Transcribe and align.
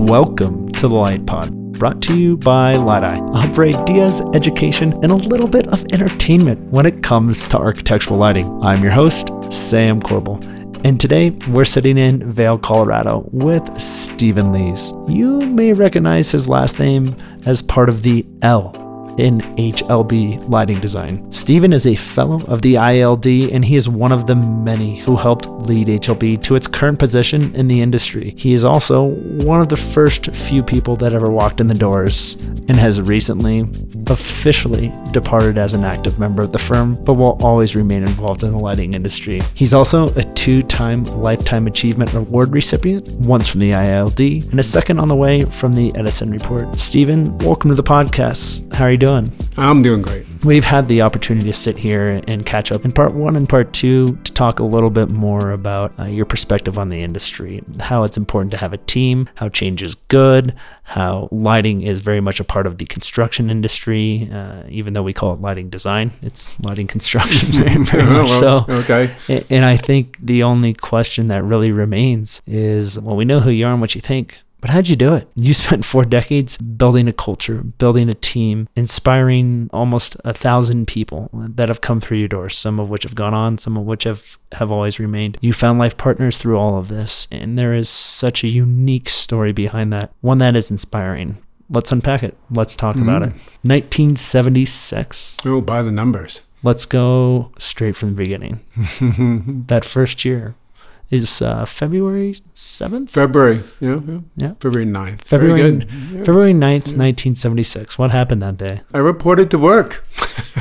Welcome 0.00 0.66
to 0.72 0.88
the 0.88 0.94
Light 0.94 1.26
Pod, 1.26 1.52
brought 1.78 2.00
to 2.02 2.18
you 2.18 2.38
by 2.38 2.74
Light 2.76 3.04
Eye. 3.04 3.20
Offer 3.20 3.64
ideas, 3.64 4.22
education, 4.34 4.94
and 5.04 5.12
a 5.12 5.14
little 5.14 5.46
bit 5.46 5.68
of 5.68 5.84
entertainment 5.92 6.58
when 6.72 6.86
it 6.86 7.02
comes 7.02 7.46
to 7.48 7.58
architectural 7.58 8.18
lighting. 8.18 8.58
I'm 8.62 8.82
your 8.82 8.92
host, 8.92 9.28
Sam 9.50 10.00
Corbel. 10.00 10.42
And 10.86 10.98
today 10.98 11.30
we're 11.50 11.66
sitting 11.66 11.98
in 11.98 12.28
Vail, 12.28 12.56
Colorado 12.56 13.28
with 13.30 13.78
Stephen 13.78 14.52
Lees. 14.52 14.94
You 15.06 15.40
may 15.42 15.74
recognize 15.74 16.30
his 16.30 16.48
last 16.48 16.78
name 16.78 17.14
as 17.44 17.60
part 17.60 17.90
of 17.90 18.02
the 18.02 18.26
L 18.40 18.72
in 19.20 19.40
HLB 19.56 20.48
lighting 20.48 20.80
design. 20.80 21.30
Stephen 21.30 21.72
is 21.72 21.86
a 21.86 21.94
fellow 21.94 22.42
of 22.46 22.62
the 22.62 22.76
ILD 22.76 23.26
and 23.26 23.64
he 23.64 23.76
is 23.76 23.88
one 23.88 24.12
of 24.12 24.26
the 24.26 24.34
many 24.34 24.98
who 25.00 25.14
helped 25.14 25.46
lead 25.46 25.88
HLB 25.88 26.42
to 26.42 26.54
its 26.54 26.66
current 26.66 26.98
position 26.98 27.54
in 27.54 27.68
the 27.68 27.82
industry. 27.82 28.34
He 28.38 28.54
is 28.54 28.64
also 28.64 29.04
one 29.04 29.60
of 29.60 29.68
the 29.68 29.76
first 29.76 30.34
few 30.34 30.62
people 30.62 30.96
that 30.96 31.12
ever 31.12 31.30
walked 31.30 31.60
in 31.60 31.66
the 31.66 31.74
doors 31.74 32.34
and 32.68 32.76
has 32.76 33.00
recently 33.00 33.60
officially 34.06 34.92
departed 35.10 35.58
as 35.58 35.74
an 35.74 35.84
active 35.84 36.18
member 36.18 36.42
of 36.42 36.52
the 36.52 36.58
firm, 36.58 36.96
but 37.04 37.14
will 37.14 37.36
always 37.42 37.76
remain 37.76 38.02
involved 38.02 38.42
in 38.42 38.52
the 38.52 38.58
lighting 38.58 38.94
industry. 38.94 39.40
He's 39.54 39.74
also 39.74 40.12
a 40.14 40.22
two 40.34 40.62
time 40.62 41.04
Lifetime 41.04 41.66
Achievement 41.66 42.14
Award 42.14 42.54
recipient, 42.54 43.08
once 43.08 43.48
from 43.48 43.60
the 43.60 43.72
ILD 43.72 44.20
and 44.20 44.58
a 44.58 44.62
second 44.62 44.98
on 44.98 45.08
the 45.08 45.16
way 45.16 45.44
from 45.44 45.74
the 45.74 45.94
Edison 45.94 46.30
Report. 46.30 46.78
Stephen, 46.78 47.36
welcome 47.38 47.70
to 47.70 47.74
the 47.74 47.82
podcast. 47.82 48.72
How 48.72 48.86
are 48.86 48.92
you 48.92 48.96
doing? 48.96 49.09
Doing? 49.10 49.32
I'm 49.56 49.82
doing 49.82 50.02
great. 50.02 50.26
We've 50.44 50.64
had 50.64 50.88
the 50.88 51.02
opportunity 51.02 51.46
to 51.48 51.54
sit 51.54 51.76
here 51.76 52.22
and 52.26 52.46
catch 52.46 52.72
up 52.72 52.84
in 52.84 52.92
part 52.92 53.14
one 53.14 53.36
and 53.36 53.48
part 53.48 53.72
two 53.72 54.16
to 54.16 54.32
talk 54.32 54.58
a 54.58 54.64
little 54.64 54.90
bit 54.90 55.10
more 55.10 55.50
about 55.50 55.98
uh, 55.98 56.04
your 56.04 56.24
perspective 56.24 56.78
on 56.78 56.88
the 56.88 57.02
industry, 57.02 57.62
how 57.80 58.04
it's 58.04 58.16
important 58.16 58.50
to 58.52 58.56
have 58.56 58.72
a 58.72 58.78
team, 58.78 59.28
how 59.34 59.48
change 59.48 59.82
is 59.82 59.94
good, 59.94 60.54
how 60.84 61.28
lighting 61.30 61.82
is 61.82 62.00
very 62.00 62.20
much 62.20 62.40
a 62.40 62.44
part 62.44 62.66
of 62.66 62.78
the 62.78 62.86
construction 62.86 63.50
industry, 63.50 64.30
uh, 64.32 64.62
even 64.68 64.94
though 64.94 65.02
we 65.02 65.12
call 65.12 65.34
it 65.34 65.40
lighting 65.40 65.68
design, 65.68 66.10
it's 66.22 66.58
lighting 66.60 66.86
construction 66.86 67.48
very, 67.62 67.84
very 67.84 68.04
much 68.10 68.28
well, 68.28 68.66
so. 68.66 68.72
Okay. 68.72 69.10
And 69.50 69.64
I 69.64 69.76
think 69.76 70.18
the 70.24 70.42
only 70.42 70.72
question 70.74 71.28
that 71.28 71.44
really 71.44 71.72
remains 71.72 72.40
is 72.46 72.98
well, 72.98 73.16
we 73.16 73.24
know 73.24 73.40
who 73.40 73.50
you 73.50 73.66
are 73.66 73.72
and 73.72 73.80
what 73.80 73.94
you 73.94 74.00
think 74.00 74.38
but 74.60 74.70
how'd 74.70 74.88
you 74.88 74.96
do 74.96 75.14
it? 75.14 75.28
You 75.36 75.54
spent 75.54 75.84
four 75.84 76.04
decades 76.04 76.56
building 76.58 77.08
a 77.08 77.12
culture, 77.12 77.62
building 77.62 78.08
a 78.08 78.14
team, 78.14 78.68
inspiring 78.76 79.70
almost 79.72 80.16
a 80.24 80.32
thousand 80.32 80.86
people 80.86 81.30
that 81.32 81.68
have 81.68 81.80
come 81.80 82.00
through 82.00 82.18
your 82.18 82.28
doors, 82.28 82.56
some 82.56 82.78
of 82.78 82.90
which 82.90 83.02
have 83.04 83.14
gone 83.14 83.34
on, 83.34 83.58
some 83.58 83.76
of 83.76 83.84
which 83.84 84.04
have, 84.04 84.38
have 84.52 84.70
always 84.70 84.98
remained. 84.98 85.38
You 85.40 85.52
found 85.52 85.78
life 85.78 85.96
partners 85.96 86.36
through 86.36 86.58
all 86.58 86.76
of 86.78 86.88
this, 86.88 87.26
and 87.30 87.58
there 87.58 87.72
is 87.72 87.88
such 87.88 88.44
a 88.44 88.48
unique 88.48 89.08
story 89.08 89.52
behind 89.52 89.92
that, 89.92 90.12
one 90.20 90.38
that 90.38 90.56
is 90.56 90.70
inspiring. 90.70 91.38
Let's 91.68 91.92
unpack 91.92 92.22
it. 92.22 92.36
Let's 92.50 92.74
talk 92.74 92.96
mm-hmm. 92.96 93.08
about 93.08 93.22
it. 93.22 93.32
1976. 93.62 95.38
Oh, 95.44 95.60
by 95.60 95.82
the 95.82 95.92
numbers. 95.92 96.42
Let's 96.62 96.84
go 96.84 97.52
straight 97.58 97.96
from 97.96 98.10
the 98.10 98.16
beginning. 98.16 98.60
that 99.68 99.84
first 99.84 100.24
year, 100.24 100.56
is 101.10 101.42
uh, 101.42 101.64
February 101.64 102.34
7th? 102.54 103.10
February, 103.10 103.62
yeah, 103.80 104.00
yeah. 104.06 104.20
yeah. 104.36 104.52
February 104.60 104.86
9th. 104.86 105.24
February, 105.24 105.60
Very 105.60 105.72
good. 105.72 105.90
Yeah. 105.90 106.24
February 106.24 106.52
9th, 106.52 106.86
yeah. 106.86 107.02
1976. 107.34 107.98
What 107.98 108.10
happened 108.12 108.42
that 108.42 108.56
day? 108.56 108.80
I 108.94 108.98
reported 108.98 109.50
to 109.50 109.58
work. 109.58 110.04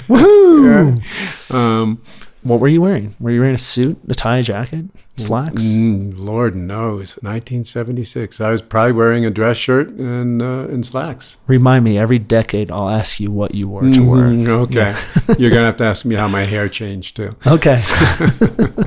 Woohoo! 0.10 1.54
Um, 1.54 2.02
what 2.44 2.60
were 2.60 2.68
you 2.68 2.82
wearing? 2.82 3.16
Were 3.20 3.32
you 3.32 3.42
wearing 3.42 3.56
a 3.56 3.60
suit, 3.60 4.00
a 4.08 4.14
tie, 4.14 4.38
a 4.38 4.44
jacket, 4.44 4.86
slacks? 5.18 5.64
Mm, 5.64 6.14
Lord 6.18 6.56
knows. 6.56 7.16
1976. 7.18 8.40
I 8.40 8.52
was 8.52 8.62
probably 8.62 8.94
wearing 8.94 9.26
a 9.26 9.30
dress 9.30 9.58
shirt 9.58 9.90
and 9.90 10.42
uh, 10.42 10.68
and 10.70 10.86
slacks. 10.86 11.38
Remind 11.48 11.84
me 11.84 11.98
every 11.98 12.20
decade. 12.20 12.72
I'll 12.72 12.90
ask 12.90 13.20
you 13.20 13.32
what 13.32 13.56
you 13.56 13.68
wore 13.68 13.82
to 13.82 14.02
work. 14.02 14.20
Mm, 14.20 14.48
okay. 14.48 14.96
Yeah. 14.96 15.36
You're 15.38 15.52
gonna 15.52 15.66
have 15.66 15.78
to 15.78 15.84
ask 15.86 16.06
me 16.06 16.16
how 16.16 16.28
my 16.28 16.44
hair 16.44 16.70
changed 16.70 17.18
too. 17.18 17.36
Okay. 17.46 17.82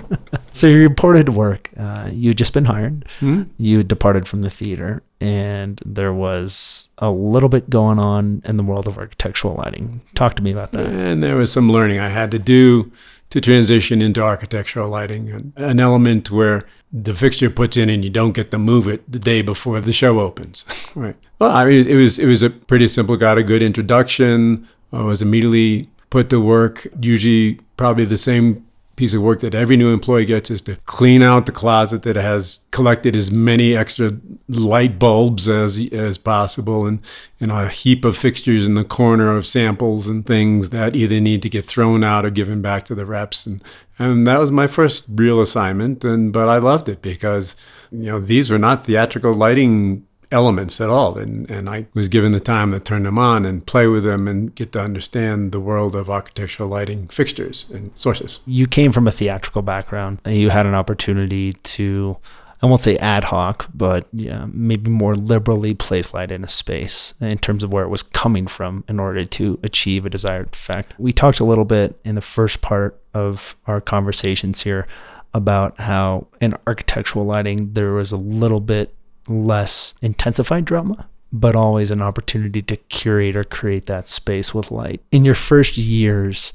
so 0.52 0.66
you 0.66 0.82
reported 0.82 1.26
to 1.26 1.32
work. 1.32 1.70
Uh, 1.76 2.08
you'd 2.10 2.38
just 2.38 2.54
been 2.54 2.64
hired. 2.64 3.04
Mm-hmm. 3.20 3.42
You 3.58 3.82
departed 3.82 4.28
from 4.28 4.42
the 4.42 4.50
theater, 4.50 5.02
and 5.20 5.80
there 5.84 6.12
was 6.12 6.88
a 6.98 7.10
little 7.10 7.48
bit 7.48 7.68
going 7.68 7.98
on 7.98 8.42
in 8.44 8.56
the 8.56 8.62
world 8.62 8.88
of 8.88 8.96
architectural 8.96 9.54
lighting. 9.56 10.00
Talk 10.14 10.34
to 10.36 10.42
me 10.42 10.52
about 10.52 10.72
that. 10.72 10.86
And 10.86 11.22
there 11.22 11.36
was 11.36 11.52
some 11.52 11.70
learning 11.70 11.98
I 11.98 12.08
had 12.08 12.30
to 12.30 12.38
do 12.38 12.90
to 13.32 13.40
transition 13.40 14.02
into 14.02 14.22
architectural 14.22 14.90
lighting, 14.90 15.54
an 15.56 15.80
element 15.80 16.30
where 16.30 16.66
the 16.92 17.14
fixture 17.14 17.48
puts 17.48 17.78
in 17.78 17.88
and 17.88 18.04
you 18.04 18.10
don't 18.10 18.32
get 18.32 18.50
to 18.50 18.58
move 18.58 18.86
it 18.86 19.10
the 19.10 19.18
day 19.18 19.40
before 19.40 19.80
the 19.80 19.92
show 19.92 20.20
opens. 20.20 20.66
right. 20.94 21.16
Well, 21.38 21.50
I 21.50 21.64
mean, 21.64 21.86
it 21.88 21.94
was 21.94 22.18
it 22.18 22.26
was 22.26 22.42
a 22.42 22.50
pretty 22.50 22.86
simple. 22.88 23.16
Got 23.16 23.38
a 23.38 23.42
good 23.42 23.62
introduction. 23.62 24.68
I 24.92 25.00
was 25.00 25.22
immediately 25.22 25.88
put 26.10 26.28
to 26.28 26.42
work. 26.42 26.86
Usually, 27.00 27.58
probably 27.78 28.04
the 28.04 28.18
same 28.18 28.66
piece 29.02 29.14
of 29.14 29.20
work 29.20 29.40
that 29.40 29.52
every 29.52 29.76
new 29.76 29.92
employee 29.92 30.24
gets 30.24 30.48
is 30.48 30.62
to 30.62 30.76
clean 30.84 31.24
out 31.24 31.44
the 31.44 31.50
closet 31.50 32.04
that 32.04 32.14
has 32.14 32.64
collected 32.70 33.16
as 33.16 33.32
many 33.32 33.76
extra 33.76 34.12
light 34.46 34.96
bulbs 34.96 35.48
as 35.48 35.92
as 35.92 36.16
possible 36.16 36.86
and, 36.86 37.00
and 37.40 37.50
a 37.50 37.68
heap 37.68 38.04
of 38.04 38.16
fixtures 38.16 38.64
in 38.64 38.74
the 38.74 38.84
corner 38.84 39.36
of 39.36 39.44
samples 39.44 40.06
and 40.06 40.24
things 40.24 40.70
that 40.70 40.94
either 40.94 41.18
need 41.18 41.42
to 41.42 41.48
get 41.48 41.64
thrown 41.64 42.04
out 42.04 42.24
or 42.24 42.30
given 42.30 42.62
back 42.62 42.84
to 42.84 42.94
the 42.94 43.04
reps. 43.04 43.44
And 43.44 43.60
and 43.98 44.24
that 44.28 44.38
was 44.38 44.52
my 44.52 44.68
first 44.68 45.06
real 45.08 45.40
assignment 45.40 46.04
and 46.04 46.32
but 46.32 46.48
I 46.48 46.58
loved 46.58 46.88
it 46.88 47.02
because 47.02 47.56
you 47.90 48.06
know 48.06 48.20
these 48.20 48.52
were 48.52 48.58
not 48.58 48.86
theatrical 48.86 49.34
lighting 49.34 50.06
elements 50.32 50.80
at 50.80 50.90
all. 50.90 51.18
And, 51.18 51.48
and 51.50 51.68
I 51.68 51.86
was 51.94 52.08
given 52.08 52.32
the 52.32 52.40
time 52.40 52.70
to 52.72 52.80
turn 52.80 53.04
them 53.04 53.18
on 53.18 53.44
and 53.44 53.64
play 53.64 53.86
with 53.86 54.04
them 54.04 54.26
and 54.26 54.54
get 54.54 54.72
to 54.72 54.80
understand 54.80 55.52
the 55.52 55.60
world 55.60 55.94
of 55.94 56.10
architectural 56.10 56.68
lighting 56.68 57.08
fixtures 57.08 57.68
and 57.70 57.96
sources. 57.96 58.40
You 58.46 58.66
came 58.66 58.92
from 58.92 59.06
a 59.06 59.12
theatrical 59.12 59.62
background 59.62 60.20
and 60.24 60.36
you 60.36 60.50
had 60.50 60.66
an 60.66 60.74
opportunity 60.74 61.52
to. 61.52 62.16
I 62.64 62.66
won't 62.66 62.80
say 62.80 62.96
ad 62.98 63.24
hoc, 63.24 63.68
but 63.74 64.06
yeah, 64.12 64.46
maybe 64.52 64.88
more 64.88 65.16
liberally 65.16 65.74
place 65.74 66.14
light 66.14 66.30
in 66.30 66.44
a 66.44 66.48
space 66.48 67.12
in 67.20 67.38
terms 67.38 67.64
of 67.64 67.72
where 67.72 67.82
it 67.82 67.88
was 67.88 68.04
coming 68.04 68.46
from 68.46 68.84
in 68.88 69.00
order 69.00 69.24
to 69.24 69.58
achieve 69.64 70.06
a 70.06 70.10
desired 70.10 70.54
effect. 70.54 70.94
We 70.96 71.12
talked 71.12 71.40
a 71.40 71.44
little 71.44 71.64
bit 71.64 71.98
in 72.04 72.14
the 72.14 72.20
first 72.20 72.60
part 72.60 73.00
of 73.14 73.56
our 73.66 73.80
conversations 73.80 74.62
here 74.62 74.86
about 75.34 75.80
how 75.80 76.28
in 76.40 76.54
architectural 76.66 77.24
lighting 77.24 77.72
there 77.72 77.94
was 77.94 78.12
a 78.12 78.16
little 78.16 78.60
bit 78.60 78.94
less 79.28 79.94
intensified 80.02 80.64
drama, 80.64 81.08
but 81.32 81.56
always 81.56 81.90
an 81.90 82.02
opportunity 82.02 82.62
to 82.62 82.76
curate 82.76 83.36
or 83.36 83.44
create 83.44 83.86
that 83.86 84.08
space 84.08 84.54
with 84.54 84.70
light. 84.70 85.00
In 85.10 85.24
your 85.24 85.34
first 85.34 85.76
years, 85.76 86.52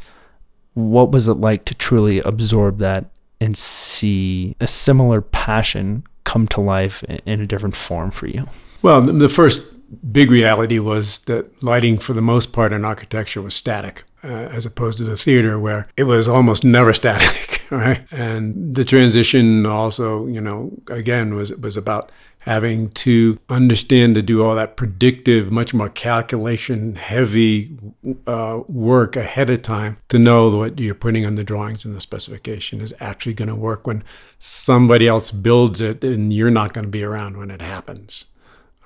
what 0.73 1.11
was 1.11 1.27
it 1.27 1.33
like 1.33 1.65
to 1.65 1.73
truly 1.73 2.19
absorb 2.19 2.77
that 2.79 3.05
and 3.41 3.57
see 3.57 4.55
a 4.59 4.67
similar 4.67 5.21
passion 5.21 6.03
come 6.23 6.47
to 6.47 6.61
life 6.61 7.03
in 7.03 7.41
a 7.41 7.47
different 7.47 7.75
form 7.75 8.11
for 8.11 8.27
you? 8.27 8.45
Well, 8.81 9.01
the 9.01 9.29
first 9.29 9.73
big 10.11 10.29
reality 10.29 10.79
was 10.79 11.19
that 11.19 11.63
lighting, 11.63 11.97
for 11.97 12.13
the 12.13 12.21
most 12.21 12.53
part, 12.53 12.71
in 12.73 12.85
architecture 12.85 13.41
was 13.41 13.55
static, 13.55 14.03
uh, 14.23 14.27
as 14.27 14.65
opposed 14.65 14.97
to 14.99 15.03
the 15.03 15.15
theater, 15.15 15.59
where 15.59 15.87
it 15.95 16.03
was 16.03 16.27
almost 16.27 16.63
never 16.63 16.93
static, 16.93 17.46
right? 17.71 18.05
And 18.11 18.73
the 18.73 18.83
transition 18.83 19.65
also, 19.65 20.27
you 20.27 20.41
know, 20.41 20.71
again, 20.89 21.33
was 21.33 21.53
was 21.55 21.77
about 21.77 22.11
having 22.47 22.89
to 22.89 23.37
understand 23.49 24.15
to 24.15 24.21
do 24.21 24.41
all 24.41 24.55
that 24.55 24.77
predictive, 24.77 25.51
much 25.51 25.73
more 25.73 25.89
calculation 25.89 26.95
heavy 26.95 27.77
uh, 28.25 28.61
work 28.69 29.17
ahead 29.17 29.49
of 29.49 29.61
time 29.61 29.97
to 30.07 30.17
know 30.17 30.49
what 30.55 30.79
you're 30.79 30.95
putting 30.95 31.25
on 31.25 31.35
the 31.35 31.43
drawings 31.43 31.83
and 31.83 31.93
the 31.93 31.99
specification 31.99 32.79
is 32.79 32.93
actually 33.01 33.33
going 33.33 33.49
to 33.49 33.55
work 33.55 33.85
when 33.85 34.01
somebody 34.39 35.09
else 35.09 35.29
builds 35.29 35.81
it 35.81 36.05
and 36.05 36.31
you're 36.31 36.49
not 36.49 36.71
going 36.71 36.85
to 36.85 36.91
be 36.91 37.03
around 37.03 37.35
when 37.35 37.51
it 37.51 37.61
happens. 37.61 38.25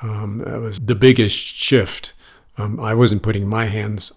Um, 0.01 0.39
that 0.39 0.59
was 0.59 0.79
the 0.79 0.95
biggest 0.95 1.37
shift. 1.37 2.13
Um, 2.57 2.79
I 2.79 2.95
wasn't 2.95 3.21
putting 3.21 3.47
my 3.47 3.65
hands 3.65 4.11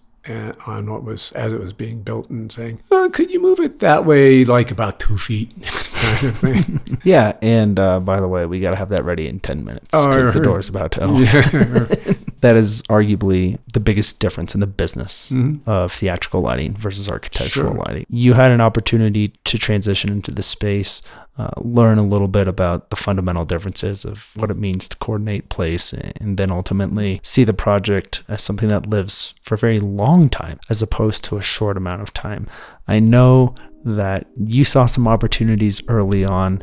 on 0.66 0.90
what 0.90 1.04
was 1.04 1.32
as 1.32 1.52
it 1.52 1.60
was 1.60 1.72
being 1.72 2.02
built 2.02 2.30
and 2.30 2.50
saying, 2.50 2.80
oh, 2.90 3.10
"Could 3.12 3.30
you 3.30 3.40
move 3.40 3.60
it 3.60 3.80
that 3.80 4.04
way, 4.04 4.44
like 4.44 4.70
about 4.70 4.98
two 4.98 5.18
feet?" 5.18 5.52
kind 6.04 6.24
of 6.24 6.38
thing. 6.38 6.98
yeah, 7.04 7.36
and 7.42 7.78
uh, 7.78 8.00
by 8.00 8.20
the 8.20 8.28
way, 8.28 8.46
we 8.46 8.60
got 8.60 8.70
to 8.70 8.76
have 8.76 8.90
that 8.90 9.04
ready 9.04 9.28
in 9.28 9.40
ten 9.40 9.64
minutes 9.64 9.90
because 9.90 10.28
oh, 10.30 10.38
the 10.38 10.44
door's 10.44 10.68
about 10.68 10.92
to 10.92 11.02
open. 11.02 11.22
Yeah. 11.24 12.14
that 12.44 12.56
is 12.56 12.82
arguably 12.90 13.58
the 13.72 13.80
biggest 13.80 14.20
difference 14.20 14.54
in 14.54 14.60
the 14.60 14.66
business 14.66 15.30
mm-hmm. 15.30 15.68
of 15.68 15.90
theatrical 15.90 16.42
lighting 16.42 16.74
versus 16.74 17.08
architectural 17.08 17.72
sure. 17.72 17.84
lighting. 17.86 18.04
You 18.10 18.34
had 18.34 18.52
an 18.52 18.60
opportunity 18.60 19.28
to 19.44 19.56
transition 19.56 20.10
into 20.10 20.30
the 20.30 20.42
space 20.42 21.00
uh, 21.36 21.50
learn 21.56 21.98
a 21.98 22.02
little 22.02 22.28
bit 22.28 22.46
about 22.46 22.90
the 22.90 22.96
fundamental 22.96 23.44
differences 23.44 24.04
of 24.04 24.34
what 24.36 24.50
it 24.50 24.56
means 24.56 24.86
to 24.88 24.96
coordinate 24.98 25.48
place 25.48 25.92
and 25.92 26.36
then 26.36 26.50
ultimately 26.52 27.18
see 27.24 27.42
the 27.42 27.52
project 27.52 28.22
as 28.28 28.40
something 28.40 28.68
that 28.68 28.88
lives 28.88 29.34
for 29.42 29.56
a 29.56 29.58
very 29.58 29.80
long 29.80 30.28
time 30.28 30.60
as 30.70 30.80
opposed 30.80 31.24
to 31.24 31.36
a 31.36 31.42
short 31.42 31.76
amount 31.76 32.02
of 32.02 32.12
time. 32.12 32.46
I 32.86 33.00
know 33.00 33.54
that 33.84 34.26
you 34.36 34.64
saw 34.64 34.86
some 34.86 35.08
opportunities 35.08 35.82
early 35.88 36.24
on 36.24 36.62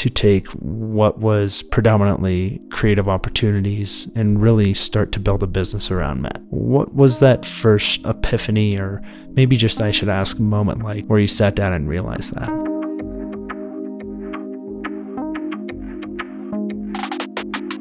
to 0.00 0.08
take 0.08 0.46
what 0.52 1.18
was 1.18 1.62
predominantly 1.62 2.58
creative 2.70 3.06
opportunities 3.06 4.10
and 4.16 4.40
really 4.40 4.72
start 4.72 5.12
to 5.12 5.20
build 5.20 5.42
a 5.42 5.46
business 5.46 5.90
around 5.90 6.22
Matt. 6.22 6.40
What 6.48 6.94
was 6.94 7.20
that 7.20 7.44
first 7.44 8.02
epiphany, 8.06 8.78
or 8.78 9.02
maybe 9.32 9.58
just 9.58 9.82
I 9.82 9.90
should 9.90 10.08
ask 10.08 10.40
moment 10.40 10.82
like 10.82 11.04
where 11.04 11.18
you 11.18 11.28
sat 11.28 11.54
down 11.54 11.74
and 11.74 11.86
realized 11.86 12.34
that? 12.34 12.69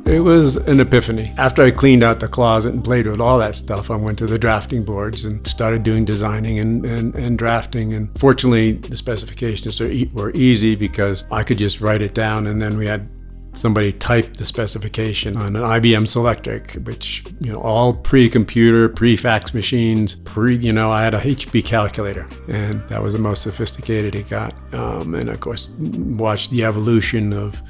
It 0.09 0.21
was 0.21 0.55
an 0.55 0.79
epiphany. 0.79 1.31
After 1.37 1.63
I 1.63 1.69
cleaned 1.69 2.01
out 2.01 2.19
the 2.19 2.27
closet 2.27 2.73
and 2.73 2.83
played 2.83 3.05
with 3.05 3.21
all 3.21 3.37
that 3.37 3.53
stuff, 3.53 3.91
I 3.91 3.95
went 3.95 4.17
to 4.17 4.25
the 4.25 4.39
drafting 4.39 4.83
boards 4.83 5.23
and 5.23 5.47
started 5.47 5.83
doing 5.83 6.03
designing 6.03 6.57
and, 6.57 6.83
and, 6.83 7.13
and 7.13 7.37
drafting. 7.37 7.93
And 7.93 8.17
fortunately, 8.17 8.71
the 8.71 8.97
specifications 8.97 9.79
were 9.79 10.31
easy 10.31 10.73
because 10.73 11.25
I 11.29 11.43
could 11.43 11.59
just 11.59 11.79
write 11.79 12.01
it 12.01 12.15
down 12.15 12.47
and 12.47 12.59
then 12.59 12.75
we 12.75 12.87
had 12.87 13.07
somebody 13.53 13.91
type 13.91 14.33
the 14.33 14.45
specification 14.45 15.37
on 15.37 15.55
an 15.55 15.61
IBM 15.61 16.07
Selectric, 16.07 16.83
which, 16.85 17.23
you 17.39 17.51
know, 17.51 17.61
all 17.61 17.93
pre-computer, 17.93 18.89
pre-fax 18.89 19.53
machines, 19.53 20.15
pre, 20.15 20.57
you 20.57 20.73
know, 20.73 20.89
I 20.91 21.03
had 21.03 21.13
a 21.13 21.19
HP 21.19 21.63
calculator 21.63 22.27
and 22.47 22.81
that 22.89 23.03
was 23.03 23.13
the 23.13 23.19
most 23.19 23.43
sophisticated 23.43 24.15
it 24.15 24.27
got. 24.27 24.55
Um, 24.73 25.13
and 25.13 25.29
of 25.29 25.39
course, 25.39 25.69
watched 25.69 26.49
the 26.49 26.63
evolution 26.63 27.31
of 27.31 27.61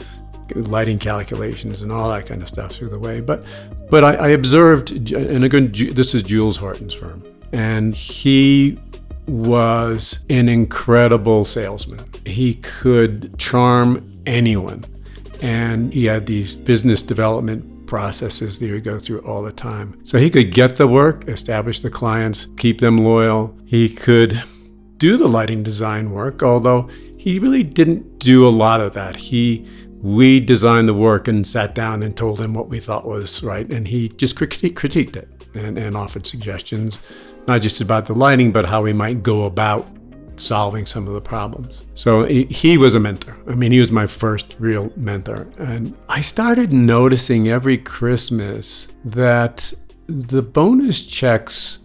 lighting 0.55 0.99
calculations 0.99 1.81
and 1.81 1.91
all 1.91 2.09
that 2.09 2.25
kind 2.25 2.41
of 2.41 2.49
stuff 2.49 2.71
through 2.71 2.89
the 2.89 2.99
way. 2.99 3.21
But 3.21 3.45
but 3.89 4.03
I, 4.03 4.15
I 4.15 4.27
observed, 4.29 4.91
and 5.11 5.43
again, 5.43 5.71
this 5.71 6.13
is 6.13 6.23
Jules 6.23 6.57
Horton's 6.57 6.93
firm, 6.93 7.23
and 7.51 7.95
he 7.95 8.77
was 9.27 10.19
an 10.29 10.49
incredible 10.49 11.45
salesman. 11.45 12.03
He 12.25 12.55
could 12.55 13.37
charm 13.37 14.13
anyone, 14.25 14.83
and 15.41 15.93
he 15.93 16.05
had 16.05 16.25
these 16.25 16.55
business 16.55 17.01
development 17.01 17.87
processes 17.87 18.59
that 18.59 18.67
he 18.67 18.71
would 18.71 18.83
go 18.83 18.99
through 18.99 19.19
all 19.21 19.41
the 19.41 19.51
time. 19.51 19.99
So 20.03 20.19
he 20.19 20.29
could 20.29 20.53
get 20.53 20.75
the 20.75 20.87
work, 20.87 21.27
establish 21.27 21.79
the 21.79 21.89
clients, 21.89 22.47
keep 22.57 22.79
them 22.79 22.97
loyal. 22.97 23.57
He 23.65 23.89
could 23.89 24.41
do 24.97 25.17
the 25.17 25.27
lighting 25.27 25.63
design 25.63 26.11
work, 26.11 26.43
although 26.43 26.89
he 27.17 27.39
really 27.39 27.63
didn't 27.63 28.19
do 28.19 28.47
a 28.47 28.49
lot 28.49 28.79
of 28.79 28.93
that. 28.93 29.15
He 29.15 29.65
we 30.01 30.39
designed 30.39 30.87
the 30.87 30.93
work 30.93 31.27
and 31.27 31.45
sat 31.45 31.75
down 31.75 32.03
and 32.03 32.15
told 32.15 32.39
him 32.39 32.53
what 32.53 32.69
we 32.69 32.79
thought 32.79 33.07
was 33.07 33.43
right. 33.43 33.71
And 33.71 33.87
he 33.87 34.09
just 34.09 34.35
criti- 34.35 34.73
critiqued 34.73 35.15
it 35.15 35.27
and, 35.53 35.77
and 35.77 35.97
offered 35.97 36.25
suggestions, 36.25 36.99
not 37.47 37.61
just 37.61 37.81
about 37.81 38.05
the 38.05 38.13
lighting, 38.13 38.51
but 38.51 38.65
how 38.65 38.81
we 38.81 38.93
might 38.93 39.23
go 39.23 39.43
about 39.43 39.85
solving 40.37 40.85
some 40.85 41.05
of 41.07 41.13
the 41.13 41.21
problems. 41.21 41.81
So 41.95 42.23
he, 42.23 42.45
he 42.45 42.77
was 42.77 42.95
a 42.95 42.99
mentor. 42.99 43.37
I 43.47 43.55
mean, 43.55 43.73
he 43.73 43.79
was 43.79 43.91
my 43.91 44.07
first 44.07 44.55
real 44.57 44.91
mentor. 44.95 45.47
And 45.57 45.95
I 46.07 46.21
started 46.21 46.71
noticing 46.71 47.49
every 47.49 47.77
Christmas 47.77 48.87
that 49.03 49.73
the 50.07 50.41
bonus 50.41 51.05
checks 51.05 51.79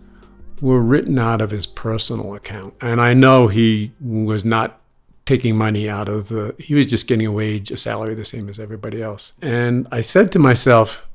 were 0.61 0.81
written 0.81 1.19
out 1.19 1.43
of 1.43 1.51
his 1.51 1.67
personal 1.67 2.35
account. 2.35 2.75
And 2.81 3.01
I 3.01 3.13
know 3.13 3.49
he 3.49 3.93
was 4.01 4.45
not 4.45 4.81
taking 5.25 5.57
money 5.57 5.89
out 5.89 6.09
of 6.09 6.29
the, 6.29 6.55
he 6.59 6.75
was 6.75 6.87
just 6.87 7.07
getting 7.07 7.27
a 7.27 7.33
wage, 7.33 7.71
a 7.71 7.77
salary 7.77 8.15
the 8.15 8.25
same 8.25 8.49
as 8.49 8.59
everybody 8.59 9.03
else. 9.03 9.33
And 9.41 9.89
I 9.91 10.01
said 10.01 10.31
to 10.33 10.39
myself, 10.39 11.07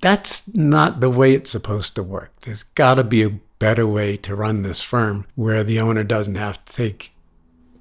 that's 0.00 0.52
not 0.54 1.00
the 1.00 1.10
way 1.10 1.34
it's 1.34 1.50
supposed 1.50 1.94
to 1.94 2.02
work. 2.02 2.32
There's 2.44 2.62
got 2.62 2.94
to 2.94 3.04
be 3.04 3.22
a 3.22 3.38
better 3.58 3.86
way 3.86 4.16
to 4.16 4.34
run 4.34 4.62
this 4.62 4.82
firm 4.82 5.26
where 5.34 5.62
the 5.62 5.80
owner 5.80 6.04
doesn't 6.04 6.36
have 6.36 6.64
to 6.64 6.72
take 6.72 7.12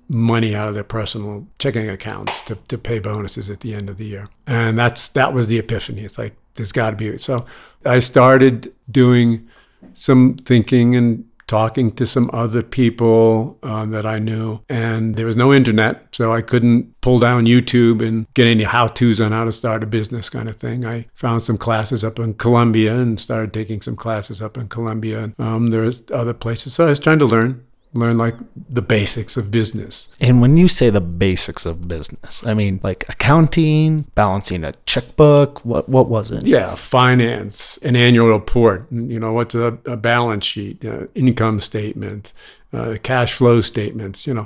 money 0.09 0.55
out 0.55 0.67
of 0.67 0.73
their 0.73 0.83
personal 0.83 1.47
checking 1.59 1.87
accounts 1.87 2.41
to, 2.41 2.55
to 2.67 2.77
pay 2.77 2.99
bonuses 2.99 3.49
at 3.49 3.61
the 3.61 3.73
end 3.73 3.89
of 3.89 3.97
the 3.97 4.05
year. 4.05 4.27
And 4.47 4.77
that's 4.77 5.07
that 5.09 5.33
was 5.33 5.47
the 5.47 5.59
epiphany. 5.59 6.03
It's 6.03 6.17
like 6.17 6.35
there's 6.55 6.71
got 6.71 6.91
to 6.91 6.95
be 6.95 7.17
so 7.17 7.45
I 7.85 7.99
started 7.99 8.73
doing 8.89 9.47
some 9.93 10.35
thinking 10.35 10.95
and 10.95 11.28
talking 11.49 11.91
to 11.91 12.05
some 12.05 12.29
other 12.31 12.61
people 12.61 13.57
uh, 13.63 13.85
that 13.87 14.05
I 14.05 14.19
knew. 14.19 14.61
And 14.69 15.15
there 15.15 15.25
was 15.25 15.35
no 15.35 15.51
internet, 15.51 16.07
so 16.13 16.33
I 16.33 16.41
couldn't 16.41 17.01
pull 17.01 17.19
down 17.19 17.45
YouTube 17.45 18.05
and 18.07 18.31
get 18.35 18.47
any 18.47 18.63
how 18.63 18.87
to's 18.87 19.19
on 19.19 19.31
how 19.33 19.43
to 19.43 19.51
start 19.51 19.83
a 19.83 19.87
business 19.87 20.29
kind 20.29 20.47
of 20.47 20.55
thing. 20.55 20.85
I 20.85 21.07
found 21.13 21.43
some 21.43 21.57
classes 21.57 22.05
up 22.05 22.19
in 22.19 22.35
Columbia 22.35 22.97
and 22.97 23.19
started 23.19 23.51
taking 23.51 23.81
some 23.81 23.95
classes 23.95 24.41
up 24.41 24.57
in 24.57 24.69
Columbia. 24.69 25.33
Um, 25.39 25.67
there's 25.67 26.03
other 26.13 26.33
places. 26.33 26.75
So 26.75 26.85
I 26.85 26.91
was 26.91 26.99
trying 26.99 27.19
to 27.19 27.25
learn 27.25 27.65
learn 27.93 28.17
like 28.17 28.35
the 28.55 28.81
basics 28.81 29.35
of 29.35 29.49
business. 29.49 30.09
And 30.19 30.41
when 30.41 30.57
you 30.57 30.67
say 30.67 30.89
the 30.89 31.01
basics 31.01 31.65
of 31.65 31.87
business, 31.87 32.45
I 32.45 32.53
mean 32.53 32.79
like 32.83 33.07
accounting, 33.09 34.01
balancing 34.15 34.63
a 34.63 34.73
checkbook, 34.85 35.65
what 35.65 35.89
what 35.89 36.07
was 36.07 36.31
it? 36.31 36.45
Yeah, 36.45 36.75
finance, 36.75 37.77
an 37.81 37.95
annual 37.95 38.29
report, 38.29 38.87
you 38.91 39.19
know, 39.19 39.33
what's 39.33 39.55
a, 39.55 39.77
a 39.85 39.97
balance 39.97 40.45
sheet, 40.45 40.85
uh, 40.85 41.07
income 41.15 41.59
statement, 41.59 42.33
uh, 42.73 42.97
cash 43.01 43.33
flow 43.33 43.61
statements, 43.61 44.27
you 44.27 44.33
know, 44.33 44.45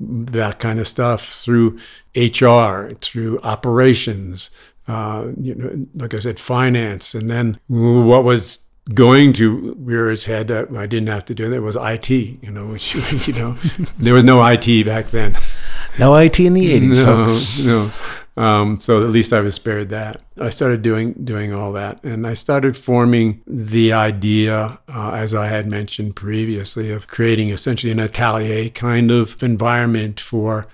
that 0.00 0.58
kind 0.58 0.78
of 0.78 0.88
stuff 0.88 1.26
through 1.26 1.78
HR, 2.14 2.92
through 3.00 3.38
operations, 3.42 4.50
uh, 4.88 5.28
you 5.40 5.54
know, 5.54 5.86
like 5.94 6.12
I 6.12 6.18
said, 6.18 6.38
finance, 6.38 7.14
and 7.14 7.30
then 7.30 7.58
what 7.68 8.24
was 8.24 8.58
going 8.92 9.32
to 9.34 9.74
rear 9.78 10.10
its 10.10 10.26
head. 10.26 10.50
Uh, 10.50 10.66
I 10.76 10.86
didn't 10.86 11.08
have 11.08 11.24
to 11.26 11.34
do 11.34 11.48
that. 11.48 11.56
It 11.56 11.60
was 11.60 11.76
IT, 11.80 12.10
you 12.10 12.50
know, 12.50 12.66
which, 12.72 12.94
you 13.26 13.34
know, 13.34 13.52
there 13.98 14.14
was 14.14 14.24
no 14.24 14.44
IT 14.46 14.84
back 14.84 15.06
then. 15.06 15.36
No 15.98 16.14
IT 16.16 16.40
in 16.40 16.54
the 16.54 16.80
80s, 16.80 16.96
no, 17.04 17.04
folks. 17.04 17.64
No. 17.64 17.90
Um, 18.36 18.80
so 18.80 19.04
at 19.04 19.10
least 19.10 19.32
I 19.32 19.40
was 19.40 19.54
spared 19.54 19.90
that. 19.90 20.20
I 20.40 20.50
started 20.50 20.82
doing 20.82 21.12
doing 21.12 21.54
all 21.54 21.72
that, 21.74 22.02
and 22.02 22.26
I 22.26 22.34
started 22.34 22.76
forming 22.76 23.42
the 23.46 23.92
idea, 23.92 24.80
uh, 24.88 25.12
as 25.12 25.34
I 25.34 25.46
had 25.46 25.68
mentioned 25.68 26.16
previously, 26.16 26.90
of 26.90 27.06
creating 27.06 27.50
essentially 27.50 27.92
an 27.92 28.00
atelier 28.00 28.70
kind 28.70 29.12
of 29.12 29.40
environment 29.40 30.18
for 30.18 30.66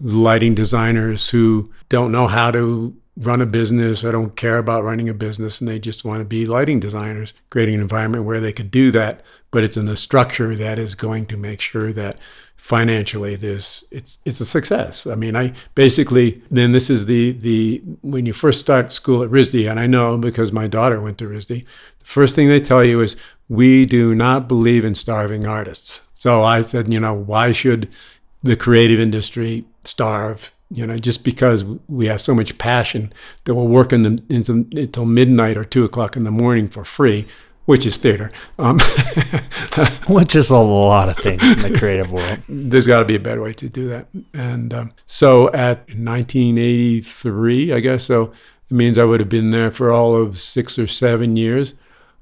lighting 0.00 0.56
designers 0.56 1.30
who 1.30 1.72
don't 1.88 2.10
know 2.10 2.26
how 2.26 2.50
to 2.50 2.96
run 3.18 3.40
a 3.40 3.46
business 3.46 4.04
or 4.04 4.12
don't 4.12 4.36
care 4.36 4.58
about 4.58 4.84
running 4.84 5.08
a 5.08 5.14
business 5.14 5.60
and 5.60 5.68
they 5.68 5.78
just 5.78 6.04
want 6.04 6.20
to 6.20 6.24
be 6.24 6.46
lighting 6.46 6.78
designers, 6.78 7.34
creating 7.50 7.74
an 7.74 7.80
environment 7.80 8.24
where 8.24 8.40
they 8.40 8.52
could 8.52 8.70
do 8.70 8.90
that, 8.92 9.22
but 9.50 9.64
it's 9.64 9.76
in 9.76 9.88
a 9.88 9.96
structure 9.96 10.54
that 10.54 10.78
is 10.78 10.94
going 10.94 11.26
to 11.26 11.36
make 11.36 11.60
sure 11.60 11.92
that 11.92 12.20
financially 12.56 13.34
there's 13.34 13.84
it's 13.90 14.18
it's 14.24 14.40
a 14.40 14.44
success. 14.44 15.06
I 15.06 15.14
mean, 15.14 15.34
I 15.36 15.52
basically 15.74 16.42
then 16.50 16.72
this 16.72 16.90
is 16.90 17.06
the 17.06 17.32
the 17.32 17.82
when 18.02 18.26
you 18.26 18.32
first 18.32 18.60
start 18.60 18.92
school 18.92 19.22
at 19.22 19.30
RISD, 19.30 19.68
and 19.68 19.80
I 19.80 19.86
know 19.86 20.16
because 20.16 20.52
my 20.52 20.68
daughter 20.68 21.00
went 21.00 21.18
to 21.18 21.28
RISD, 21.28 21.64
the 21.98 22.04
first 22.04 22.36
thing 22.36 22.48
they 22.48 22.60
tell 22.60 22.84
you 22.84 23.00
is 23.00 23.16
we 23.48 23.86
do 23.86 24.14
not 24.14 24.48
believe 24.48 24.84
in 24.84 24.94
starving 24.94 25.46
artists. 25.46 26.02
So 26.14 26.42
I 26.42 26.60
said, 26.62 26.92
you 26.92 27.00
know, 27.00 27.14
why 27.14 27.52
should 27.52 27.88
the 28.42 28.56
creative 28.56 29.00
industry 29.00 29.64
starve 29.84 30.52
you 30.70 30.86
know, 30.86 30.98
just 30.98 31.24
because 31.24 31.64
we 31.88 32.06
have 32.06 32.20
so 32.20 32.34
much 32.34 32.58
passion 32.58 33.12
that 33.44 33.54
we'll 33.54 33.68
work 33.68 33.92
in 33.92 34.02
the, 34.02 34.22
into, 34.28 34.66
until 34.76 35.06
midnight 35.06 35.56
or 35.56 35.64
two 35.64 35.84
o'clock 35.84 36.16
in 36.16 36.24
the 36.24 36.30
morning 36.30 36.68
for 36.68 36.84
free, 36.84 37.26
which 37.64 37.86
is 37.86 37.96
theater. 37.96 38.30
Um, 38.58 38.78
which 40.08 40.34
is 40.36 40.50
a 40.50 40.58
lot 40.58 41.08
of 41.08 41.16
things 41.18 41.42
in 41.42 41.72
the 41.72 41.78
creative 41.78 42.10
world. 42.12 42.38
There's 42.48 42.86
got 42.86 43.00
to 43.00 43.04
be 43.04 43.14
a 43.14 43.20
better 43.20 43.42
way 43.42 43.54
to 43.54 43.68
do 43.68 43.88
that. 43.88 44.08
And 44.34 44.74
um, 44.74 44.90
so 45.06 45.48
at 45.48 45.88
1983, 45.88 47.72
I 47.72 47.80
guess, 47.80 48.04
so 48.04 48.32
it 48.70 48.74
means 48.74 48.98
I 48.98 49.04
would 49.04 49.20
have 49.20 49.28
been 49.28 49.50
there 49.50 49.70
for 49.70 49.90
all 49.90 50.14
of 50.14 50.38
six 50.38 50.78
or 50.78 50.86
seven 50.86 51.36
years. 51.36 51.74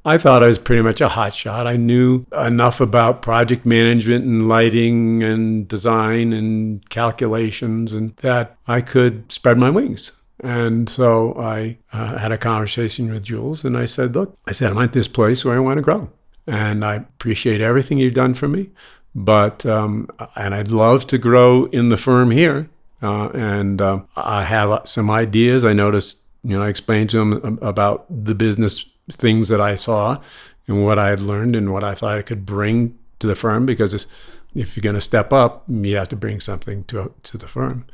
I 0.06 0.18
thought 0.18 0.44
I 0.44 0.46
was 0.46 0.60
pretty 0.60 0.82
much 0.82 1.00
a 1.00 1.08
hotshot. 1.08 1.66
I 1.66 1.76
knew 1.76 2.26
enough 2.32 2.80
about 2.80 3.22
project 3.22 3.66
management 3.66 4.24
and 4.24 4.48
lighting 4.48 5.24
and 5.24 5.66
design 5.66 6.32
and 6.32 6.88
calculations 6.88 7.92
and 7.92 8.14
that 8.18 8.56
I 8.68 8.82
could 8.82 9.32
spread 9.32 9.58
my 9.58 9.68
wings. 9.68 10.12
And 10.44 10.88
so 10.88 11.34
I 11.36 11.78
uh, 11.92 12.18
had 12.18 12.30
a 12.30 12.38
conversation 12.38 13.10
with 13.12 13.24
Jules 13.24 13.64
and 13.64 13.76
I 13.76 13.86
said, 13.86 14.14
Look, 14.14 14.38
I 14.46 14.52
said, 14.52 14.70
I'm 14.70 14.78
at 14.78 14.92
this 14.92 15.08
place 15.08 15.44
where 15.44 15.56
I 15.56 15.60
want 15.60 15.78
to 15.78 15.82
grow. 15.82 16.08
And 16.46 16.84
I 16.84 16.94
appreciate 16.94 17.60
everything 17.60 17.98
you've 17.98 18.14
done 18.14 18.34
for 18.34 18.46
me. 18.46 18.70
But, 19.12 19.66
um, 19.66 20.08
and 20.36 20.54
I'd 20.54 20.68
love 20.68 21.08
to 21.08 21.18
grow 21.18 21.64
in 21.66 21.88
the 21.88 21.96
firm 21.96 22.30
here. 22.30 22.70
Uh, 23.02 23.30
and 23.30 23.82
uh, 23.82 24.02
I 24.14 24.44
have 24.44 24.82
some 24.84 25.10
ideas. 25.10 25.64
I 25.64 25.72
noticed, 25.72 26.20
you 26.44 26.56
know, 26.56 26.64
I 26.64 26.68
explained 26.68 27.10
to 27.10 27.20
him 27.20 27.58
about 27.60 28.06
the 28.08 28.34
business 28.36 28.84
things 29.10 29.48
that 29.48 29.60
I 29.60 29.74
saw 29.76 30.20
and 30.66 30.84
what 30.84 30.98
I 30.98 31.10
had 31.10 31.20
learned 31.20 31.54
and 31.54 31.72
what 31.72 31.84
I 31.84 31.94
thought 31.94 32.18
I 32.18 32.22
could 32.22 32.44
bring 32.44 32.98
to 33.18 33.26
the 33.26 33.34
firm 33.34 33.66
because 33.66 34.06
if 34.54 34.76
you're 34.76 34.82
going 34.82 34.94
to 34.94 35.00
step 35.00 35.32
up, 35.32 35.64
you 35.68 35.96
have 35.96 36.08
to 36.08 36.16
bring 36.16 36.40
something 36.40 36.84
to 36.84 37.12
to 37.22 37.38
the 37.38 37.46
firm. 37.46 37.86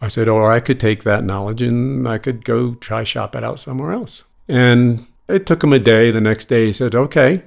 I 0.00 0.08
said, 0.08 0.28
or 0.28 0.50
I 0.50 0.58
could 0.58 0.80
take 0.80 1.04
that 1.04 1.22
knowledge 1.24 1.62
and 1.62 2.08
I 2.08 2.18
could 2.18 2.44
go 2.44 2.74
try 2.74 3.04
shop 3.04 3.36
it 3.36 3.44
out 3.44 3.60
somewhere 3.60 3.92
else. 3.92 4.24
And 4.48 5.06
it 5.28 5.46
took 5.46 5.62
him 5.62 5.72
a 5.72 5.78
day. 5.78 6.10
The 6.10 6.20
next 6.20 6.46
day, 6.46 6.66
he 6.66 6.72
said, 6.72 6.94
okay. 6.96 7.44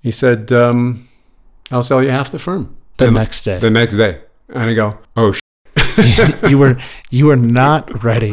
He 0.00 0.10
said, 0.10 0.50
um, 0.50 1.06
I'll 1.70 1.82
sell 1.82 2.02
you 2.02 2.08
half 2.08 2.30
the 2.30 2.38
firm. 2.38 2.74
The, 2.96 3.06
the 3.06 3.10
next 3.10 3.44
day. 3.44 3.58
The 3.58 3.70
next 3.70 3.96
day. 3.96 4.22
And 4.48 4.70
I 4.70 4.74
go, 4.74 4.98
oh, 5.16 5.34
you 6.48 6.58
were 6.58 6.78
you 7.10 7.26
were 7.26 7.36
not 7.36 8.02
ready. 8.04 8.32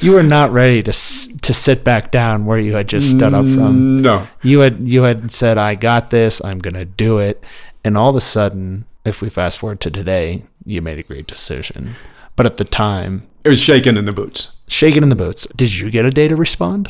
You 0.00 0.12
were 0.14 0.22
not 0.22 0.50
ready 0.52 0.82
to 0.82 0.92
to 0.92 1.54
sit 1.54 1.84
back 1.84 2.10
down 2.10 2.46
where 2.46 2.58
you 2.58 2.76
had 2.76 2.88
just 2.88 3.10
stood 3.10 3.34
up 3.34 3.44
from. 3.46 3.98
Mm, 3.98 4.00
no. 4.00 4.26
You 4.42 4.60
had 4.60 4.82
you 4.86 5.02
had 5.02 5.30
said, 5.30 5.58
"I 5.58 5.74
got 5.74 6.10
this. 6.10 6.42
I'm 6.44 6.58
gonna 6.58 6.84
do 6.84 7.18
it," 7.18 7.42
and 7.84 7.96
all 7.96 8.10
of 8.10 8.16
a 8.16 8.20
sudden, 8.20 8.84
if 9.04 9.20
we 9.22 9.28
fast 9.28 9.58
forward 9.58 9.80
to 9.80 9.90
today, 9.90 10.44
you 10.64 10.80
made 10.82 10.98
a 10.98 11.02
great 11.02 11.26
decision. 11.26 11.94
But 12.36 12.46
at 12.46 12.56
the 12.56 12.64
time, 12.64 13.26
It 13.44 13.48
was 13.50 13.60
shaking 13.60 13.96
in 13.96 14.04
the 14.06 14.12
boots. 14.12 14.52
shaking 14.68 15.02
in 15.02 15.08
the 15.10 15.16
boots. 15.16 15.46
Did 15.56 15.74
you 15.78 15.90
get 15.90 16.04
a 16.04 16.10
day 16.10 16.28
to 16.28 16.36
respond? 16.36 16.88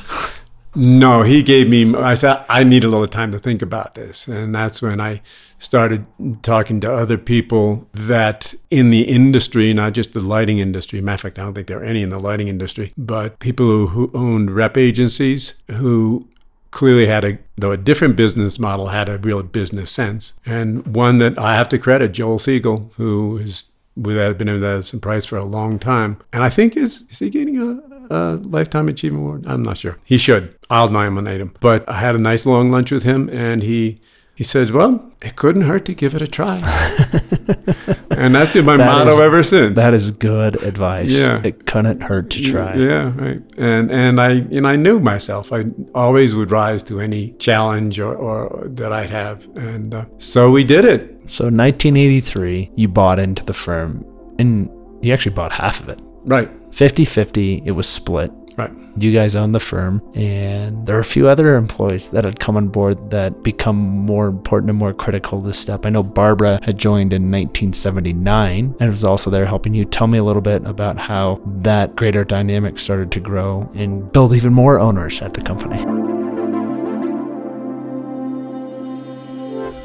No, 0.74 1.22
he 1.22 1.42
gave 1.42 1.68
me, 1.68 1.94
I 1.96 2.14
said, 2.14 2.44
I 2.48 2.62
need 2.62 2.84
a 2.84 2.88
little 2.88 3.08
time 3.08 3.32
to 3.32 3.38
think 3.38 3.60
about 3.60 3.96
this. 3.96 4.28
And 4.28 4.54
that's 4.54 4.80
when 4.80 5.00
I 5.00 5.20
started 5.58 6.06
talking 6.42 6.80
to 6.80 6.92
other 6.92 7.18
people 7.18 7.88
that 7.92 8.54
in 8.70 8.90
the 8.90 9.02
industry, 9.02 9.72
not 9.74 9.94
just 9.94 10.12
the 10.12 10.20
lighting 10.20 10.58
industry, 10.58 11.00
matter 11.00 11.14
of 11.14 11.20
fact, 11.22 11.38
I 11.40 11.42
don't 11.42 11.54
think 11.54 11.66
there 11.66 11.80
are 11.80 11.84
any 11.84 12.02
in 12.02 12.10
the 12.10 12.20
lighting 12.20 12.46
industry, 12.46 12.90
but 12.96 13.40
people 13.40 13.66
who, 13.66 13.86
who 13.88 14.10
owned 14.14 14.52
rep 14.52 14.76
agencies 14.76 15.54
who 15.72 16.28
clearly 16.70 17.06
had 17.06 17.24
a, 17.24 17.38
though 17.58 17.72
a 17.72 17.76
different 17.76 18.14
business 18.14 18.58
model, 18.60 18.88
had 18.88 19.08
a 19.08 19.18
real 19.18 19.42
business 19.42 19.90
sense. 19.90 20.34
And 20.46 20.86
one 20.94 21.18
that 21.18 21.36
I 21.36 21.56
have 21.56 21.68
to 21.70 21.78
credit, 21.78 22.12
Joel 22.12 22.38
Siegel, 22.38 22.92
who 22.96 23.38
is 23.38 23.66
with 23.96 24.16
that 24.16 24.38
been 24.38 24.48
in 24.48 24.60
that 24.60 24.84
some 24.84 25.00
price 25.00 25.26
for 25.26 25.36
a 25.36 25.44
long 25.44 25.78
time, 25.78 26.18
and 26.32 26.42
I 26.42 26.48
think 26.48 26.76
is 26.76 27.04
is 27.10 27.18
he 27.18 27.28
getting 27.28 27.58
a, 27.58 27.89
a 28.10 28.36
lifetime 28.42 28.88
achievement 28.88 29.22
award? 29.24 29.44
I'm 29.46 29.62
not 29.62 29.76
sure. 29.78 29.96
He 30.04 30.18
should. 30.18 30.56
I'll 30.68 30.88
nominate 30.88 31.40
him. 31.40 31.52
But 31.60 31.88
I 31.88 31.94
had 32.00 32.14
a 32.14 32.18
nice 32.18 32.44
long 32.46 32.68
lunch 32.68 32.90
with 32.90 33.02
him, 33.04 33.28
and 33.32 33.62
he 33.62 33.98
he 34.34 34.44
said, 34.44 34.70
"Well, 34.70 35.12
it 35.22 35.36
couldn't 35.36 35.62
hurt 35.62 35.84
to 35.86 35.94
give 35.94 36.14
it 36.14 36.22
a 36.22 36.26
try," 36.26 36.56
and 38.10 38.34
that's 38.34 38.52
been 38.52 38.64
my 38.64 38.76
That 38.76 38.86
motto 38.86 39.12
is- 39.12 39.20
ever 39.20 39.42
since. 39.42 39.76
That 39.76 39.94
is 39.94 40.10
good 40.12 40.62
advice. 40.62 41.12
Yeah. 41.12 41.40
It 41.44 41.66
couldn't 41.66 42.02
hurt 42.02 42.30
to 42.30 42.42
try. 42.42 42.74
Yeah, 42.74 43.12
right. 43.16 43.40
And 43.58 43.90
and 43.90 44.20
I 44.20 44.30
and 44.30 44.66
I 44.66 44.76
knew 44.76 44.98
myself. 45.00 45.52
I 45.52 45.64
always 45.94 46.34
would 46.34 46.50
rise 46.50 46.82
to 46.84 47.00
any 47.00 47.32
challenge 47.38 48.00
or, 48.00 48.14
or 48.14 48.68
that 48.68 48.92
I'd 48.92 49.10
have, 49.10 49.46
and 49.56 49.94
uh, 49.94 50.04
so 50.18 50.50
we 50.50 50.64
did 50.64 50.84
it. 50.84 51.00
So 51.26 51.44
1983, 51.44 52.70
you 52.76 52.88
bought 52.88 53.18
into 53.20 53.44
the 53.44 53.52
firm 53.52 54.04
and 54.38 54.68
you 55.02 55.12
actually 55.12 55.34
bought 55.34 55.52
half 55.52 55.80
of 55.80 55.88
it. 55.88 56.00
Right, 56.24 56.50
50-50, 56.70 57.62
it 57.66 57.72
was 57.72 57.88
split. 57.88 58.30
right. 58.56 58.70
You 58.96 59.12
guys 59.12 59.36
owned 59.36 59.54
the 59.54 59.60
firm 59.60 60.02
and 60.14 60.86
there 60.86 60.96
are 60.96 61.00
a 61.00 61.04
few 61.04 61.28
other 61.28 61.56
employees 61.56 62.10
that 62.10 62.24
had 62.24 62.40
come 62.40 62.56
on 62.56 62.68
board 62.68 63.10
that 63.10 63.42
become 63.42 63.76
more 63.76 64.26
important 64.26 64.70
and 64.70 64.78
more 64.78 64.92
critical 64.92 65.40
to 65.40 65.46
this 65.46 65.58
step. 65.58 65.86
I 65.86 65.90
know 65.90 66.02
Barbara 66.02 66.58
had 66.62 66.76
joined 66.76 67.12
in 67.12 67.30
1979 67.30 68.74
and 68.80 68.90
was 68.90 69.04
also 69.04 69.30
there 69.30 69.46
helping 69.46 69.74
you. 69.74 69.84
Tell 69.84 70.08
me 70.08 70.18
a 70.18 70.24
little 70.24 70.42
bit 70.42 70.66
about 70.66 70.98
how 70.98 71.40
that 71.62 71.94
greater 71.96 72.24
dynamic 72.24 72.78
started 72.78 73.10
to 73.12 73.20
grow 73.20 73.70
and 73.74 74.10
build 74.12 74.34
even 74.34 74.52
more 74.52 74.78
owners 74.80 75.22
at 75.22 75.34
the 75.34 75.40
company. 75.40 75.99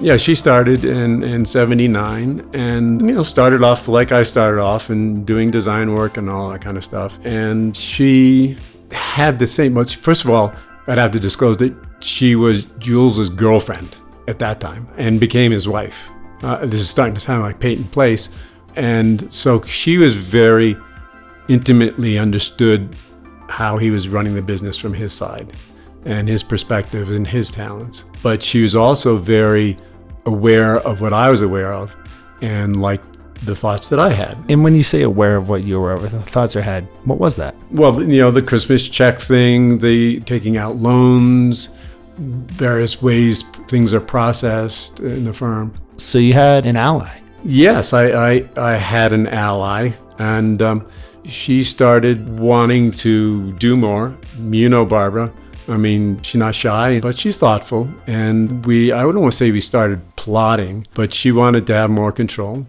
Yeah, 0.05 0.17
she 0.17 0.35
started 0.35 0.85
in, 0.85 1.23
in 1.23 1.47
79 1.47 2.47
and, 2.53 3.01
you 3.01 3.15
know, 3.15 3.23
started 3.23 3.63
off 3.63 3.87
like 3.87 4.11
I 4.11 4.21
started 4.21 4.61
off 4.61 4.91
and 4.91 5.25
doing 5.25 5.49
design 5.49 5.95
work 5.95 6.17
and 6.17 6.29
all 6.29 6.51
that 6.51 6.61
kind 6.61 6.77
of 6.77 6.83
stuff. 6.83 7.17
And 7.25 7.75
she 7.75 8.55
had 8.91 9.39
the 9.39 9.47
same, 9.47 9.73
well, 9.73 9.85
first 9.85 10.23
of 10.23 10.29
all, 10.29 10.53
I'd 10.85 10.99
have 10.99 11.09
to 11.09 11.19
disclose 11.19 11.57
that 11.57 11.73
she 12.01 12.35
was 12.35 12.65
Jules's 12.77 13.31
girlfriend 13.31 13.95
at 14.27 14.37
that 14.37 14.61
time 14.61 14.87
and 14.95 15.19
became 15.19 15.51
his 15.51 15.67
wife. 15.67 16.11
Uh, 16.43 16.67
this 16.67 16.81
is 16.81 16.87
starting 16.87 17.15
to 17.15 17.19
sound 17.19 17.41
like 17.41 17.59
Peyton 17.59 17.85
Place. 17.85 18.29
And 18.75 19.33
so 19.33 19.63
she 19.63 19.97
was 19.97 20.15
very 20.15 20.77
intimately 21.47 22.19
understood 22.19 22.95
how 23.49 23.79
he 23.79 23.89
was 23.89 24.07
running 24.07 24.35
the 24.35 24.43
business 24.43 24.77
from 24.77 24.93
his 24.93 25.13
side 25.13 25.51
and 26.03 26.29
his 26.29 26.43
perspective 26.43 27.09
and 27.09 27.25
his 27.25 27.49
talents. 27.49 28.05
But 28.21 28.43
she 28.43 28.61
was 28.61 28.75
also 28.75 29.17
very 29.17 29.77
aware 30.25 30.77
of 30.77 31.01
what 31.01 31.13
I 31.13 31.29
was 31.29 31.41
aware 31.41 31.73
of 31.73 31.95
and 32.41 32.81
like 32.81 33.01
the 33.43 33.55
thoughts 33.55 33.89
that 33.89 33.99
I 33.99 34.11
had. 34.11 34.37
And 34.49 34.63
when 34.63 34.75
you 34.75 34.83
say 34.83 35.01
aware 35.01 35.37
of 35.37 35.49
what 35.49 35.63
you 35.63 35.79
were 35.79 35.93
aware 35.93 36.05
of, 36.05 36.11
the 36.11 36.21
thoughts 36.21 36.55
are 36.55 36.61
had, 36.61 36.85
what 37.03 37.19
was 37.19 37.35
that? 37.35 37.55
Well, 37.71 38.01
you 38.01 38.19
know, 38.19 38.31
the 38.31 38.41
Christmas 38.41 38.87
check 38.89 39.19
thing, 39.19 39.79
the 39.79 40.19
taking 40.21 40.57
out 40.57 40.77
loans, 40.77 41.69
various 42.17 43.01
ways 43.01 43.43
things 43.67 43.93
are 43.93 43.99
processed 43.99 44.99
in 44.99 45.25
the 45.25 45.33
firm. 45.33 45.73
So 45.97 46.17
you 46.17 46.33
had 46.33 46.65
an 46.65 46.75
ally. 46.75 47.19
Yes, 47.43 47.93
I, 47.93 48.05
I, 48.07 48.49
I 48.57 48.71
had 48.73 49.13
an 49.13 49.27
ally, 49.27 49.91
and 50.17 50.61
um, 50.61 50.87
she 51.25 51.63
started 51.63 52.39
wanting 52.39 52.91
to 52.91 53.51
do 53.53 53.75
more. 53.75 54.17
You 54.39 54.69
know, 54.69 54.85
Barbara. 54.85 55.31
I 55.67 55.77
mean, 55.77 56.21
she's 56.21 56.39
not 56.39 56.55
shy, 56.55 56.99
but 57.01 57.17
she's 57.17 57.37
thoughtful. 57.37 57.89
And 58.07 58.65
we, 58.65 58.91
I 58.91 59.03
wouldn't 59.03 59.21
want 59.21 59.33
to 59.33 59.37
say 59.37 59.51
we 59.51 59.61
started 59.61 60.14
plotting, 60.25 60.87
but 60.95 61.13
she 61.13 61.31
wanted 61.31 61.67
to 61.67 61.73
have 61.75 61.91
more 61.91 62.11
control. 62.11 62.65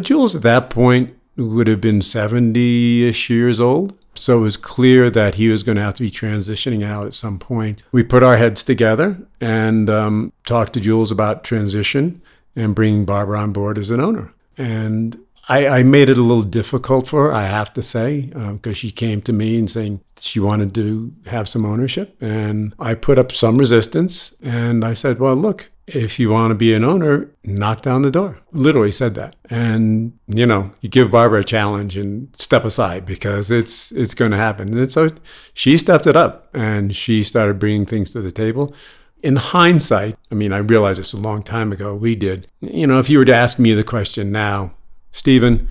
Jules 0.00 0.36
at 0.36 0.42
that 0.42 0.70
point 0.70 1.12
would 1.36 1.66
have 1.66 1.80
been 1.80 2.02
70 2.02 3.08
ish 3.08 3.28
years 3.28 3.60
old. 3.60 3.98
So 4.14 4.38
it 4.38 4.42
was 4.42 4.56
clear 4.56 5.10
that 5.10 5.34
he 5.34 5.48
was 5.48 5.64
going 5.64 5.74
to 5.74 5.82
have 5.82 5.94
to 5.94 6.04
be 6.04 6.10
transitioning 6.10 6.84
out 6.84 7.06
at 7.06 7.14
some 7.14 7.40
point. 7.40 7.82
We 7.90 8.04
put 8.04 8.22
our 8.22 8.36
heads 8.36 8.62
together 8.62 9.18
and 9.40 9.90
um, 9.90 10.32
talked 10.46 10.74
to 10.74 10.80
Jules 10.80 11.10
about 11.10 11.42
transition 11.42 12.22
and 12.54 12.76
bringing 12.76 13.04
Barbara 13.04 13.40
on 13.40 13.52
board 13.52 13.76
as 13.76 13.90
an 13.90 14.00
owner. 14.00 14.32
And 14.56 15.18
I, 15.48 15.66
I 15.66 15.82
made 15.82 16.08
it 16.08 16.18
a 16.18 16.22
little 16.22 16.44
difficult 16.44 17.08
for 17.08 17.24
her, 17.24 17.32
I 17.32 17.46
have 17.46 17.72
to 17.72 17.82
say, 17.82 18.30
because 18.52 18.76
she 18.76 18.92
came 18.92 19.20
to 19.22 19.32
me 19.32 19.58
and 19.58 19.68
saying 19.68 20.00
she 20.20 20.38
wanted 20.38 20.76
to 20.76 21.12
have 21.26 21.48
some 21.48 21.66
ownership. 21.66 22.16
And 22.20 22.72
I 22.78 22.94
put 22.94 23.18
up 23.18 23.32
some 23.32 23.58
resistance. 23.58 24.32
And 24.40 24.84
I 24.84 24.94
said, 24.94 25.18
well, 25.18 25.34
look, 25.34 25.69
if 25.86 26.18
you 26.18 26.30
want 26.30 26.50
to 26.50 26.54
be 26.54 26.72
an 26.74 26.84
owner, 26.84 27.30
knock 27.44 27.82
down 27.82 28.02
the 28.02 28.10
door. 28.10 28.40
Literally 28.52 28.92
said 28.92 29.14
that. 29.14 29.36
And, 29.48 30.18
you 30.26 30.46
know, 30.46 30.72
you 30.80 30.88
give 30.88 31.10
Barbara 31.10 31.40
a 31.40 31.44
challenge 31.44 31.96
and 31.96 32.34
step 32.36 32.64
aside 32.64 33.04
because 33.04 33.50
it's 33.50 33.92
it's 33.92 34.14
going 34.14 34.30
to 34.30 34.36
happen. 34.36 34.76
And 34.76 34.90
so 34.90 35.08
she 35.52 35.76
stepped 35.76 36.06
it 36.06 36.16
up 36.16 36.48
and 36.54 36.94
she 36.94 37.24
started 37.24 37.58
bringing 37.58 37.86
things 37.86 38.10
to 38.10 38.20
the 38.20 38.32
table. 38.32 38.74
In 39.22 39.36
hindsight, 39.36 40.16
I 40.30 40.34
mean, 40.34 40.52
I 40.52 40.58
realize 40.58 40.98
it's 40.98 41.12
a 41.12 41.18
long 41.18 41.42
time 41.42 41.72
ago, 41.72 41.94
we 41.94 42.14
did. 42.14 42.46
You 42.60 42.86
know, 42.86 42.98
if 42.98 43.10
you 43.10 43.18
were 43.18 43.24
to 43.26 43.34
ask 43.34 43.58
me 43.58 43.74
the 43.74 43.84
question 43.84 44.32
now, 44.32 44.74
Stephen, 45.12 45.68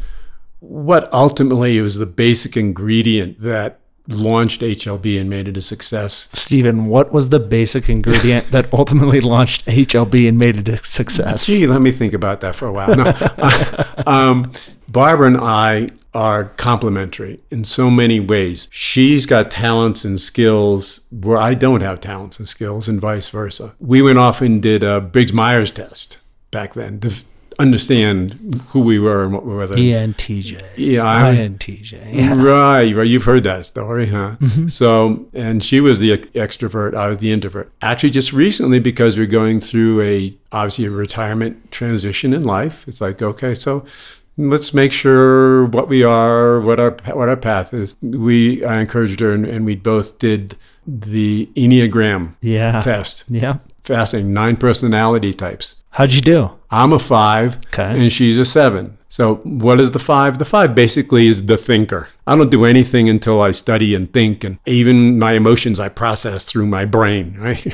what 0.60 1.12
ultimately 1.14 1.80
was 1.82 1.98
the 1.98 2.06
basic 2.06 2.58
ingredient 2.58 3.40
that 3.40 3.80
launched 4.10 4.62
HLB 4.62 5.20
and 5.20 5.30
made 5.30 5.48
it 5.48 5.58
a 5.58 5.62
success? 5.62 6.30
Stephen, 6.34 6.88
what 6.88 7.12
was 7.12 7.30
the 7.30 7.40
basic 7.40 7.90
ingredient 7.90 8.46
that 8.52 8.74
ultimately 8.74 9.22
launched 9.22 9.66
HLB 9.66 10.28
and 10.28 10.38
made 10.38 10.58
it 10.58 10.68
a 10.68 10.78
success? 10.78 11.46
Gee, 11.46 11.68
let 11.68 11.82
me 11.82 11.92
think 11.92 12.14
about 12.14 12.42
that 12.42 12.56
for 12.56 12.68
a 12.68 12.72
while. 12.72 12.96
No. 12.96 13.14
um, 14.06 14.52
Barbara 14.92 15.28
and 15.28 15.38
I 15.38 15.88
are 16.14 16.46
complementary 16.46 17.40
in 17.52 17.64
so 17.64 17.90
many 17.90 18.20
ways. 18.20 18.68
She's 18.72 19.26
got 19.26 19.52
talents 19.52 20.04
and 20.04 20.20
skills 20.20 21.02
where 21.12 21.38
I 21.38 21.54
don't 21.54 21.82
have 21.82 22.02
talents 22.02 22.40
and 22.40 22.48
skills, 22.48 22.88
and 22.88 23.00
vice 23.00 23.30
versa. 23.30 23.76
We 23.80 24.02
went 24.02 24.18
off 24.18 24.42
and 24.42 24.62
did 24.62 24.84
a 24.84 25.00
Briggs 25.00 25.34
Myers 25.34 25.72
test 25.72 26.18
back 26.52 26.74
then 26.74 27.00
understand 27.60 28.34
who 28.70 28.80
we 28.80 29.00
were 29.00 29.24
and 29.24 29.34
what 29.34 29.46
we 29.46 29.54
were. 29.54 29.68
ENTJ. 29.68 30.62
Yeah, 30.78 31.04
I'm- 31.04 31.36
INTJ. 31.36 32.14
Yeah. 32.14 32.42
Right, 32.42 32.96
right. 32.96 33.08
You've 33.08 33.26
heard 33.26 33.44
that 33.44 33.66
story, 33.66 34.08
huh? 34.08 34.38
Mm-hmm. 34.40 34.68
So, 34.68 35.28
and 35.34 35.64
she 35.64 35.80
was 35.82 36.00
the 36.00 36.18
extrovert. 36.18 36.96
I 36.96 37.08
was 37.08 37.18
the 37.20 37.32
introvert. 37.32 37.72
Actually, 37.82 38.12
just 38.12 38.34
recently, 38.34 38.80
because 38.80 39.18
we're 39.18 39.26
going 39.28 39.60
through 39.60 40.02
a 40.02 40.36
obviously 40.52 40.86
a 40.86 40.92
retirement 40.92 41.72
transition 41.72 42.34
in 42.34 42.44
life, 42.44 42.88
it's 42.88 43.02
like 43.02 43.22
okay, 43.22 43.54
so 43.56 43.86
let's 44.38 44.74
make 44.74 44.92
sure 44.94 45.66
what 45.66 45.88
we 45.90 46.04
are, 46.04 46.62
what 46.62 46.80
our 46.80 46.92
what 47.14 47.30
our 47.30 47.38
path 47.38 47.74
is. 47.74 47.96
We 48.02 48.64
I 48.66 48.80
encouraged 48.80 49.20
her, 49.20 49.34
and, 49.34 49.46
and 49.46 49.66
we 49.66 49.76
both 49.76 50.18
did 50.20 50.56
the 50.88 51.48
Enneagram 51.56 52.36
Yeah. 52.42 52.80
test. 52.82 53.26
Yeah. 53.28 53.58
Fascinating, 53.90 54.34
nine 54.34 54.56
personality 54.56 55.34
types. 55.34 55.76
How'd 55.90 56.14
you 56.14 56.22
do? 56.22 56.52
I'm 56.70 56.94
a 56.94 57.00
five, 57.00 57.58
Okay. 57.74 58.00
and 58.00 58.12
she's 58.12 58.38
a 58.38 58.46
seven. 58.46 59.00
So, 59.08 59.38
what 59.38 59.80
is 59.80 59.90
the 59.92 59.98
five? 60.00 60.38
The 60.38 60.46
five 60.46 60.76
basically 60.76 61.26
is 61.26 61.48
the 61.48 61.58
thinker. 61.58 62.08
I 62.28 62.36
don't 62.38 62.52
do 62.52 62.66
anything 62.66 63.10
until 63.10 63.42
I 63.42 63.50
study 63.50 63.96
and 63.96 64.14
think, 64.14 64.44
and 64.44 64.60
even 64.68 65.18
my 65.18 65.32
emotions 65.32 65.80
I 65.80 65.90
process 65.90 66.46
through 66.46 66.68
my 66.68 66.86
brain, 66.86 67.36
right? 67.40 67.66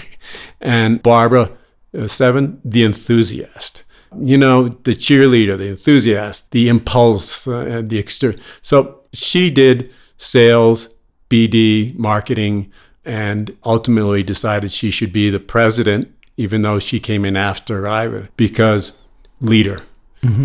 and 0.61 1.03
Barbara, 1.03 1.51
uh, 1.97 2.07
seven, 2.07 2.61
the 2.63 2.85
enthusiast. 2.85 3.83
You 4.17 4.37
know, 4.37 4.69
the 4.69 4.95
cheerleader, 4.95 5.57
the 5.57 5.67
enthusiast, 5.67 6.51
the 6.51 6.69
impulse, 6.69 7.45
uh, 7.45 7.81
the 7.85 7.97
exterior. 7.97 8.37
So, 8.61 9.01
she 9.11 9.49
did 9.51 9.91
sales, 10.15 10.95
BD, 11.29 11.93
marketing, 11.97 12.71
and 13.05 13.55
ultimately 13.63 14.23
decided 14.23 14.71
she 14.71 14.91
should 14.91 15.13
be 15.13 15.29
the 15.29 15.39
president, 15.39 16.11
even 16.37 16.61
though 16.63 16.79
she 16.79 16.99
came 16.99 17.23
in 17.25 17.37
after 17.37 17.87
I 17.87 18.27
because 18.35 18.93
leader. 19.39 19.81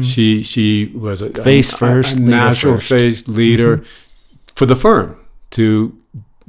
She 0.03 0.43
she 0.43 0.93
was 0.95 1.23
a 1.23 1.31
Face 1.31 1.73
a- 1.73 1.77
first, 1.77 2.19
a, 2.19 2.21
natural 2.21 2.75
first. 2.75 2.93
Mm-hmm. 2.93 2.99
face 2.99 3.29
leader 3.29 3.83
for 4.55 4.67
the 4.67 4.77
firm 4.77 5.19
to 5.53 5.97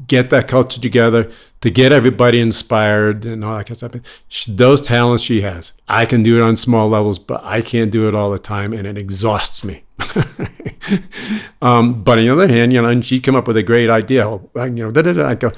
get 0.05 0.29
that 0.31 0.49
culture 0.49 0.81
together, 0.81 1.31
to 1.61 1.69
get 1.69 1.93
everybody 1.93 2.41
inspired 2.41 3.23
and 3.23 3.45
all 3.45 3.57
that 3.57 3.67
kind 3.67 3.71
of 3.71 3.77
stuff. 3.77 4.23
She, 4.27 4.51
those 4.51 4.81
talents 4.81 5.23
she 5.23 5.41
has, 5.41 5.71
I 5.87 6.05
can 6.05 6.23
do 6.23 6.41
it 6.41 6.43
on 6.43 6.57
small 6.57 6.89
levels, 6.89 7.19
but 7.19 7.41
I 7.45 7.61
can't 7.61 7.89
do 7.89 8.07
it 8.09 8.15
all 8.15 8.31
the 8.31 8.39
time, 8.39 8.73
and 8.73 8.85
it 8.85 8.97
exhausts 8.97 9.63
me. 9.63 9.83
um, 11.61 12.03
but 12.03 12.17
on 12.17 12.25
the 12.25 12.29
other 12.29 12.47
hand, 12.47 12.73
you 12.73 12.81
know, 12.81 12.89
and 12.89 13.05
she'd 13.05 13.21
come 13.23 13.35
up 13.35 13.47
with 13.47 13.57
a 13.57 13.63
great 13.63 13.89
idea. 13.89 14.25
You 14.29 14.69
know, 14.69 14.91
da 14.91 15.03
da 15.03 15.13
da. 15.13 15.29
I 15.29 15.35
go, 15.35 15.51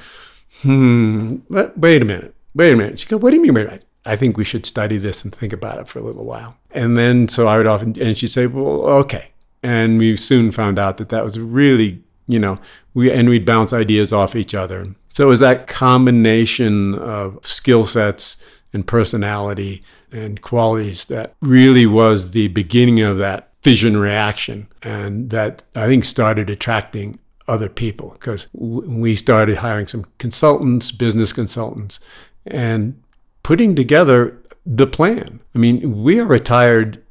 hmm, 0.64 1.38
wait 1.50 2.02
a 2.02 2.06
minute, 2.06 2.36
wait 2.56 2.74
a 2.74 2.76
minute. 2.76 3.00
She 3.00 3.08
goes, 3.08 3.22
what 3.22 3.32
do 3.32 3.38
you 3.38 3.54
mean? 3.54 3.80
I 4.06 4.16
think 4.16 4.36
we 4.36 4.44
should 4.44 4.66
study 4.66 4.98
this 4.98 5.24
and 5.24 5.34
think 5.34 5.54
about 5.54 5.80
it 5.80 5.88
for 5.88 6.00
a 6.00 6.02
little 6.02 6.26
while. 6.26 6.56
And 6.72 6.98
then, 6.98 7.28
so 7.30 7.48
I 7.48 7.58
would 7.58 7.68
often, 7.68 7.94
and 8.02 8.18
she'd 8.18 8.28
say, 8.28 8.48
well, 8.48 8.82
okay. 9.00 9.32
And 9.62 9.98
we 9.98 10.18
soon 10.18 10.52
found 10.52 10.78
out 10.78 10.98
that 10.98 11.10
that 11.10 11.24
was 11.24 11.40
really, 11.40 12.04
you 12.28 12.40
know, 12.40 12.60
we, 12.94 13.12
and 13.12 13.30
we'd 13.30 13.46
bounce 13.46 13.72
ideas 13.72 14.12
off 14.12 14.36
each 14.36 14.54
other. 14.54 14.88
So 15.08 15.26
it 15.26 15.30
was 15.30 15.40
that 15.40 15.68
combination 15.68 16.96
of 16.96 17.40
skill 17.46 17.86
sets 17.86 18.38
and 18.74 18.86
personality 18.86 19.84
and 20.12 20.42
qualities 20.42 21.06
that 21.06 21.36
really 21.42 21.86
was 21.86 22.32
the 22.32 22.50
beginning 22.50 23.00
of 23.00 23.20
that 23.20 23.52
fission 23.62 23.96
reaction. 23.96 24.68
And 24.82 25.30
that 25.30 25.64
I 25.76 25.88
think 25.88 26.04
started 26.04 26.50
attracting 26.50 27.20
other 27.48 27.70
people 27.70 28.12
because 28.12 28.48
we 28.54 29.16
started 29.16 29.58
hiring 29.58 29.88
some 29.88 30.06
consultants, 30.18 30.92
business 30.92 31.34
consultants, 31.34 32.00
and 32.46 33.02
putting 33.44 33.76
together 33.76 34.40
the 34.66 34.88
plan. 34.88 35.40
I 35.54 35.58
mean, 35.58 36.04
we 36.04 36.20
are 36.20 36.26
retired, 36.26 37.04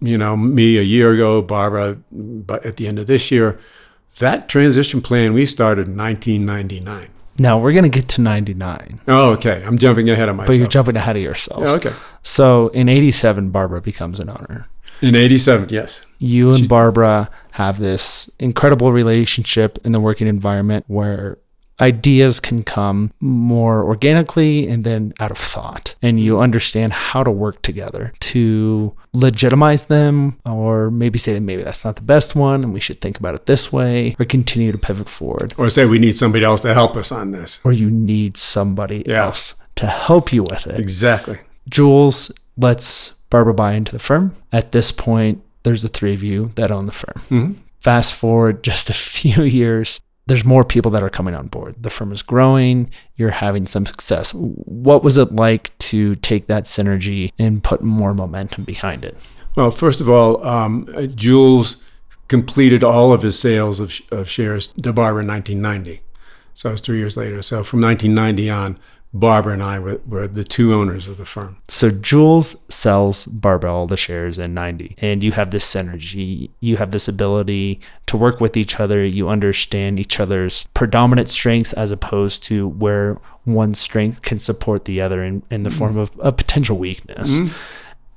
you 0.00 0.18
know, 0.18 0.36
me 0.36 0.78
a 0.78 0.82
year 0.82 1.12
ago, 1.12 1.40
Barbara, 1.42 1.98
mm, 2.14 2.46
but 2.46 2.66
at 2.66 2.76
the 2.76 2.88
end 2.88 2.98
of 2.98 3.06
this 3.06 3.30
year, 3.30 3.58
that 4.18 4.48
transition 4.48 5.00
plan 5.00 5.32
we 5.34 5.46
started 5.46 5.88
in 5.88 5.96
1999. 5.96 7.08
Now 7.38 7.58
we're 7.58 7.72
gonna 7.72 7.90
get 7.90 8.08
to 8.08 8.22
99. 8.22 9.00
Oh, 9.08 9.32
okay. 9.32 9.62
I'm 9.66 9.76
jumping 9.76 10.08
ahead 10.08 10.28
of 10.30 10.36
myself. 10.36 10.46
but 10.48 10.56
you're 10.56 10.66
jumping 10.68 10.96
ahead 10.96 11.16
of 11.16 11.22
yourself. 11.22 11.60
Yeah, 11.60 11.70
okay. 11.72 11.92
So 12.22 12.68
in 12.68 12.88
eighty 12.88 13.12
seven, 13.12 13.50
Barbara 13.50 13.82
becomes 13.82 14.18
an 14.20 14.30
owner. 14.30 14.68
In 15.02 15.14
87, 15.14 15.68
yes. 15.70 16.04
You 16.18 16.52
and 16.54 16.68
Barbara 16.68 17.30
have 17.52 17.78
this 17.78 18.30
incredible 18.38 18.92
relationship 18.92 19.78
in 19.84 19.92
the 19.92 20.00
working 20.00 20.26
environment 20.26 20.84
where 20.88 21.38
ideas 21.78 22.40
can 22.40 22.62
come 22.62 23.12
more 23.20 23.84
organically 23.84 24.66
and 24.66 24.82
then 24.82 25.12
out 25.20 25.30
of 25.30 25.36
thought. 25.36 25.94
And 26.00 26.18
you 26.18 26.40
understand 26.40 26.94
how 26.94 27.22
to 27.22 27.30
work 27.30 27.60
together 27.60 28.14
to 28.20 28.96
legitimize 29.12 29.84
them 29.84 30.38
or 30.46 30.90
maybe 30.90 31.18
say 31.18 31.38
maybe 31.38 31.62
that's 31.62 31.84
not 31.84 31.96
the 31.96 32.02
best 32.02 32.34
one 32.34 32.64
and 32.64 32.72
we 32.72 32.80
should 32.80 33.02
think 33.02 33.18
about 33.18 33.34
it 33.34 33.44
this 33.44 33.70
way 33.72 34.16
or 34.18 34.24
continue 34.24 34.72
to 34.72 34.78
pivot 34.78 35.08
forward. 35.08 35.52
Or 35.58 35.68
say 35.68 35.84
we 35.84 35.98
need 35.98 36.16
somebody 36.16 36.46
else 36.46 36.62
to 36.62 36.72
help 36.72 36.96
us 36.96 37.12
on 37.12 37.32
this. 37.32 37.60
Or 37.62 37.72
you 37.74 37.90
need 37.90 38.38
somebody 38.38 39.02
Yeah. 39.06 39.24
else 39.26 39.54
to 39.76 39.86
help 39.86 40.32
you 40.32 40.44
with 40.44 40.66
it. 40.66 40.80
Exactly. 40.80 41.40
Jules 41.68 42.32
lets 42.56 43.12
Barbara 43.36 43.52
buy 43.52 43.74
into 43.74 43.92
the 43.92 43.98
firm. 43.98 44.34
At 44.50 44.72
this 44.72 44.90
point, 44.90 45.42
there's 45.62 45.82
the 45.82 45.90
three 45.90 46.14
of 46.14 46.22
you 46.22 46.52
that 46.54 46.70
own 46.70 46.86
the 46.86 46.92
firm. 46.92 47.20
Mhm. 47.28 47.56
Fast 47.80 48.14
forward 48.14 48.62
just 48.64 48.88
a 48.88 48.94
few 49.18 49.42
years, 49.42 50.00
there's 50.26 50.42
more 50.44 50.64
people 50.64 50.90
that 50.92 51.02
are 51.02 51.10
coming 51.10 51.34
on 51.34 51.48
board. 51.48 51.74
The 51.78 51.90
firm 51.90 52.12
is 52.12 52.22
growing, 52.22 52.88
you're 53.16 53.30
having 53.46 53.66
some 53.66 53.84
success. 53.84 54.32
What 54.32 55.04
was 55.04 55.18
it 55.18 55.34
like 55.34 55.76
to 55.90 56.14
take 56.16 56.46
that 56.46 56.64
synergy 56.64 57.32
and 57.38 57.62
put 57.62 57.82
more 57.82 58.14
momentum 58.14 58.64
behind 58.64 59.04
it? 59.04 59.18
Well, 59.54 59.70
first 59.70 60.00
of 60.00 60.08
all, 60.08 60.42
um, 60.46 60.88
uh, 60.96 61.02
Jules 61.06 61.76
completed 62.28 62.82
all 62.82 63.12
of 63.12 63.20
his 63.20 63.38
sales 63.38 63.80
of, 63.80 64.00
of 64.10 64.30
shares 64.30 64.68
to 64.68 64.92
Barbara 64.94 65.22
in 65.22 65.28
1990. 65.28 66.00
So 66.54 66.70
it 66.70 66.72
was 66.72 66.80
three 66.80 66.98
years 66.98 67.18
later. 67.18 67.42
So 67.42 67.62
from 67.62 67.82
1990 67.82 68.50
on, 68.50 68.78
Barbara 69.12 69.54
and 69.54 69.62
I 69.62 69.78
were, 69.78 70.00
were 70.04 70.26
the 70.26 70.44
two 70.44 70.74
owners 70.74 71.08
of 71.08 71.16
the 71.16 71.24
firm. 71.24 71.56
So 71.68 71.90
Jules 71.90 72.56
sells 72.68 73.24
Barbara 73.26 73.72
all 73.72 73.86
the 73.86 73.96
shares 73.96 74.38
in 74.38 74.52
90 74.52 74.96
and 74.98 75.22
you 75.22 75.32
have 75.32 75.50
this 75.50 75.64
synergy. 75.64 76.50
You 76.60 76.76
have 76.76 76.90
this 76.90 77.08
ability 77.08 77.80
to 78.06 78.16
work 78.16 78.40
with 78.40 78.56
each 78.56 78.78
other. 78.78 79.04
You 79.04 79.28
understand 79.28 79.98
each 79.98 80.20
other's 80.20 80.66
predominant 80.74 81.28
strengths 81.28 81.72
as 81.72 81.90
opposed 81.90 82.44
to 82.44 82.68
where 82.68 83.18
one 83.44 83.74
strength 83.74 84.22
can 84.22 84.38
support 84.38 84.84
the 84.84 85.00
other 85.00 85.24
in, 85.24 85.42
in 85.50 85.62
the 85.62 85.70
mm-hmm. 85.70 85.78
form 85.78 85.98
of 85.98 86.12
a 86.20 86.32
potential 86.32 86.76
weakness. 86.76 87.38
Mm-hmm. 87.38 87.56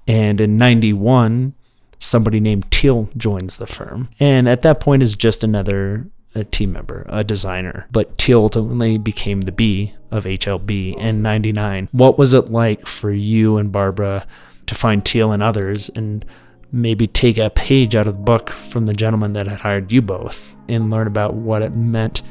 And 0.07 0.41
in 0.41 0.57
91, 0.57 1.53
somebody 1.99 2.39
named 2.39 2.71
Teal 2.71 3.09
joins 3.15 3.57
the 3.57 3.67
firm. 3.67 4.09
And 4.19 4.49
at 4.49 4.63
that 4.63 4.79
point 4.79 5.03
is 5.03 5.15
just 5.15 5.43
another 5.43 6.07
a 6.35 6.43
team 6.43 6.71
member, 6.71 7.05
a 7.09 7.23
designer. 7.23 7.87
But 7.91 8.17
Teal 8.17 8.39
ultimately 8.41 8.97
became 8.97 9.41
the 9.41 9.51
B 9.51 9.93
of 10.11 10.25
HLB 10.25 10.97
in 10.97 11.21
99. 11.21 11.89
What 11.91 12.17
was 12.17 12.33
it 12.33 12.49
like 12.49 12.87
for 12.87 13.11
you 13.11 13.57
and 13.57 13.71
Barbara 13.71 14.25
to 14.65 14.75
find 14.75 15.03
Teal 15.03 15.31
and 15.31 15.41
others 15.41 15.89
and 15.89 16.23
maybe 16.71 17.07
take 17.07 17.37
a 17.37 17.49
page 17.49 17.95
out 17.95 18.07
of 18.07 18.13
the 18.13 18.21
book 18.21 18.49
from 18.49 18.85
the 18.85 18.93
gentleman 18.93 19.33
that 19.33 19.47
had 19.47 19.59
hired 19.59 19.91
you 19.91 20.01
both 20.01 20.55
and 20.67 20.91
learn 20.91 21.07
about 21.07 21.33
what 21.33 21.61
it 21.61 21.75
meant 21.75 22.21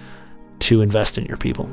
to 0.61 0.81
invest 0.81 1.19
in 1.19 1.25
your 1.25 1.37
people? 1.37 1.67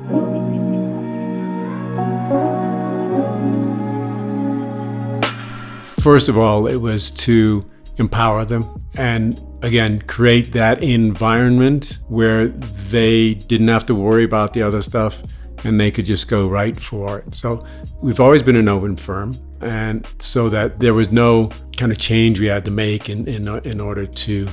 First 6.02 6.30
of 6.30 6.38
all, 6.38 6.68
it 6.68 6.78
was 6.78 7.12
to 7.12 7.70
empower 7.98 8.46
them 8.46 8.84
and 8.94 9.42
again 9.66 10.00
create 10.02 10.54
that 10.54 10.84
environment 10.84 12.00
where 12.08 12.48
they 12.48 13.34
didn't 13.34 13.68
have 13.68 13.86
to 13.88 13.96
worry 13.96 14.24
about 14.24 14.54
the 14.54 14.62
other 14.62 14.82
stuff 14.82 15.24
and 15.64 15.80
they 15.80 15.90
could 15.90 16.06
just 16.06 16.28
go 16.28 16.48
right 16.48 16.80
for 16.80 17.20
it. 17.20 17.34
So 17.34 17.60
we've 18.02 18.20
always 18.20 18.44
been 18.44 18.56
an 18.56 18.70
open 18.70 18.96
firm 18.96 19.36
and 19.62 20.08
so 20.20 20.50
that 20.50 20.80
there 20.80 20.94
was 20.94 21.12
no 21.12 21.50
kind 21.78 21.92
of 21.92 21.98
change 21.98 22.40
we 22.40 22.46
had 22.46 22.64
to 22.66 22.72
make 22.72 23.10
in, 23.10 23.28
in, 23.28 23.48
in 23.66 23.82
order 23.82 24.06
to 24.06 24.48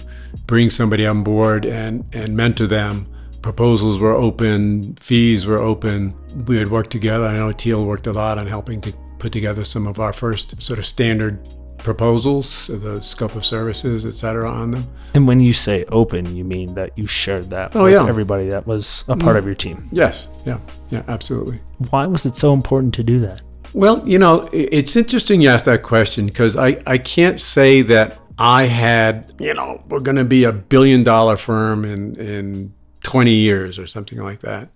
bring 0.46 0.70
somebody 0.70 1.06
on 1.06 1.22
board 1.22 1.66
and, 1.66 2.04
and 2.14 2.34
mentor 2.34 2.66
them. 2.66 3.06
Proposals 3.42 3.98
were 3.98 4.14
open, 4.14 4.94
fees 4.96 5.44
were 5.44 5.58
open. 5.58 6.16
We 6.46 6.56
had 6.56 6.70
worked 6.70 6.90
together. 6.90 7.26
I 7.26 7.36
know 7.36 7.52
Teal 7.52 7.84
worked 7.84 8.06
a 8.06 8.12
lot 8.12 8.38
on 8.38 8.46
helping 8.46 8.80
to 8.82 8.94
put 9.18 9.32
together 9.32 9.64
some 9.64 9.86
of 9.86 10.00
our 10.00 10.12
first 10.12 10.62
sort 10.62 10.78
of 10.78 10.86
standard 10.86 11.46
proposals, 11.82 12.68
the 12.68 13.00
scope 13.00 13.34
of 13.34 13.44
services, 13.44 14.04
et 14.06 14.14
cetera, 14.14 14.50
on 14.50 14.70
them. 14.70 14.86
And 15.14 15.26
when 15.28 15.40
you 15.40 15.52
say 15.52 15.84
open, 15.86 16.34
you 16.36 16.44
mean 16.44 16.74
that 16.74 16.96
you 16.96 17.06
shared 17.06 17.50
that 17.50 17.74
Oh, 17.76 17.84
with 17.84 17.94
yeah. 17.94 18.08
everybody 18.08 18.46
that 18.48 18.66
was 18.66 19.04
a 19.08 19.16
part 19.16 19.36
of 19.36 19.44
your 19.46 19.54
team. 19.54 19.88
Yes, 19.92 20.28
yeah, 20.44 20.58
yeah, 20.90 21.02
absolutely. 21.08 21.60
Why 21.90 22.06
was 22.06 22.26
it 22.26 22.36
so 22.36 22.52
important 22.52 22.94
to 22.94 23.02
do 23.02 23.18
that? 23.20 23.42
Well, 23.74 24.06
you 24.08 24.18
know, 24.18 24.48
it's 24.52 24.96
interesting 24.96 25.40
you 25.40 25.48
asked 25.48 25.64
that 25.64 25.82
question 25.82 26.26
because 26.26 26.56
I, 26.56 26.78
I 26.86 26.98
can't 26.98 27.40
say 27.40 27.82
that 27.82 28.18
I 28.38 28.64
had, 28.64 29.32
you 29.38 29.54
know, 29.54 29.82
we're 29.88 30.00
going 30.00 30.16
to 30.16 30.24
be 30.24 30.44
a 30.44 30.52
billion 30.52 31.02
dollar 31.04 31.36
firm 31.36 31.84
in, 31.84 32.16
in 32.16 32.74
20 33.02 33.32
years 33.32 33.78
or 33.78 33.86
something 33.86 34.18
like 34.18 34.40
that. 34.40 34.68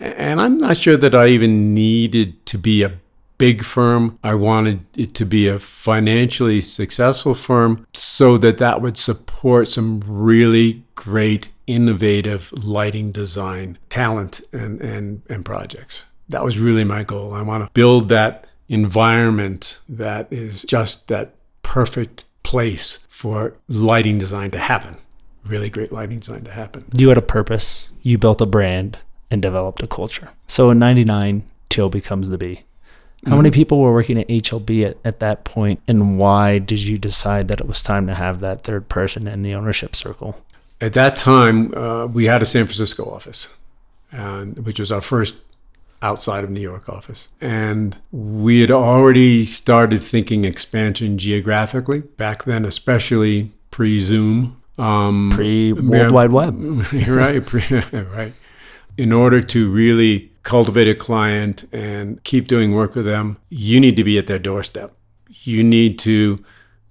And 0.00 0.40
I'm 0.40 0.58
not 0.58 0.76
sure 0.76 0.96
that 0.96 1.14
I 1.14 1.28
even 1.28 1.74
needed 1.74 2.44
to 2.46 2.58
be 2.58 2.82
a 2.82 2.92
big 3.38 3.64
firm. 3.64 4.18
I 4.22 4.34
wanted 4.34 4.84
it 4.96 5.14
to 5.14 5.24
be 5.24 5.48
a 5.48 5.58
financially 5.58 6.60
successful 6.60 7.34
firm 7.34 7.86
so 7.94 8.36
that 8.38 8.58
that 8.58 8.82
would 8.82 8.98
support 8.98 9.68
some 9.68 10.02
really 10.06 10.84
great, 10.94 11.52
innovative 11.66 12.52
lighting 12.52 13.12
design 13.12 13.78
talent 13.88 14.40
and, 14.52 14.80
and, 14.80 15.22
and 15.28 15.44
projects. 15.44 16.04
That 16.28 16.44
was 16.44 16.58
really 16.58 16.84
my 16.84 17.04
goal. 17.04 17.32
I 17.32 17.42
want 17.42 17.64
to 17.64 17.70
build 17.72 18.08
that 18.10 18.46
environment 18.68 19.78
that 19.88 20.30
is 20.30 20.64
just 20.64 21.08
that 21.08 21.34
perfect 21.62 22.24
place 22.42 23.06
for 23.08 23.54
lighting 23.68 24.18
design 24.18 24.50
to 24.50 24.58
happen. 24.58 24.96
Really 25.44 25.70
great 25.70 25.92
lighting 25.92 26.18
design 26.18 26.44
to 26.44 26.50
happen. 26.50 26.84
You 26.94 27.08
had 27.08 27.18
a 27.18 27.22
purpose, 27.22 27.88
you 28.02 28.18
built 28.18 28.40
a 28.40 28.46
brand, 28.46 28.98
and 29.30 29.40
developed 29.40 29.82
a 29.82 29.86
culture. 29.86 30.30
So 30.46 30.70
in 30.70 30.78
99, 30.78 31.44
Teal 31.68 31.88
becomes 31.88 32.28
the 32.28 32.38
B. 32.38 32.62
How 33.26 33.36
many 33.36 33.50
people 33.50 33.80
were 33.80 33.92
working 33.92 34.18
at 34.18 34.28
HLB 34.28 34.88
at, 34.88 34.96
at 35.04 35.20
that 35.20 35.44
point, 35.44 35.80
and 35.88 36.18
why 36.18 36.58
did 36.58 36.80
you 36.80 36.98
decide 36.98 37.48
that 37.48 37.60
it 37.60 37.66
was 37.66 37.82
time 37.82 38.06
to 38.06 38.14
have 38.14 38.40
that 38.40 38.62
third 38.62 38.88
person 38.88 39.26
in 39.26 39.42
the 39.42 39.54
ownership 39.54 39.96
circle? 39.96 40.42
At 40.80 40.92
that 40.92 41.16
time, 41.16 41.74
uh, 41.74 42.06
we 42.06 42.26
had 42.26 42.42
a 42.42 42.46
San 42.46 42.64
Francisco 42.64 43.04
office, 43.04 43.52
and, 44.12 44.64
which 44.64 44.78
was 44.78 44.92
our 44.92 45.00
first 45.00 45.42
outside 46.00 46.44
of 46.44 46.50
New 46.50 46.60
York 46.60 46.88
office. 46.88 47.30
And 47.40 47.96
we 48.12 48.60
had 48.60 48.70
already 48.70 49.44
started 49.44 50.00
thinking 50.00 50.44
expansion 50.44 51.18
geographically 51.18 52.00
back 52.00 52.44
then, 52.44 52.64
especially 52.64 53.52
pre 53.70 53.98
Zoom. 54.00 54.62
Um, 54.78 55.32
Pre 55.34 55.72
World 55.72 56.12
Wide 56.12 56.30
Web. 56.30 56.56
right, 57.08 57.44
pre- 57.44 57.82
right. 57.92 58.32
In 58.96 59.12
order 59.12 59.40
to 59.40 59.70
really 59.70 60.30
cultivate 60.48 60.88
a 60.88 60.94
client 60.94 61.66
and 61.74 62.24
keep 62.24 62.48
doing 62.48 62.72
work 62.72 62.94
with 62.94 63.04
them, 63.04 63.36
you 63.50 63.78
need 63.78 63.96
to 63.96 64.02
be 64.02 64.16
at 64.16 64.26
their 64.26 64.38
doorstep. 64.38 64.96
You 65.28 65.62
need 65.62 65.98
to, 65.98 66.42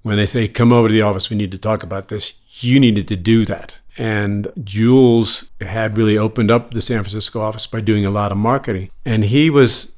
when 0.04 0.18
they 0.18 0.28
say, 0.28 0.48
come 0.48 0.72
over 0.72 0.88
to 0.88 0.94
the 0.94 1.02
office, 1.02 1.32
we 1.32 1.38
need 1.38 1.50
to 1.50 1.58
talk 1.58 1.82
about 1.82 2.10
this, 2.10 2.36
you 2.60 2.80
needed 2.80 3.08
to 3.08 3.16
do 3.16 3.46
that. 3.46 3.82
And 3.98 4.48
Jules 4.64 5.50
had 5.60 5.98
really 5.98 6.20
opened 6.20 6.52
up 6.52 6.70
the 6.70 6.84
San 6.84 7.00
Francisco 7.00 7.42
office 7.42 7.66
by 7.66 7.82
doing 7.82 8.06
a 8.06 8.12
lot 8.12 8.32
of 8.32 8.38
marketing. 8.38 8.92
And 9.04 9.26
he 9.26 9.50
was, 9.50 9.92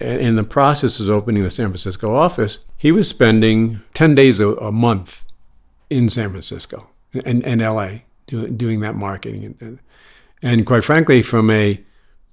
in 0.00 0.34
the 0.34 0.42
process 0.42 0.98
of 0.98 1.08
opening 1.08 1.44
the 1.44 1.52
San 1.52 1.68
Francisco 1.68 2.16
office, 2.16 2.58
he 2.76 2.90
was 2.90 3.08
spending 3.08 3.80
10 3.94 4.16
days 4.16 4.40
a, 4.40 4.48
a 4.56 4.72
month 4.72 5.24
in 5.88 6.08
San 6.10 6.30
Francisco 6.30 6.88
and, 7.24 7.44
and 7.44 7.60
LA 7.60 7.98
do, 8.26 8.48
doing 8.48 8.80
that 8.80 8.96
marketing. 8.96 9.54
And, 9.60 9.78
and 10.42 10.66
quite 10.66 10.82
frankly, 10.82 11.22
from 11.22 11.48
a 11.52 11.78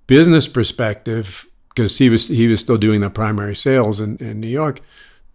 business 0.08 0.48
perspective, 0.48 1.48
because 1.70 1.98
he 1.98 2.10
was 2.10 2.28
he 2.28 2.48
was 2.48 2.60
still 2.60 2.78
doing 2.78 3.02
the 3.02 3.10
primary 3.10 3.56
sales 3.56 4.00
in, 4.00 4.18
in 4.18 4.40
New 4.40 4.48
York, 4.48 4.82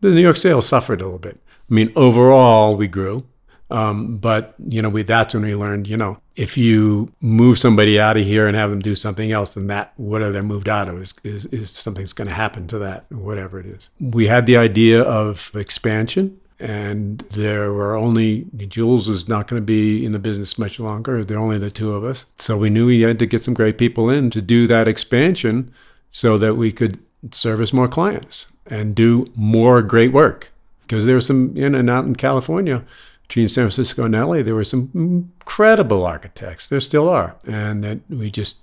the 0.01 0.11
New 0.11 0.21
York 0.21 0.37
sales 0.37 0.67
suffered 0.67 1.01
a 1.01 1.05
little 1.05 1.19
bit. 1.19 1.41
I 1.71 1.75
mean, 1.75 1.93
overall 1.97 2.77
we 2.77 2.89
grew, 2.89 3.25
um, 3.71 4.19
but 4.19 4.55
you 4.59 4.83
know, 4.83 4.89
we 4.89 5.03
that's 5.03 5.35
when 5.35 5.45
we 5.45 5.55
learned, 5.55 5.89
you 5.89 5.97
know, 5.97 6.19
if 6.37 6.57
you 6.57 7.13
move 7.21 7.59
somebody 7.59 7.99
out 7.99 8.17
of 8.17 8.25
here 8.25 8.47
and 8.47 8.57
have 8.57 8.71
them 8.71 8.81
do 8.81 8.95
something 8.95 9.33
else, 9.33 9.55
then 9.55 9.67
that 9.69 9.93
whatever 9.97 10.33
they're 10.33 10.43
moved 10.43 10.69
out 10.69 10.89
of 10.89 11.01
is 11.01 11.15
is, 11.25 11.47
is 11.47 11.71
something's 11.71 12.13
going 12.13 12.29
to 12.29 12.35
happen 12.35 12.67
to 12.69 12.79
that, 12.79 13.11
whatever 13.11 13.59
it 13.59 13.67
is. 13.67 13.91
We 13.99 14.27
had 14.27 14.47
the 14.47 14.57
idea 14.57 15.03
of 15.03 15.51
expansion 15.55 16.41
and 16.59 17.19
there 17.31 17.73
were 17.73 17.95
only 17.95 18.47
Jules 18.69 19.09
was 19.09 19.29
not 19.29 19.47
going 19.47 19.61
to 19.61 19.65
be 19.67 20.05
in 20.05 20.13
the 20.13 20.19
business 20.19 20.59
much 20.59 20.81
longer. 20.81 21.25
There 21.25 21.39
were 21.39 21.45
only 21.45 21.59
the 21.59 21.71
two 21.71 21.93
of 21.93 22.05
us, 22.05 22.27
so 22.37 22.57
we 22.57 22.71
knew 22.71 22.87
we 22.87 23.03
had 23.03 23.19
to 23.19 23.27
get 23.27 23.43
some 23.43 23.55
great 23.55 23.79
people 23.79 24.11
in 24.11 24.31
to 24.31 24.41
do 24.41 24.67
that 24.67 24.89
expansion, 24.89 25.73
so 26.11 26.39
that 26.39 26.55
we 26.55 26.73
could 26.73 26.99
service 27.31 27.73
more 27.73 27.89
clients 27.89 28.47
and 28.67 28.95
do 28.95 29.27
more 29.35 29.83
great 29.83 30.13
work. 30.13 30.53
Because 30.83 31.05
there 31.05 31.17
was 31.17 31.27
some 31.27 31.57
in 31.57 31.75
and 31.75 31.91
out 31.91 32.05
in 32.05 32.15
California, 32.15 32.85
between 33.27 33.49
San 33.49 33.65
Francisco 33.65 34.05
and 34.05 34.15
LA, 34.15 34.43
there 34.43 34.55
were 34.55 34.65
some 34.65 34.89
incredible 34.95 36.07
architects. 36.07 36.69
There 36.69 36.79
still 36.81 37.09
are, 37.09 37.35
and 37.45 37.83
that 37.83 37.99
we 38.09 38.31
just 38.31 38.59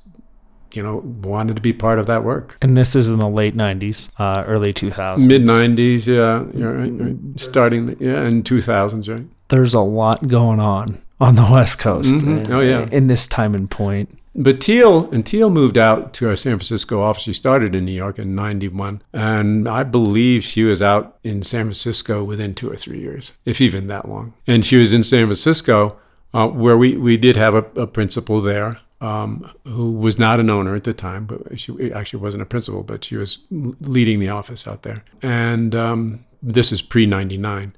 you 0.76 0.84
know, 0.84 0.98
wanted 0.98 1.56
to 1.56 1.62
be 1.62 1.74
part 1.74 2.00
of 2.00 2.08
that 2.08 2.24
work. 2.24 2.58
And 2.62 2.76
this 2.76 2.96
is 2.96 3.10
in 3.10 3.20
the 3.20 3.30
late 3.30 3.56
'90s, 3.56 4.10
uh, 4.18 4.44
early 4.48 4.74
2000s, 4.74 5.28
mid 5.28 5.46
'90s, 5.46 6.08
yeah, 6.08 6.44
right, 6.68 6.92
right. 6.92 7.40
starting, 7.40 7.96
yeah, 8.00 8.26
in 8.26 8.44
2000s, 8.44 9.10
right. 9.10 9.28
There's 9.50 9.74
a 9.74 9.82
lot 9.82 10.28
going 10.28 10.60
on 10.60 11.02
on 11.20 11.36
the 11.36 11.48
West 11.50 11.80
Coast. 11.80 12.18
Mm-hmm. 12.18 12.52
Oh 12.52 12.60
yeah, 12.60 12.88
in 12.92 13.08
this 13.08 13.28
time 13.28 13.56
and 13.56 13.70
point. 13.70 14.20
But 14.36 14.60
Teal 14.60 15.12
and 15.12 15.24
Teal 15.24 15.52
moved 15.52 15.78
out 15.78 16.12
to 16.16 16.28
our 16.28 16.36
San 16.36 16.58
Francisco 16.58 17.02
office. 17.02 17.24
She 17.24 17.34
started 17.34 17.76
in 17.76 17.86
New 17.86 17.92
York 17.92 18.18
in 18.18 18.34
'91, 18.34 19.02
and 19.14 19.70
I 19.70 19.84
believe 19.84 20.44
she 20.44 20.64
was 20.64 20.82
out 20.82 21.18
in 21.24 21.44
San 21.44 21.66
Francisco 21.66 22.24
within 22.24 22.56
two 22.56 22.72
or 22.72 22.76
three 22.76 23.00
years, 23.00 23.34
if 23.46 23.62
even 23.62 23.88
that 23.88 24.10
long. 24.10 24.34
And 24.48 24.66
she 24.66 24.78
was 24.78 24.92
in 24.92 25.04
San 25.04 25.28
Francisco, 25.28 25.98
uh, 26.34 26.48
where 26.48 26.78
we 26.78 26.98
we 26.98 27.16
did 27.16 27.36
have 27.36 27.54
a, 27.54 27.66
a 27.80 27.86
principal 27.86 28.42
there 28.42 28.80
um, 29.04 29.52
who 29.66 29.92
was 29.92 30.18
not 30.18 30.40
an 30.40 30.50
owner 30.50 30.76
at 30.76 30.86
the 30.86 30.94
time, 30.94 31.26
but 31.26 31.60
she 31.60 31.92
actually 31.92 32.22
wasn't 32.22 32.42
a 32.42 32.46
principal, 32.46 32.84
but 32.84 33.04
she 33.04 33.18
was 33.18 33.40
leading 33.52 34.22
the 34.22 34.30
office 34.30 34.66
out 34.66 34.84
there. 34.84 35.04
And 35.22 35.76
um, 35.76 36.26
this 36.42 36.72
is 36.72 36.82
pre 36.82 37.06
99. 37.06 37.76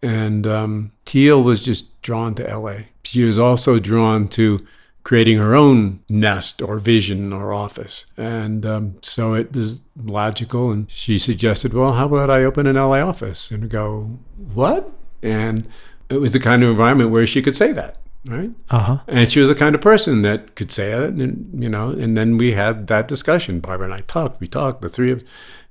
And 0.00 0.46
um, 0.46 0.92
Teal 1.04 1.42
was 1.42 1.60
just 1.60 2.00
drawn 2.02 2.36
to 2.36 2.44
LA. 2.44 2.84
She 3.02 3.24
was 3.24 3.38
also 3.38 3.80
drawn 3.80 4.28
to 4.28 4.64
creating 5.02 5.38
her 5.38 5.56
own 5.56 6.04
nest 6.08 6.62
or 6.62 6.78
vision 6.78 7.32
or 7.32 7.52
office. 7.52 8.06
And 8.16 8.64
um, 8.64 8.96
so 9.02 9.34
it 9.34 9.54
was 9.54 9.80
logical. 9.96 10.70
And 10.70 10.88
she 10.88 11.18
suggested, 11.18 11.74
well, 11.74 11.94
how 11.94 12.06
about 12.06 12.30
I 12.30 12.44
open 12.44 12.68
an 12.68 12.76
LA 12.76 13.00
office? 13.00 13.50
And 13.50 13.68
go, 13.68 14.18
what? 14.54 14.88
And 15.20 15.66
it 16.08 16.18
was 16.18 16.32
the 16.32 16.40
kind 16.40 16.62
of 16.62 16.70
environment 16.70 17.10
where 17.10 17.26
she 17.26 17.42
could 17.42 17.56
say 17.56 17.72
that 17.72 17.98
right? 18.24 18.50
Uh-huh. 18.68 18.98
And 19.06 19.30
she 19.30 19.40
was 19.40 19.48
the 19.48 19.54
kind 19.54 19.74
of 19.74 19.80
person 19.80 20.22
that 20.22 20.54
could 20.54 20.70
say 20.70 20.92
it, 20.92 21.14
and 21.14 21.62
you 21.62 21.68
know. 21.68 21.90
And 21.90 22.16
then 22.16 22.36
we 22.36 22.52
had 22.52 22.86
that 22.88 23.08
discussion. 23.08 23.60
Barbara 23.60 23.86
and 23.86 23.94
I 23.94 24.00
talked. 24.02 24.40
We 24.40 24.46
talked, 24.46 24.82
the 24.82 24.88
three 24.88 25.10
of 25.10 25.22
us, 25.22 25.24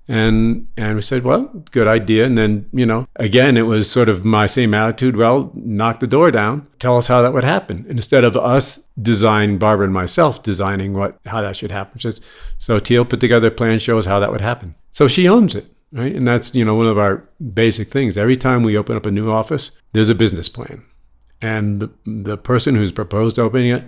and 0.07 0.67
and 0.75 0.95
we 0.95 1.01
said, 1.01 1.23
well, 1.23 1.43
good 1.71 1.87
idea. 1.87 2.25
And 2.25 2.37
then 2.37 2.67
you 2.73 2.85
know, 2.85 3.07
again, 3.15 3.57
it 3.57 3.63
was 3.63 3.89
sort 3.89 4.09
of 4.09 4.25
my 4.25 4.47
same 4.47 4.73
attitude. 4.73 5.15
Well, 5.15 5.51
knock 5.53 5.99
the 5.99 6.07
door 6.07 6.31
down. 6.31 6.67
Tell 6.79 6.97
us 6.97 7.07
how 7.07 7.21
that 7.21 7.33
would 7.33 7.43
happen. 7.43 7.85
And 7.87 7.97
instead 7.97 8.23
of 8.23 8.35
us 8.35 8.87
designing, 8.99 9.59
Barbara 9.59 9.85
and 9.85 9.93
myself 9.93 10.41
designing 10.41 10.93
what 10.93 11.19
how 11.25 11.41
that 11.41 11.55
should 11.55 11.71
happen. 11.71 11.99
So, 11.99 12.11
so 12.57 12.79
Teal 12.79 13.05
put 13.05 13.19
together 13.19 13.47
a 13.47 13.51
plan, 13.51 13.79
shows 13.79 14.05
how 14.05 14.19
that 14.19 14.31
would 14.31 14.41
happen. 14.41 14.75
So 14.89 15.07
she 15.07 15.27
owns 15.27 15.55
it. 15.55 15.67
Right. 15.91 16.13
And 16.13 16.27
that's, 16.27 16.53
you 16.53 16.63
know, 16.63 16.75
one 16.75 16.85
of 16.85 16.99
our 16.99 17.27
basic 17.53 17.89
things. 17.89 18.15
Every 18.15 18.37
time 18.37 18.61
we 18.61 18.77
open 18.77 18.95
up 18.95 19.07
a 19.07 19.11
new 19.11 19.31
office, 19.31 19.71
there's 19.91 20.09
a 20.09 20.15
business 20.15 20.47
plan 20.47 20.85
and 21.41 21.79
the, 21.79 21.89
the 22.05 22.37
person 22.37 22.75
who's 22.75 22.91
proposed 22.91 23.39
opening 23.39 23.71
it 23.71 23.83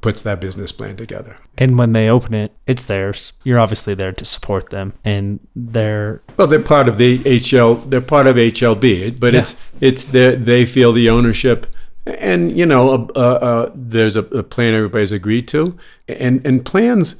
puts 0.00 0.22
that 0.22 0.40
business 0.40 0.70
plan 0.70 0.96
together. 0.96 1.38
And 1.56 1.76
when 1.76 1.92
they 1.92 2.08
open 2.08 2.34
it, 2.34 2.52
it's 2.66 2.84
theirs. 2.84 3.32
You're 3.44 3.58
obviously 3.58 3.94
there 3.94 4.12
to 4.12 4.24
support 4.24 4.70
them, 4.70 4.94
and 5.04 5.40
they're 5.56 6.22
well. 6.36 6.46
They're 6.46 6.60
part 6.60 6.88
of 6.88 6.98
the 6.98 7.18
HL. 7.20 7.88
They're 7.88 8.00
part 8.00 8.26
of 8.26 8.36
HLB, 8.36 9.18
but 9.18 9.34
yeah. 9.34 9.40
it's 9.40 9.56
it's 9.80 10.04
they 10.04 10.64
feel 10.64 10.92
the 10.92 11.10
ownership, 11.10 11.66
and 12.06 12.56
you 12.56 12.66
know, 12.66 13.08
uh, 13.14 13.18
uh, 13.18 13.72
there's 13.74 14.16
a, 14.16 14.22
a 14.22 14.42
plan 14.42 14.74
everybody's 14.74 15.12
agreed 15.12 15.48
to, 15.48 15.76
and 16.06 16.46
and 16.46 16.64
plans 16.64 17.16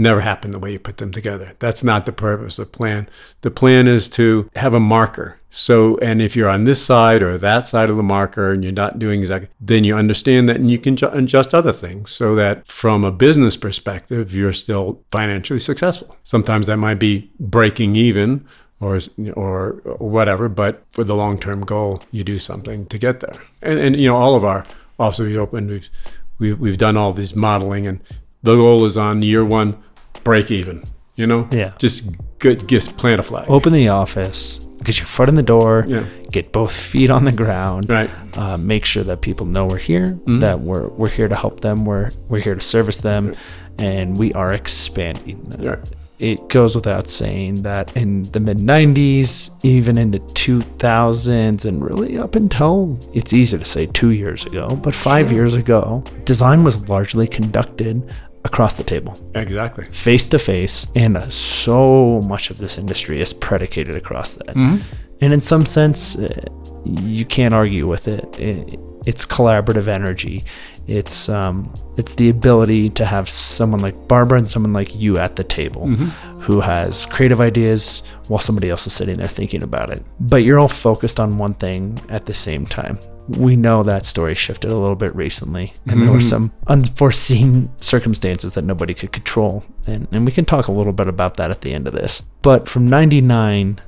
never 0.00 0.22
happen 0.22 0.50
the 0.50 0.58
way 0.58 0.72
you 0.72 0.78
put 0.78 0.96
them 0.96 1.12
together. 1.12 1.52
That's 1.58 1.84
not 1.84 2.06
the 2.06 2.12
purpose 2.12 2.58
of 2.58 2.72
plan. 2.72 3.08
The 3.42 3.50
plan 3.50 3.86
is 3.86 4.08
to 4.10 4.50
have 4.56 4.74
a 4.74 4.80
marker. 4.80 5.38
So, 5.50 5.98
and 5.98 6.22
if 6.22 6.34
you're 6.34 6.48
on 6.48 6.64
this 6.64 6.82
side 6.82 7.22
or 7.22 7.36
that 7.36 7.66
side 7.66 7.90
of 7.90 7.96
the 7.96 8.02
marker 8.02 8.52
and 8.52 8.62
you're 8.62 8.72
not 8.72 8.98
doing 8.98 9.20
exactly, 9.20 9.50
then 9.60 9.84
you 9.84 9.96
understand 9.96 10.48
that 10.48 10.56
and 10.56 10.70
you 10.70 10.78
can 10.78 10.96
ju- 10.96 11.10
adjust 11.12 11.54
other 11.54 11.72
things 11.72 12.10
so 12.10 12.34
that 12.36 12.66
from 12.66 13.04
a 13.04 13.12
business 13.12 13.56
perspective, 13.56 14.32
you're 14.32 14.52
still 14.52 15.02
financially 15.10 15.60
successful. 15.60 16.16
Sometimes 16.24 16.68
that 16.68 16.78
might 16.78 17.00
be 17.00 17.30
breaking 17.38 17.96
even 17.96 18.46
or 18.80 18.98
or 19.34 19.72
whatever, 19.98 20.48
but 20.48 20.82
for 20.90 21.04
the 21.04 21.14
long 21.14 21.38
term 21.38 21.62
goal, 21.62 22.02
you 22.10 22.24
do 22.24 22.38
something 22.38 22.86
to 22.86 22.96
get 22.96 23.20
there. 23.20 23.36
And, 23.60 23.78
and 23.78 23.96
you 23.96 24.08
know, 24.08 24.16
all 24.16 24.34
of 24.34 24.44
our 24.44 24.64
offices 24.98 25.26
we 25.26 25.36
opened, 25.36 25.68
we've, 25.68 25.90
we've 26.38 26.58
we've 26.58 26.78
done 26.78 26.96
all 26.96 27.12
this 27.12 27.36
modeling, 27.36 27.86
and 27.86 28.00
the 28.42 28.54
goal 28.54 28.86
is 28.86 28.96
on 28.96 29.22
year 29.22 29.44
one 29.44 29.82
break 30.24 30.50
even. 30.50 30.84
You 31.16 31.26
know, 31.26 31.46
yeah, 31.50 31.74
just 31.78 32.16
good, 32.38 32.66
just 32.66 32.96
plant 32.96 33.20
a 33.20 33.22
flag. 33.22 33.44
Open 33.50 33.72
the 33.72 33.88
office, 33.88 34.66
get 34.82 34.98
your 34.98 35.06
foot 35.06 35.28
in 35.28 35.34
the 35.34 35.42
door, 35.42 35.84
yeah. 35.86 36.06
get 36.30 36.50
both 36.50 36.74
feet 36.74 37.10
on 37.10 37.24
the 37.24 37.32
ground, 37.32 37.90
right? 37.90 38.10
Uh, 38.34 38.56
make 38.56 38.84
sure 38.84 39.02
that 39.02 39.20
people 39.20 39.44
know 39.44 39.66
we're 39.66 39.76
here, 39.76 40.12
mm-hmm. 40.12 40.38
that 40.38 40.60
we're 40.60 40.88
we're 40.88 41.08
here 41.08 41.28
to 41.28 41.36
help 41.36 41.60
them, 41.60 41.84
we're 41.84 42.10
we're 42.28 42.40
here 42.40 42.54
to 42.54 42.60
service 42.60 43.00
them, 43.00 43.28
right. 43.28 43.38
and 43.78 44.18
we 44.18 44.32
are 44.32 44.52
expanding. 44.52 45.44
Right. 45.58 45.78
It 46.20 46.50
goes 46.50 46.74
without 46.74 47.06
saying 47.06 47.62
that 47.62 47.96
in 47.96 48.24
the 48.32 48.40
mid 48.40 48.58
90s, 48.58 49.58
even 49.62 49.96
into 49.96 50.18
2000s, 50.18 51.64
and 51.64 51.82
really 51.82 52.18
up 52.18 52.34
until 52.34 52.98
it's 53.14 53.32
easy 53.32 53.58
to 53.58 53.64
say 53.64 53.86
two 53.86 54.10
years 54.10 54.44
ago, 54.44 54.76
but 54.76 54.94
five 54.94 55.28
sure. 55.28 55.36
years 55.36 55.54
ago, 55.54 56.04
design 56.24 56.62
was 56.62 56.90
largely 56.90 57.26
conducted 57.26 58.10
across 58.44 58.74
the 58.74 58.84
table. 58.84 59.18
Exactly. 59.34 59.84
Face 59.84 60.28
to 60.30 60.38
face. 60.38 60.86
And 60.94 61.32
so 61.32 62.22
much 62.22 62.50
of 62.50 62.58
this 62.58 62.78
industry 62.78 63.20
is 63.20 63.32
predicated 63.32 63.96
across 63.96 64.34
that. 64.36 64.48
Mm-hmm. 64.48 64.82
And 65.20 65.32
in 65.32 65.40
some 65.40 65.66
sense, 65.66 66.18
uh, 66.18 66.42
you 66.84 67.24
can't 67.24 67.54
argue 67.54 67.86
with 67.86 68.08
it. 68.08 68.24
it 68.40 68.78
it's 69.06 69.24
collaborative 69.24 69.88
energy. 69.88 70.44
It's 70.86 71.28
um, 71.28 71.72
it's 71.96 72.14
the 72.16 72.28
ability 72.28 72.90
to 72.90 73.04
have 73.04 73.28
someone 73.28 73.80
like 73.80 74.08
Barbara 74.08 74.38
and 74.38 74.48
someone 74.48 74.72
like 74.72 74.94
you 74.94 75.18
at 75.18 75.36
the 75.36 75.44
table, 75.44 75.86
mm-hmm. 75.86 76.40
who 76.40 76.60
has 76.60 77.06
creative 77.06 77.40
ideas 77.40 78.02
while 78.28 78.40
somebody 78.40 78.68
else 78.68 78.86
is 78.86 78.92
sitting 78.92 79.16
there 79.16 79.28
thinking 79.28 79.62
about 79.62 79.90
it. 79.90 80.02
But 80.20 80.38
you're 80.38 80.58
all 80.58 80.68
focused 80.68 81.18
on 81.18 81.38
one 81.38 81.54
thing 81.54 82.00
at 82.08 82.26
the 82.26 82.34
same 82.34 82.66
time 82.66 82.98
we 83.38 83.56
know 83.56 83.82
that 83.82 84.04
story 84.04 84.34
shifted 84.34 84.70
a 84.70 84.76
little 84.76 84.96
bit 84.96 85.14
recently, 85.14 85.72
and 85.84 85.92
mm-hmm. 85.92 86.00
there 86.00 86.10
were 86.10 86.18
mm-hmm. 86.18 86.28
some 86.28 86.52
unforeseen 86.66 87.70
circumstances 87.78 88.54
that 88.54 88.64
nobody 88.64 88.94
could 88.94 89.12
control. 89.12 89.64
And, 89.86 90.08
and 90.10 90.26
we 90.26 90.32
can 90.32 90.44
talk 90.44 90.68
a 90.68 90.72
little 90.72 90.92
bit 90.92 91.08
about 91.08 91.36
that 91.36 91.50
at 91.50 91.60
the 91.60 91.72
end 91.72 91.86
of 91.86 91.94
this. 91.94 92.22
But 92.42 92.68
from 92.68 92.88
99 92.88 93.80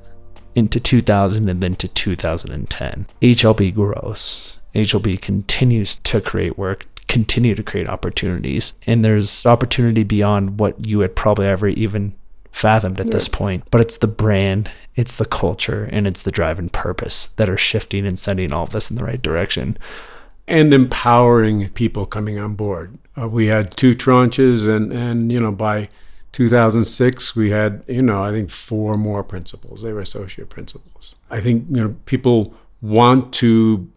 into 0.54 0.78
2000 0.80 1.48
and 1.48 1.60
then 1.60 1.76
to 1.76 1.88
2010, 1.88 3.06
HLB 3.20 3.74
grows. 3.74 4.58
HLB 4.74 5.20
continues 5.20 5.98
to 5.98 6.20
create 6.20 6.56
work, 6.56 6.86
continue 7.08 7.54
to 7.54 7.62
create 7.62 7.88
opportunities, 7.88 8.76
and 8.86 9.04
there's 9.04 9.44
opportunity 9.44 10.02
beyond 10.02 10.60
what 10.60 10.86
you 10.86 11.00
had 11.00 11.16
probably 11.16 11.46
ever 11.46 11.68
even 11.68 12.14
fathomed 12.52 13.00
at 13.00 13.10
this 13.10 13.26
point. 13.26 13.64
But 13.70 13.80
it's 13.80 13.98
the 13.98 14.06
brand, 14.06 14.70
it's 14.94 15.16
the 15.16 15.24
culture, 15.24 15.88
and 15.90 16.06
it's 16.06 16.22
the 16.22 16.30
drive 16.30 16.58
and 16.58 16.72
purpose 16.72 17.26
that 17.26 17.50
are 17.50 17.56
shifting 17.56 18.06
and 18.06 18.18
sending 18.18 18.52
all 18.52 18.64
of 18.64 18.70
this 18.70 18.90
in 18.90 18.96
the 18.96 19.04
right 19.04 19.20
direction. 19.20 19.76
And 20.46 20.72
empowering 20.72 21.70
people 21.70 22.06
coming 22.06 22.38
on 22.38 22.54
board. 22.54 22.98
Uh, 23.20 23.28
we 23.28 23.46
had 23.46 23.76
two 23.76 23.94
tranches, 23.94 24.68
and, 24.68 24.92
and 24.92 25.32
you 25.32 25.40
know, 25.40 25.52
by 25.52 25.88
2006, 26.32 27.36
we 27.36 27.50
had, 27.50 27.84
you 27.86 28.02
know, 28.02 28.22
I 28.22 28.30
think 28.30 28.50
four 28.50 28.94
more 28.94 29.22
principals. 29.22 29.82
They 29.82 29.92
were 29.92 30.00
associate 30.00 30.48
principals. 30.48 31.16
I 31.30 31.40
think, 31.40 31.66
you 31.68 31.76
know, 31.76 31.96
people 32.06 32.54
want 32.80 33.32
to 33.34 33.90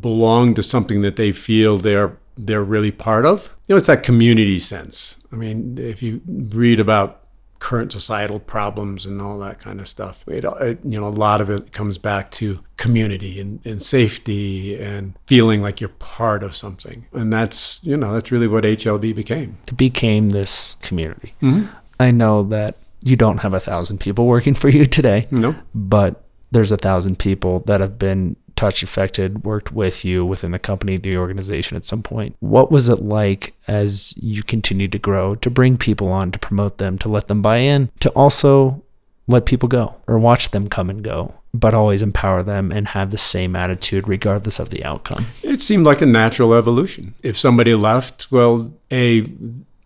belong 0.00 0.54
to 0.54 0.62
something 0.62 1.02
that 1.02 1.16
they 1.16 1.32
feel 1.32 1.76
they're 1.76 2.16
they're 2.36 2.62
really 2.62 2.92
part 2.92 3.26
of. 3.26 3.56
You 3.66 3.74
know, 3.74 3.78
it's 3.78 3.88
that 3.88 4.04
community 4.04 4.60
sense. 4.60 5.16
I 5.32 5.36
mean, 5.36 5.76
if 5.76 6.02
you 6.02 6.20
read 6.26 6.78
about 6.78 7.24
current 7.58 7.92
societal 7.92 8.38
problems 8.38 9.04
and 9.06 9.20
all 9.20 9.38
that 9.40 9.58
kind 9.58 9.80
of 9.80 9.88
stuff, 9.88 10.24
it, 10.28 10.44
uh, 10.44 10.54
it, 10.60 10.78
you 10.84 11.00
know, 11.00 11.08
a 11.08 11.10
lot 11.10 11.40
of 11.40 11.50
it 11.50 11.72
comes 11.72 11.98
back 11.98 12.30
to 12.30 12.60
community 12.76 13.40
and, 13.40 13.60
and 13.64 13.82
safety 13.82 14.80
and 14.80 15.14
feeling 15.26 15.60
like 15.62 15.80
you're 15.80 15.88
part 15.98 16.42
of 16.42 16.54
something. 16.54 17.06
And 17.12 17.32
that's, 17.32 17.80
you 17.82 17.96
know, 17.96 18.12
that's 18.12 18.30
really 18.30 18.46
what 18.48 18.64
HLB 18.64 19.14
became. 19.14 19.58
It 19.66 19.76
became 19.76 20.30
this 20.30 20.76
community. 20.76 21.34
Mm-hmm. 21.42 21.66
I 22.00 22.10
know 22.12 22.44
that 22.44 22.76
you 23.02 23.16
don't 23.16 23.38
have 23.38 23.54
a 23.54 23.60
thousand 23.60 23.98
people 23.98 24.26
working 24.26 24.54
for 24.54 24.68
you 24.68 24.86
today, 24.86 25.26
No. 25.30 25.54
but 25.74 26.24
there's 26.50 26.72
a 26.72 26.76
thousand 26.76 27.18
people 27.18 27.60
that 27.66 27.80
have 27.80 27.98
been 27.98 28.36
touched, 28.58 28.82
affected, 28.82 29.44
worked 29.44 29.72
with 29.72 30.04
you 30.04 30.26
within 30.26 30.50
the 30.50 30.58
company, 30.58 30.96
the 30.96 31.16
organization 31.16 31.76
at 31.76 31.84
some 31.84 32.02
point. 32.02 32.36
What 32.40 32.72
was 32.72 32.88
it 32.88 33.00
like 33.00 33.54
as 33.68 34.14
you 34.20 34.42
continued 34.42 34.92
to 34.92 34.98
grow 34.98 35.36
to 35.36 35.48
bring 35.48 35.78
people 35.78 36.08
on, 36.08 36.32
to 36.32 36.38
promote 36.38 36.78
them, 36.78 36.98
to 36.98 37.08
let 37.08 37.28
them 37.28 37.40
buy 37.40 37.58
in, 37.58 37.90
to 38.00 38.10
also 38.10 38.82
let 39.28 39.46
people 39.46 39.68
go 39.68 39.94
or 40.08 40.18
watch 40.18 40.50
them 40.50 40.68
come 40.68 40.90
and 40.90 41.04
go, 41.04 41.34
but 41.54 41.72
always 41.72 42.02
empower 42.02 42.42
them 42.42 42.72
and 42.72 42.88
have 42.88 43.10
the 43.12 43.18
same 43.18 43.54
attitude 43.54 44.08
regardless 44.08 44.58
of 44.58 44.70
the 44.70 44.84
outcome? 44.84 45.26
It 45.42 45.60
seemed 45.60 45.86
like 45.86 46.02
a 46.02 46.06
natural 46.06 46.52
evolution. 46.52 47.14
If 47.22 47.38
somebody 47.38 47.74
left, 47.76 48.26
well, 48.32 48.72
A, 48.90 49.20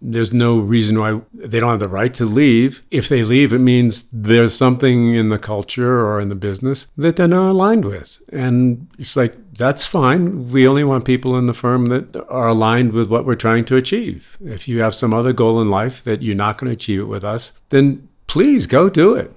there's 0.03 0.33
no 0.33 0.59
reason 0.59 0.99
why 0.99 1.21
they 1.33 1.61
don't 1.61 1.71
have 1.71 1.81
the 1.81 1.89
right 1.89 2.13
to 2.15 2.27
leave. 2.27 2.83
If 2.91 3.09
they 3.09 3.23
leave, 3.23 3.53
it 3.53 3.61
means 3.61 4.07
there's 4.13 4.55
something 4.55 5.15
in 5.15 5.29
the 5.29 5.39
culture 5.39 6.05
or 6.05 6.21
in 6.21 6.29
the 6.29 6.35
business 6.35 6.89
that 6.97 7.17
they're 7.17 7.29
not 7.29 7.51
aligned 7.51 7.85
with. 7.85 8.21
And 8.33 8.89
it's 8.99 9.17
like, 9.17 9.35
that's 9.55 9.87
fine. 9.87 10.51
We 10.51 10.67
only 10.67 10.85
want 10.85 11.05
people 11.05 11.37
in 11.37 11.47
the 11.47 11.55
firm 11.55 11.87
that 11.87 12.17
are 12.29 12.49
aligned 12.49 12.93
with 12.93 13.09
what 13.09 13.25
we're 13.25 13.37
trying 13.37 13.65
to 13.67 13.77
achieve. 13.77 14.37
If 14.45 14.67
you 14.67 14.81
have 14.81 14.95
some 14.95 15.15
other 15.15 15.33
goal 15.33 15.61
in 15.61 15.71
life 15.71 16.03
that 16.05 16.23
you're 16.23 16.35
not 16.35 16.59
going 16.59 16.71
to 16.71 16.75
achieve 16.75 17.01
it 17.01 17.05
with 17.05 17.25
us, 17.25 17.53
then 17.69 18.09
please 18.27 18.67
go 18.67 18.89
do 18.89 19.15
it. 19.15 19.33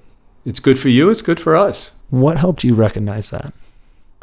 It's 0.45 0.59
good 0.59 0.79
for 0.79 0.89
you, 0.89 1.09
it's 1.09 1.21
good 1.21 1.39
for 1.39 1.55
us. 1.55 1.91
What 2.09 2.37
helped 2.37 2.63
you 2.63 2.75
recognize 2.75 3.29
that? 3.29 3.53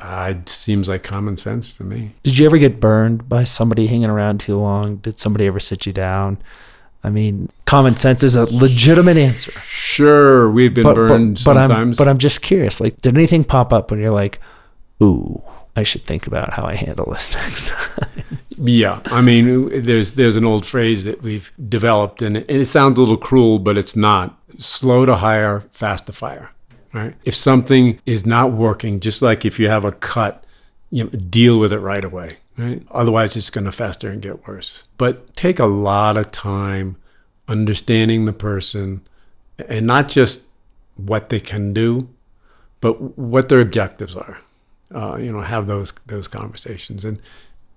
Uh, 0.02 0.34
it 0.36 0.48
seems 0.48 0.88
like 0.88 1.04
common 1.04 1.36
sense 1.36 1.76
to 1.76 1.84
me. 1.84 2.10
Did 2.24 2.38
you 2.38 2.46
ever 2.46 2.58
get 2.58 2.80
burned 2.80 3.28
by 3.28 3.44
somebody 3.44 3.86
hanging 3.86 4.10
around 4.10 4.40
too 4.40 4.56
long? 4.56 4.96
Did 4.96 5.18
somebody 5.18 5.46
ever 5.46 5.60
sit 5.60 5.86
you 5.86 5.92
down? 5.92 6.38
I 7.04 7.10
mean, 7.10 7.50
common 7.66 7.96
sense 7.96 8.22
is 8.24 8.34
a 8.34 8.44
legitimate 8.52 9.16
answer. 9.16 9.52
Sure, 9.52 10.50
we've 10.50 10.74
been 10.74 10.84
But, 10.84 10.94
burned 10.94 11.34
but, 11.44 11.54
but 11.54 11.56
I'm 11.56 11.66
sometimes. 11.68 11.98
but 11.98 12.08
I'm 12.08 12.18
just 12.18 12.42
curious. 12.42 12.80
Like, 12.80 13.00
did 13.00 13.16
anything 13.16 13.44
pop 13.44 13.72
up 13.72 13.90
when 13.90 14.00
you're 14.00 14.10
like, 14.10 14.40
"Ooh, 15.02 15.42
I 15.76 15.82
should 15.84 16.04
think 16.04 16.26
about 16.26 16.52
how 16.52 16.64
I 16.64 16.74
handle 16.74 17.06
this 17.10 17.34
next 17.34 17.68
time"? 17.70 18.38
Yeah, 18.50 19.00
I 19.06 19.20
mean, 19.22 19.82
there's 19.82 20.12
there's 20.14 20.36
an 20.36 20.44
old 20.44 20.64
phrase 20.64 21.02
that 21.04 21.22
we've 21.22 21.52
developed, 21.68 22.22
and, 22.22 22.36
and 22.36 22.50
it 22.50 22.66
sounds 22.66 22.98
a 22.98 23.02
little 23.02 23.16
cruel, 23.16 23.58
but 23.58 23.76
it's 23.76 23.96
not. 23.96 24.38
Slow 24.58 25.04
to 25.04 25.16
hire, 25.16 25.60
fast 25.72 26.06
to 26.06 26.12
fire. 26.12 26.51
Right? 26.92 27.14
If 27.24 27.34
something 27.34 27.98
is 28.04 28.26
not 28.26 28.52
working, 28.52 29.00
just 29.00 29.22
like 29.22 29.44
if 29.44 29.58
you 29.58 29.68
have 29.68 29.84
a 29.84 29.92
cut, 29.92 30.44
you 30.90 31.04
know, 31.04 31.10
deal 31.10 31.58
with 31.58 31.72
it 31.72 31.78
right 31.78 32.04
away. 32.04 32.38
Right? 32.58 32.82
Otherwise, 32.90 33.34
it's 33.36 33.48
going 33.48 33.64
to 33.64 33.72
fester 33.72 34.10
and 34.10 34.20
get 34.20 34.46
worse. 34.46 34.84
But 34.98 35.34
take 35.34 35.58
a 35.58 35.66
lot 35.66 36.18
of 36.18 36.30
time 36.32 36.96
understanding 37.48 38.26
the 38.26 38.32
person, 38.32 39.02
and 39.68 39.86
not 39.86 40.08
just 40.08 40.42
what 40.96 41.30
they 41.30 41.40
can 41.40 41.72
do, 41.72 42.08
but 42.80 43.18
what 43.18 43.48
their 43.48 43.60
objectives 43.60 44.14
are. 44.14 44.38
Uh, 44.94 45.16
you 45.16 45.32
know, 45.32 45.40
have 45.40 45.66
those 45.66 45.92
those 46.06 46.28
conversations 46.28 47.04
and 47.06 47.18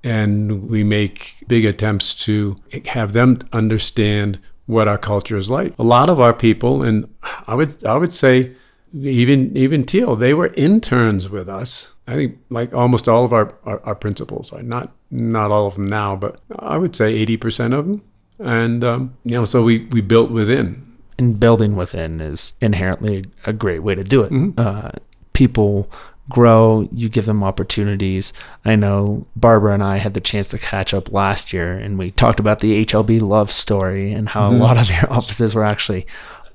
and 0.05 0.69
we 0.69 0.83
make 0.83 1.43
big 1.47 1.65
attempts 1.65 2.13
to 2.13 2.55
have 2.85 3.13
them 3.13 3.39
understand 3.51 4.37
what 4.67 4.87
our 4.87 4.99
culture 4.99 5.35
is 5.35 5.49
like. 5.49 5.73
A 5.79 5.83
lot 5.83 6.09
of 6.09 6.19
our 6.19 6.33
people, 6.33 6.83
and 6.83 7.11
I 7.47 7.55
would 7.55 7.83
I 7.83 7.97
would 7.97 8.13
say 8.13 8.55
even 8.95 9.55
even 9.57 9.83
Teal, 9.83 10.15
they 10.15 10.33
were 10.33 10.53
interns 10.55 11.29
with 11.29 11.49
us. 11.49 11.91
I 12.07 12.13
think 12.13 12.37
like 12.49 12.73
almost 12.73 13.07
all 13.09 13.25
of 13.25 13.33
our, 13.33 13.55
our, 13.65 13.79
our 13.81 13.95
principals 13.95 14.53
are 14.53 14.63
not 14.63 14.91
not 15.11 15.51
all 15.51 15.67
of 15.67 15.75
them 15.75 15.87
now, 15.87 16.15
but 16.15 16.39
I 16.59 16.77
would 16.77 16.95
say 16.95 17.13
eighty 17.13 17.37
percent 17.37 17.73
of 17.73 17.87
them. 17.87 18.03
And 18.39 18.83
um, 18.83 19.17
you 19.23 19.31
know, 19.31 19.45
so 19.45 19.63
we 19.63 19.85
we 19.85 20.01
built 20.01 20.31
within. 20.31 20.81
and 21.17 21.39
building 21.39 21.75
within 21.75 22.19
is 22.21 22.55
inherently 22.61 23.23
a 23.45 23.53
great 23.53 23.79
way 23.79 23.95
to 23.95 24.03
do 24.03 24.21
it. 24.23 24.31
Mm-hmm. 24.31 24.59
Uh, 24.59 24.91
people 25.33 25.89
grow, 26.27 26.89
you 26.91 27.07
give 27.07 27.25
them 27.25 27.43
opportunities. 27.43 28.33
I 28.65 28.75
know 28.75 29.25
Barbara 29.35 29.73
and 29.75 29.83
I 29.83 29.97
had 29.97 30.13
the 30.15 30.19
chance 30.21 30.47
to 30.49 30.57
catch 30.57 30.93
up 30.93 31.11
last 31.11 31.53
year, 31.53 31.71
and 31.73 31.97
we 31.99 32.11
talked 32.11 32.39
about 32.39 32.59
the 32.61 32.83
HLB 32.85 33.21
love 33.21 33.51
story 33.51 34.11
and 34.11 34.27
how 34.29 34.47
Mm-hmm. 34.49 34.61
a 34.61 34.63
lot 34.63 34.77
of 34.77 34.89
your 34.89 35.11
offices 35.19 35.53
were 35.55 35.65
actually 35.65 36.05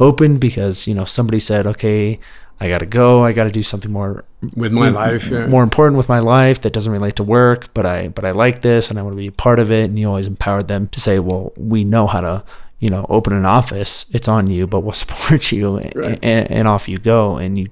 open 0.01 0.39
because 0.39 0.89
you 0.89 0.95
know 0.95 1.05
somebody 1.05 1.39
said, 1.39 1.67
"Okay, 1.67 2.19
I 2.61 2.69
got 2.69 2.79
to 2.79 2.87
go. 2.87 3.25
I 3.25 3.33
got 3.33 3.45
to 3.45 3.51
do 3.51 3.63
something 3.63 3.91
more 3.91 4.25
With 4.55 4.73
my 4.73 4.91
life, 4.91 5.31
yeah. 5.31 5.47
more 5.47 5.63
important 5.63 5.97
with 5.97 6.11
my 6.11 6.19
life 6.19 6.61
that 6.61 6.75
doesn't 6.75 6.93
relate 6.93 7.17
to 7.17 7.23
work, 7.25 7.73
but 7.73 7.87
I 7.87 8.09
but 8.09 8.25
I 8.27 8.33
like 8.33 8.61
this 8.61 8.91
and 8.91 8.99
I 8.99 9.03
want 9.03 9.15
to 9.15 9.17
be 9.17 9.29
a 9.29 9.33
part 9.33 9.59
of 9.59 9.71
it. 9.71 9.85
And 9.85 9.99
you 9.99 10.07
always 10.07 10.27
empowered 10.27 10.69
them 10.69 10.87
to 10.89 11.01
say, 11.01 11.19
well, 11.19 11.53
we 11.57 11.85
know 11.85 12.07
how 12.07 12.21
to, 12.21 12.45
you 12.81 12.91
know, 12.91 13.07
open 13.09 13.33
an 13.33 13.45
office. 13.47 14.07
It's 14.13 14.27
on 14.27 14.51
you, 14.51 14.67
but 14.67 14.81
we'll 14.81 14.93
support 15.05 15.53
you, 15.53 15.79
Right. 15.95 16.19
and, 16.23 16.51
and 16.51 16.67
off 16.69 16.89
you 16.89 16.99
go. 16.99 17.37
And 17.37 17.57
you 17.57 17.69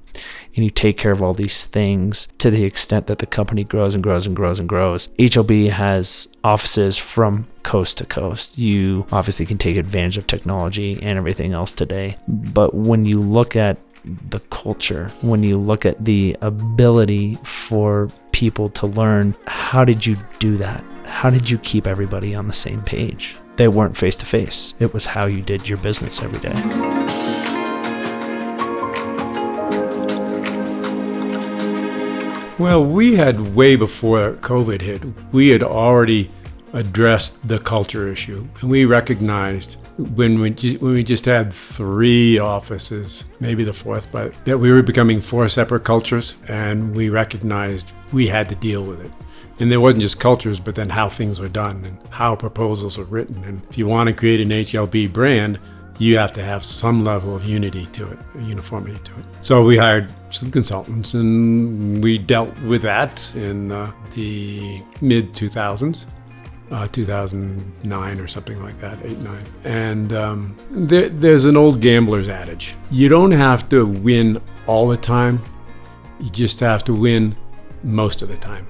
and 0.54 0.64
you 0.64 0.70
take 0.70 0.96
care 0.98 1.12
of 1.12 1.22
all 1.22 1.34
these 1.34 1.64
things 1.66 2.26
to 2.38 2.50
the 2.50 2.64
extent 2.64 3.06
that 3.06 3.18
the 3.18 3.26
company 3.26 3.62
grows 3.64 3.94
and 3.94 4.02
grows 4.02 4.26
and 4.26 4.34
grows 4.34 4.58
and 4.58 4.68
grows. 4.68 5.08
HLB 5.18 5.70
has 5.70 6.26
offices 6.42 6.96
from 6.96 7.46
coast 7.62 7.98
to 7.98 8.04
coast. 8.06 8.58
You 8.58 9.06
obviously 9.12 9.46
can 9.46 9.58
take 9.58 9.76
advantage 9.76 10.16
of 10.18 10.26
technology 10.26 10.98
and 11.00 11.16
everything 11.18 11.52
else 11.52 11.72
today, 11.72 12.16
but 12.26 12.74
when 12.74 13.04
you 13.04 13.20
look 13.20 13.54
at 13.54 13.78
the 14.30 14.40
culture, 14.50 15.10
when 15.20 15.42
you 15.42 15.56
look 15.58 15.84
at 15.86 16.04
the 16.04 16.36
ability 16.40 17.36
for 17.44 18.10
people 18.32 18.68
to 18.70 18.86
learn, 18.86 19.34
how 19.46 19.84
did 19.84 20.04
you 20.06 20.16
do 20.38 20.56
that? 20.56 20.82
How 21.04 21.30
did 21.30 21.48
you 21.48 21.58
keep 21.58 21.86
everybody 21.86 22.34
on 22.34 22.46
the 22.48 22.54
same 22.54 22.80
page? 22.82 23.36
They 23.58 23.66
weren't 23.68 23.96
face 23.96 24.16
to 24.18 24.26
face. 24.26 24.72
It 24.78 24.94
was 24.94 25.04
how 25.06 25.26
you 25.26 25.42
did 25.42 25.68
your 25.68 25.78
business 25.78 26.22
every 26.22 26.38
day. 26.38 26.54
Well, 32.58 32.84
we 32.84 33.14
had 33.14 33.54
way 33.54 33.76
before 33.76 34.32
COVID 34.34 34.80
hit, 34.80 35.02
we 35.32 35.48
had 35.48 35.62
already 35.62 36.30
addressed 36.72 37.46
the 37.46 37.58
culture 37.58 38.08
issue. 38.08 38.46
And 38.60 38.70
we 38.70 38.84
recognized 38.84 39.76
when 40.16 40.40
we, 40.40 40.50
ju- 40.50 40.78
when 40.78 40.92
we 40.92 41.02
just 41.02 41.24
had 41.24 41.52
three 41.52 42.38
offices, 42.38 43.26
maybe 43.40 43.64
the 43.64 43.72
fourth, 43.72 44.10
but 44.12 44.32
that 44.44 44.58
we 44.58 44.70
were 44.72 44.82
becoming 44.82 45.20
four 45.20 45.48
separate 45.48 45.84
cultures. 45.84 46.34
And 46.48 46.96
we 46.96 47.10
recognized 47.10 47.92
we 48.12 48.26
had 48.28 48.48
to 48.50 48.54
deal 48.56 48.82
with 48.84 49.04
it. 49.04 49.10
And 49.60 49.72
there 49.72 49.80
wasn't 49.80 50.02
just 50.02 50.20
cultures, 50.20 50.60
but 50.60 50.74
then 50.74 50.88
how 50.88 51.08
things 51.08 51.40
were 51.40 51.48
done 51.48 51.84
and 51.84 51.98
how 52.10 52.36
proposals 52.36 52.96
were 52.96 53.04
written. 53.04 53.42
And 53.44 53.62
if 53.70 53.76
you 53.76 53.86
want 53.86 54.08
to 54.08 54.14
create 54.14 54.40
an 54.40 54.50
HLB 54.50 55.12
brand, 55.12 55.58
you 55.98 56.16
have 56.16 56.32
to 56.32 56.44
have 56.44 56.64
some 56.64 57.04
level 57.04 57.34
of 57.34 57.44
unity 57.44 57.86
to 57.86 58.08
it, 58.08 58.18
uniformity 58.40 58.98
to 59.02 59.12
it. 59.18 59.26
So 59.40 59.64
we 59.64 59.76
hired 59.76 60.12
some 60.30 60.50
consultants 60.50 61.14
and 61.14 62.02
we 62.02 62.18
dealt 62.18 62.56
with 62.62 62.82
that 62.82 63.34
in 63.34 63.72
uh, 63.72 63.92
the 64.12 64.80
mid 65.00 65.34
2000s. 65.34 66.06
Uh, 66.70 66.86
2009 66.88 68.20
or 68.20 68.28
something 68.28 68.62
like 68.62 68.78
that, 68.78 68.98
8, 69.02 69.18
9. 69.20 69.42
And 69.64 70.12
um, 70.12 70.54
there, 70.70 71.08
there's 71.08 71.46
an 71.46 71.56
old 71.56 71.80
gambler's 71.80 72.28
adage 72.28 72.74
you 72.90 73.08
don't 73.08 73.30
have 73.30 73.70
to 73.70 73.86
win 73.86 74.38
all 74.66 74.86
the 74.86 74.98
time, 74.98 75.40
you 76.20 76.28
just 76.28 76.60
have 76.60 76.84
to 76.84 76.92
win 76.92 77.34
most 77.82 78.20
of 78.20 78.28
the 78.28 78.36
time. 78.36 78.66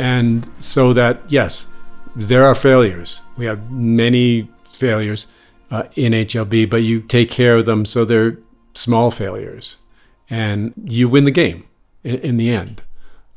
And 0.00 0.48
so 0.60 0.94
that, 0.94 1.20
yes, 1.28 1.66
there 2.16 2.42
are 2.42 2.54
failures. 2.54 3.20
We 3.36 3.44
have 3.44 3.70
many 3.70 4.48
failures 4.64 5.26
uh, 5.70 5.82
in 5.94 6.14
HLB, 6.14 6.70
but 6.70 6.78
you 6.78 7.02
take 7.02 7.30
care 7.30 7.58
of 7.58 7.66
them 7.66 7.84
so 7.84 8.06
they're 8.06 8.38
small 8.72 9.10
failures. 9.10 9.76
And 10.30 10.72
you 10.84 11.06
win 11.06 11.24
the 11.26 11.30
game 11.30 11.68
in, 12.02 12.18
in 12.20 12.36
the 12.38 12.48
end. 12.48 12.82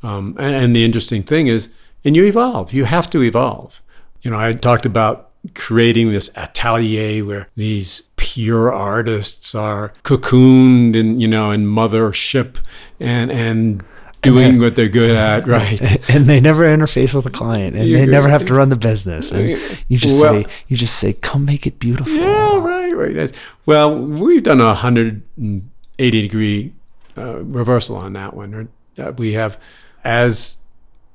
Um, 0.02 0.36
and, 0.38 0.54
and 0.54 0.76
the 0.76 0.86
interesting 0.86 1.22
thing 1.22 1.48
is, 1.48 1.68
and 2.02 2.16
you 2.16 2.24
evolve. 2.24 2.72
You 2.72 2.84
have 2.86 3.10
to 3.10 3.22
evolve. 3.22 3.82
You 4.22 4.30
know, 4.30 4.38
I 4.38 4.54
talked 4.54 4.86
about 4.86 5.32
creating 5.54 6.12
this 6.12 6.30
atelier 6.34 7.26
where 7.26 7.50
these 7.56 8.08
pure 8.16 8.72
artists 8.72 9.54
are 9.54 9.92
cocooned 10.02 10.96
in, 10.96 11.20
you 11.20 11.28
know, 11.28 11.50
in 11.50 11.66
mothership 11.66 12.56
and, 12.98 13.30
and 13.30 13.84
doing 14.24 14.58
what 14.58 14.74
they're 14.74 14.88
good 14.88 15.14
at, 15.16 15.46
right? 15.58 15.80
and 16.10 16.26
they 16.26 16.40
never 16.40 16.62
interface 16.64 17.14
with 17.14 17.24
the 17.24 17.30
client 17.30 17.76
and 17.76 17.94
they 17.94 18.06
never 18.06 18.28
have 18.28 18.44
to 18.46 18.54
run 18.54 18.68
the 18.68 18.76
business 18.76 19.30
and 19.30 19.50
you 19.88 19.98
just 19.98 20.20
Well- 20.20 20.42
say 20.42 20.50
you 20.68 20.76
just 20.76 20.96
say 20.98 21.12
come 21.12 21.44
make 21.44 21.66
it 21.66 21.78
beautiful 21.78 22.14
Yeah, 22.14 22.58
right, 22.58 22.94
right. 22.96 23.14
That's, 23.14 23.32
well, 23.66 23.98
we've 23.98 24.42
done 24.42 24.60
a 24.60 24.66
180 24.66 26.20
degree 26.22 26.72
uh, 27.16 27.44
reversal 27.44 27.96
on 27.96 28.12
that 28.14 28.34
one. 28.34 28.68
Uh, 28.98 29.12
we 29.16 29.34
have, 29.34 29.58
as 30.02 30.58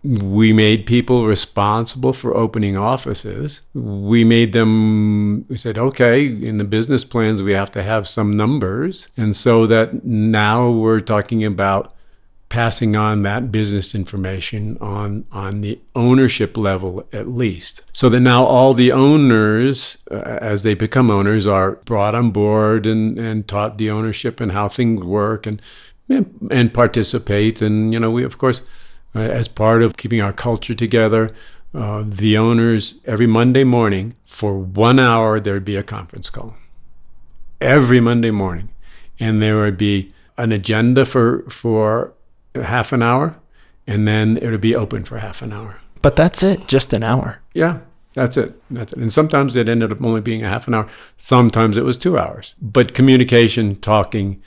we 0.03 0.53
made 0.53 0.85
people 0.85 1.25
responsible 1.25 2.13
for 2.13 2.35
opening 2.35 2.77
offices. 2.77 3.61
We 3.73 4.23
made 4.23 4.53
them, 4.53 5.45
we 5.49 5.57
said, 5.57 5.77
okay, 5.77 6.25
in 6.25 6.57
the 6.57 6.63
business 6.63 7.03
plans, 7.03 7.41
we 7.43 7.51
have 7.51 7.69
to 7.71 7.83
have 7.83 8.07
some 8.07 8.31
numbers. 8.37 9.09
And 9.17 9.35
so 9.35 9.67
that 9.67 10.05
now 10.05 10.69
we're 10.71 11.01
talking 11.01 11.43
about 11.43 11.93
passing 12.49 12.95
on 12.95 13.21
that 13.21 13.51
business 13.51 13.93
information 13.93 14.77
on 14.81 15.25
on 15.31 15.61
the 15.61 15.79
ownership 15.95 16.57
level 16.57 17.07
at 17.13 17.27
least. 17.27 17.83
So 17.93 18.09
that 18.09 18.19
now 18.19 18.43
all 18.43 18.73
the 18.73 18.91
owners 18.91 19.99
uh, 20.11 20.15
as 20.15 20.63
they 20.63 20.73
become 20.73 21.11
owners 21.11 21.45
are 21.45 21.75
brought 21.85 22.15
on 22.15 22.31
board 22.31 22.85
and 22.85 23.17
and 23.19 23.47
taught 23.47 23.77
the 23.77 23.91
ownership 23.91 24.41
and 24.41 24.51
how 24.51 24.67
things 24.67 25.03
work 25.03 25.45
and 25.45 25.61
and, 26.09 26.47
and 26.51 26.73
participate. 26.73 27.61
And 27.61 27.93
you 27.93 27.99
know 27.99 28.09
we 28.09 28.23
of 28.23 28.37
course 28.39 28.61
uh, 29.15 29.19
as 29.19 29.47
part 29.47 29.83
of 29.83 29.95
keeping 29.95 30.21
our 30.21 30.33
culture 30.33 30.75
together 30.75 31.31
uh, 31.73 32.03
the 32.05 32.35
owners 32.35 32.95
every 33.05 33.27
monday 33.27 33.63
morning 33.63 34.15
for 34.25 34.57
one 34.57 34.99
hour 34.99 35.39
there'd 35.39 35.65
be 35.65 35.75
a 35.75 35.83
conference 35.83 36.29
call. 36.31 36.57
Every 37.61 37.99
monday 37.99 38.31
morning. 38.31 38.69
And 39.21 39.41
there 39.41 39.57
would 39.57 39.77
be 39.77 40.13
an 40.37 40.53
agenda 40.53 41.05
for 41.05 41.43
for 41.49 42.13
half 42.63 42.93
an 42.93 43.01
hour, 43.01 43.35
and 43.87 44.07
then 44.07 44.37
it 44.37 44.49
would 44.49 44.61
be 44.61 44.75
open 44.75 45.03
for 45.03 45.17
half 45.17 45.41
an 45.41 45.53
hour. 45.53 45.81
But 46.01 46.15
that's 46.15 46.43
it, 46.43 46.67
just 46.67 46.93
an 46.93 47.03
hour. 47.03 47.41
Yeah, 47.53 47.79
that's 48.13 48.37
it. 48.37 48.61
That's 48.69 48.93
it. 48.93 48.99
And 48.99 49.11
sometimes 49.11 49.55
it 49.55 49.69
ended 49.69 49.91
up 49.91 50.03
only 50.03 50.21
being 50.21 50.43
a 50.43 50.49
half 50.49 50.67
an 50.67 50.73
hour. 50.73 50.87
Sometimes 51.17 51.77
it 51.77 51.83
was 51.83 51.97
two 51.97 52.17
hours. 52.17 52.55
But 52.61 52.93
communication, 52.93 53.75
talking, 53.77 54.41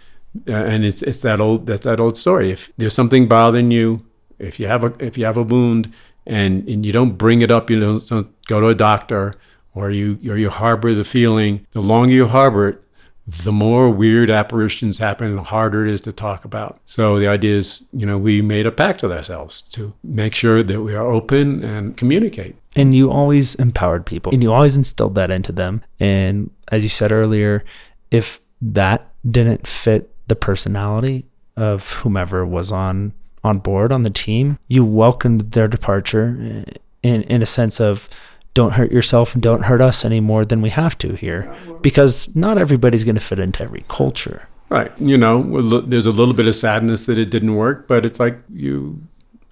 uh, 0.49 0.53
and 0.53 0.85
it's 0.85 1.03
it's 1.03 1.23
that 1.23 1.41
old 1.41 1.67
that's 1.67 1.85
that 1.85 2.01
old 2.01 2.17
story. 2.17 2.51
If 2.51 2.73
there's 2.77 2.95
something 2.95 3.29
bothering 3.29 3.71
you, 3.71 4.07
if 4.39 4.59
you 4.59 4.67
have 4.67 4.85
a 4.85 4.93
if 4.99 5.19
you 5.19 5.25
have 5.27 5.37
a 5.37 5.43
wound, 5.43 5.95
and 6.27 6.69
and 6.69 6.87
you 6.87 6.93
don't 6.93 7.19
bring 7.19 7.43
it 7.43 7.51
up, 7.51 7.71
you 7.71 7.79
don't, 7.79 8.07
don't 8.09 8.47
go 8.47 8.61
to 8.61 8.69
a 8.69 8.75
doctor, 8.75 9.35
or 9.75 9.91
you 9.91 10.19
or 10.29 10.37
you 10.37 10.51
harbor 10.51 10.95
the 10.95 11.05
feeling. 11.05 11.67
The 11.73 11.83
longer 11.83 12.15
you 12.15 12.29
harbor 12.29 12.69
it, 12.69 12.82
the 13.27 13.53
more 13.53 13.89
weird 13.89 14.31
apparitions 14.31 14.99
happen, 14.99 15.37
the 15.37 15.43
harder 15.43 15.87
it 15.87 15.93
is 15.93 16.01
to 16.03 16.13
talk 16.13 16.45
about. 16.45 16.79
So 16.87 17.19
the 17.19 17.29
idea 17.29 17.57
is, 17.57 17.85
you 17.93 18.05
know, 18.05 18.19
we 18.19 18.43
made 18.43 18.67
a 18.67 18.73
pact 18.73 19.03
with 19.03 19.13
ourselves 19.13 19.63
to 19.73 19.95
make 20.03 20.35
sure 20.35 20.63
that 20.63 20.83
we 20.83 20.95
are 20.95 21.07
open 21.07 21.63
and 21.63 21.97
communicate. 21.97 22.57
And 22.75 22.95
you 22.95 23.11
always 23.11 23.55
empowered 23.57 24.07
people 24.07 24.33
and 24.33 24.43
you 24.43 24.53
always 24.53 24.77
instilled 24.77 25.15
that 25.15 25.31
into 25.31 25.53
them. 25.53 25.83
And 26.01 26.51
as 26.73 26.83
you 26.83 26.89
said 26.89 27.13
earlier, 27.13 27.65
if 28.11 28.41
that 28.61 29.13
didn't 29.29 29.67
fit 29.67 30.11
the 30.27 30.37
personality 30.37 31.27
of 31.57 31.93
whomever 31.97 32.47
was 32.47 32.73
on 32.73 33.13
on 33.45 33.59
board 33.59 33.93
on 33.93 34.05
the 34.05 34.11
team, 34.11 34.59
you 34.69 34.85
welcomed 34.85 35.53
their 35.53 35.69
departure 35.69 36.65
in 37.03 37.23
in 37.23 37.43
a 37.43 37.47
sense 37.47 37.81
of 37.81 38.09
don't 38.55 38.73
hurt 38.73 38.93
yourself 38.93 39.35
and 39.35 39.43
don't 39.43 39.65
hurt 39.65 39.81
us 39.81 40.05
any 40.05 40.21
more 40.21 40.45
than 40.45 40.61
we 40.61 40.71
have 40.71 40.99
to 40.99 41.15
here. 41.15 41.55
Because 41.81 42.35
not 42.37 42.59
everybody's 42.59 43.05
going 43.05 43.15
to 43.17 43.21
fit 43.21 43.39
into 43.39 43.63
every 43.63 43.85
culture. 43.89 44.49
Right 44.69 44.91
you 44.99 45.19
know 45.19 45.81
there's 45.83 46.07
a 46.07 46.11
little 46.11 46.33
bit 46.33 46.47
of 46.47 46.55
sadness 46.55 47.05
that 47.05 47.19
it 47.19 47.29
didn't 47.29 47.55
work 47.57 47.87
but 47.87 48.07
it's 48.07 48.19
like 48.19 48.39
you 48.51 49.03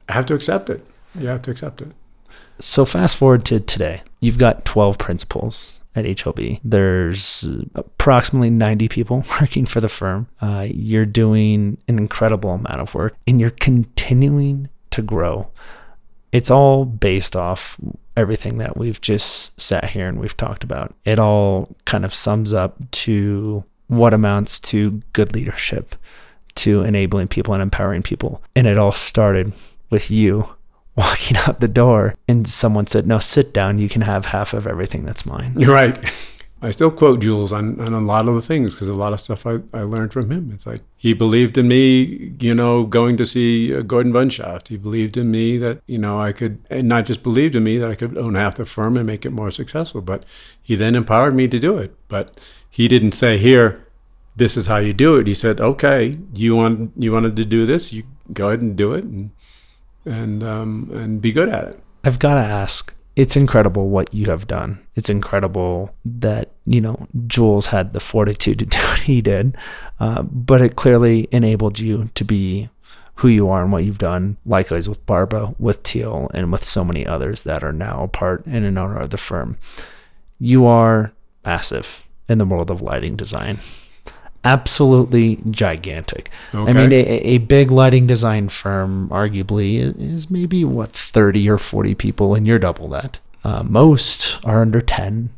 have 0.09 0.25
to 0.27 0.35
accept 0.35 0.71
it. 0.71 0.85
You 1.15 1.27
have 1.29 1.43
to 1.43 1.51
accept 1.51 1.83
it. 1.83 1.93
So 2.59 2.85
fast 2.85 3.17
forward 3.17 3.45
to 3.47 3.61
today. 3.61 4.03
You've 4.21 4.39
got 4.39 4.65
12 4.65 4.99
principals 4.99 5.81
at 5.95 6.05
HLB. 6.05 6.61
There's 6.63 7.49
approximately 7.75 8.51
90 8.51 8.89
people 8.89 9.25
working 9.41 9.67
for 9.67 9.81
the 9.81 9.89
firm. 9.89 10.29
Uh, 10.41 10.67
you're 10.71 11.07
doing 11.07 11.79
an 11.89 11.99
incredible 11.99 12.51
amount 12.51 12.81
of 12.81 12.95
work 12.95 13.17
and 13.27 13.41
you're 13.41 13.51
continuing 13.51 14.69
to 14.91 15.03
grow 15.03 15.51
it's 16.33 16.51
all 16.51 16.85
based 16.85 17.35
off 17.35 17.79
everything 18.16 18.59
that 18.59 18.77
we've 18.77 19.01
just 19.01 19.59
sat 19.61 19.90
here 19.90 20.09
and 20.09 20.21
we've 20.21 20.37
talked 20.37 20.64
about. 20.64 20.95
It 21.05 21.19
all 21.19 21.75
kind 21.85 22.05
of 22.05 22.12
sums 22.14 22.53
up 22.53 22.79
to 22.90 23.64
what 23.88 24.14
amounts 24.14 24.61
to 24.61 25.03
good 25.12 25.35
leadership, 25.35 25.97
to 26.57 26.83
enabling 26.83 27.29
people 27.29 27.55
and 27.55 27.62
empowering 27.62 28.03
people. 28.03 28.43
And 28.55 28.66
it 28.66 28.79
all 28.79 28.93
started 28.93 29.53
with 29.90 30.11
you 30.11 30.49
walking 30.97 31.37
out 31.38 31.61
the 31.61 31.69
door 31.69 32.14
and 32.29 32.47
someone 32.49 32.87
said, 32.87 33.07
No, 33.07 33.19
sit 33.19 33.53
down. 33.53 33.79
You 33.79 33.88
can 33.88 34.03
have 34.03 34.27
half 34.27 34.53
of 34.53 34.66
everything 34.66 35.05
that's 35.05 35.25
mine. 35.25 35.55
You're 35.57 35.75
right. 35.75 35.97
I 36.62 36.70
still 36.73 36.90
quote 36.90 37.20
Jules 37.20 37.53
on, 37.53 37.81
on 37.81 37.94
a 37.94 38.01
lot 38.01 38.29
of 38.29 38.35
the 38.35 38.42
things 38.42 38.75
because 38.75 38.88
a 38.88 38.94
lot 38.94 39.14
of 39.14 39.20
stuff 39.20 39.46
I, 39.46 39.61
I 39.73 39.83
learned 39.83 40.12
from 40.12 40.31
him. 40.31 40.51
It's 40.53 40.66
like 40.66 40.83
he 40.99 41.14
believed 41.14 41.57
in 41.57 41.68
me, 41.68 42.35
you 42.38 42.55
know, 42.55 42.85
going 42.85 43.16
to 43.16 43.25
see 43.25 43.75
uh, 43.75 43.81
Gordon 43.81 44.12
Bunshaft. 44.12 44.68
He 44.68 44.77
believed 44.77 45.16
in 45.16 45.31
me 45.31 45.57
that, 45.59 45.81
you 45.87 45.99
know, 45.99 46.20
I 46.20 46.33
could, 46.33 46.59
and 46.68 46.87
not 46.87 47.07
just 47.07 47.23
believed 47.23 47.55
in 47.55 47.64
me 47.64 47.79
that 47.79 47.90
I 47.90 47.94
could 47.94 48.18
own 48.18 48.35
half 48.35 48.57
the 48.57 48.66
firm 48.66 48.96
and 48.99 49.07
make 49.07 49.25
it 49.25 49.31
more 49.31 49.51
successful, 49.51 50.03
but 50.03 50.25
he 50.62 50.75
then 50.75 50.94
empowered 50.94 51.35
me 51.35 51.49
to 51.49 51.59
do 51.59 51.79
it. 51.79 51.94
But 52.09 52.38
he 52.68 52.88
didn't 52.88 53.12
say, 53.12 53.38
here, 53.38 53.87
this 54.37 54.57
is 54.57 54.66
how 54.66 54.77
you 54.77 54.92
do 54.92 55.16
it. 55.16 55.27
He 55.27 55.35
said, 55.35 55.61
okay, 55.61 56.16
you 56.35 56.57
want 56.57 56.92
you 56.96 57.12
wanted 57.12 57.37
to 57.37 57.44
do 57.44 57.66
this, 57.66 57.92
you 57.92 58.05
go 58.33 58.49
ahead 58.49 58.61
and 58.61 58.77
do 58.77 58.94
it 58.94 59.05
and 59.05 59.31
and 60.05 60.42
um, 60.42 60.90
and 60.92 61.20
be 61.20 61.33
good 61.33 61.49
at 61.49 61.64
it. 61.64 61.81
I've 62.05 62.18
got 62.18 62.35
to 62.35 62.40
ask, 62.40 62.94
it's 63.20 63.37
incredible 63.37 63.90
what 63.90 64.14
you 64.14 64.30
have 64.30 64.46
done. 64.46 64.80
It's 64.94 65.11
incredible 65.11 65.94
that, 66.06 66.52
you 66.64 66.80
know, 66.80 67.06
Jules 67.26 67.66
had 67.66 67.92
the 67.92 68.00
fortitude 68.00 68.59
to 68.61 68.64
do 68.64 68.78
what 68.78 69.00
he 69.00 69.20
did, 69.20 69.59
uh, 70.00 70.22
but 70.22 70.62
it 70.62 70.74
clearly 70.74 71.28
enabled 71.30 71.78
you 71.78 72.09
to 72.14 72.24
be 72.24 72.70
who 73.16 73.28
you 73.28 73.50
are 73.50 73.62
and 73.62 73.72
what 73.72 73.85
you've 73.85 73.98
done. 73.98 74.38
Likewise 74.46 74.88
with 74.88 75.04
Barbara, 75.04 75.54
with 75.59 75.83
Teal, 75.83 76.30
and 76.33 76.50
with 76.50 76.64
so 76.64 76.83
many 76.83 77.06
others 77.06 77.44
that 77.44 77.62
are 77.62 77.74
now 77.74 78.04
a 78.04 78.09
part 78.09 78.46
and 78.46 78.64
an 78.64 78.78
owner 78.78 78.98
of 78.98 79.11
the 79.11 79.18
firm. 79.18 79.59
You 80.38 80.64
are 80.64 81.12
massive 81.44 82.09
in 82.26 82.38
the 82.38 82.46
world 82.46 82.70
of 82.70 82.80
lighting 82.80 83.16
design 83.16 83.59
absolutely 84.44 85.40
gigantic. 85.50 86.31
Okay. 86.55 86.70
I 86.70 86.74
mean, 86.74 86.92
a, 86.92 87.05
a, 87.05 87.38
big 87.38 87.70
lighting 87.70 88.07
design 88.07 88.48
firm 88.48 89.09
arguably 89.11 89.76
is 89.76 90.31
maybe 90.31 90.64
what 90.64 90.92
30 90.92 91.48
or 91.50 91.59
40 91.59 91.94
people, 91.94 92.35
and 92.35 92.46
you're 92.46 92.59
double 92.59 92.88
that. 92.88 93.20
Uh, 93.44 93.62
most 93.62 94.38
are 94.44 94.61
under 94.61 94.81
10, 94.81 95.31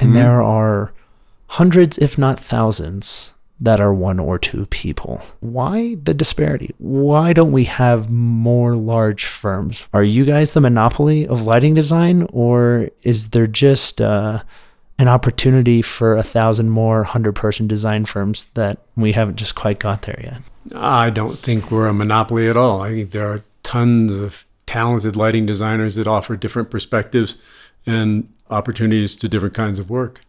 and 0.00 0.08
mm-hmm. 0.08 0.14
there 0.14 0.42
are 0.42 0.92
hundreds, 1.48 1.98
if 1.98 2.18
not 2.18 2.40
thousands, 2.40 3.34
that 3.58 3.80
are 3.80 3.94
one 3.94 4.18
or 4.18 4.38
two 4.38 4.66
people. 4.66 5.22
Why 5.40 5.96
the 6.02 6.12
disparity? 6.12 6.74
Why 6.78 7.32
don't 7.32 7.52
we 7.52 7.64
have 7.64 8.10
more 8.10 8.76
large 8.76 9.24
firms? 9.24 9.88
Are 9.92 10.04
you 10.04 10.24
guys 10.24 10.52
the 10.52 10.60
monopoly 10.60 11.26
of 11.26 11.46
lighting 11.46 11.74
design, 11.74 12.26
or 12.32 12.90
is 13.02 13.30
there 13.30 13.46
just 13.46 14.00
uh, 14.00 14.42
an 14.98 15.08
opportunity 15.08 15.82
for 15.82 16.16
a 16.16 16.22
thousand 16.22 16.70
more 16.70 17.04
hundred 17.04 17.34
person 17.34 17.66
design 17.66 18.04
firms 18.04 18.46
that 18.54 18.78
we 18.96 19.12
haven't 19.12 19.36
just 19.36 19.54
quite 19.54 19.78
got 19.78 20.02
there 20.02 20.20
yet. 20.22 20.40
I 20.74 21.10
don't 21.10 21.40
think 21.40 21.70
we're 21.70 21.86
a 21.86 21.94
monopoly 21.94 22.48
at 22.48 22.56
all. 22.56 22.80
I 22.80 22.90
think 22.90 23.10
there 23.10 23.28
are 23.28 23.44
tons 23.62 24.14
of 24.14 24.46
talented 24.64 25.16
lighting 25.16 25.46
designers 25.46 25.94
that 25.96 26.06
offer 26.06 26.36
different 26.36 26.70
perspectives 26.70 27.36
and 27.86 28.32
opportunities 28.50 29.16
to 29.16 29.28
different 29.28 29.54
kinds 29.54 29.78
of 29.78 29.90
work. 29.90 30.22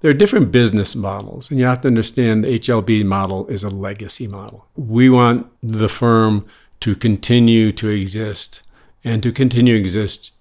There 0.00 0.10
are 0.10 0.14
different 0.14 0.52
business 0.52 0.94
models, 0.94 1.50
and 1.50 1.58
you 1.58 1.66
have 1.66 1.80
to 1.82 1.88
understand 1.88 2.44
the 2.44 2.58
HLB 2.58 3.04
model 3.04 3.46
is 3.48 3.64
a 3.64 3.68
legacy 3.68 4.26
model. 4.26 4.66
We 4.76 5.08
want 5.08 5.50
the 5.62 5.88
firm 5.88 6.46
to 6.80 6.94
continue 6.94 7.72
to 7.72 7.88
exist, 7.88 8.62
and 9.02 9.22
to 9.22 9.32
continue 9.32 9.74
to 9.74 9.80
exist, 9.80 10.32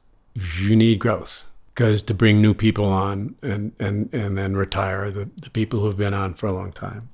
you 0.59 0.75
need 0.75 0.99
growth 0.99 1.45
because 1.75 2.01
to 2.01 2.13
bring 2.13 2.41
new 2.41 2.53
people 2.53 2.85
on 2.85 3.35
and, 3.41 3.73
and, 3.79 4.09
and 4.13 4.37
then 4.37 4.55
retire 4.55 5.11
the, 5.11 5.29
the 5.41 5.49
people 5.49 5.81
who've 5.81 5.97
been 5.97 6.13
on 6.13 6.33
for 6.33 6.47
a 6.47 6.53
long 6.53 6.71
time. 6.71 7.09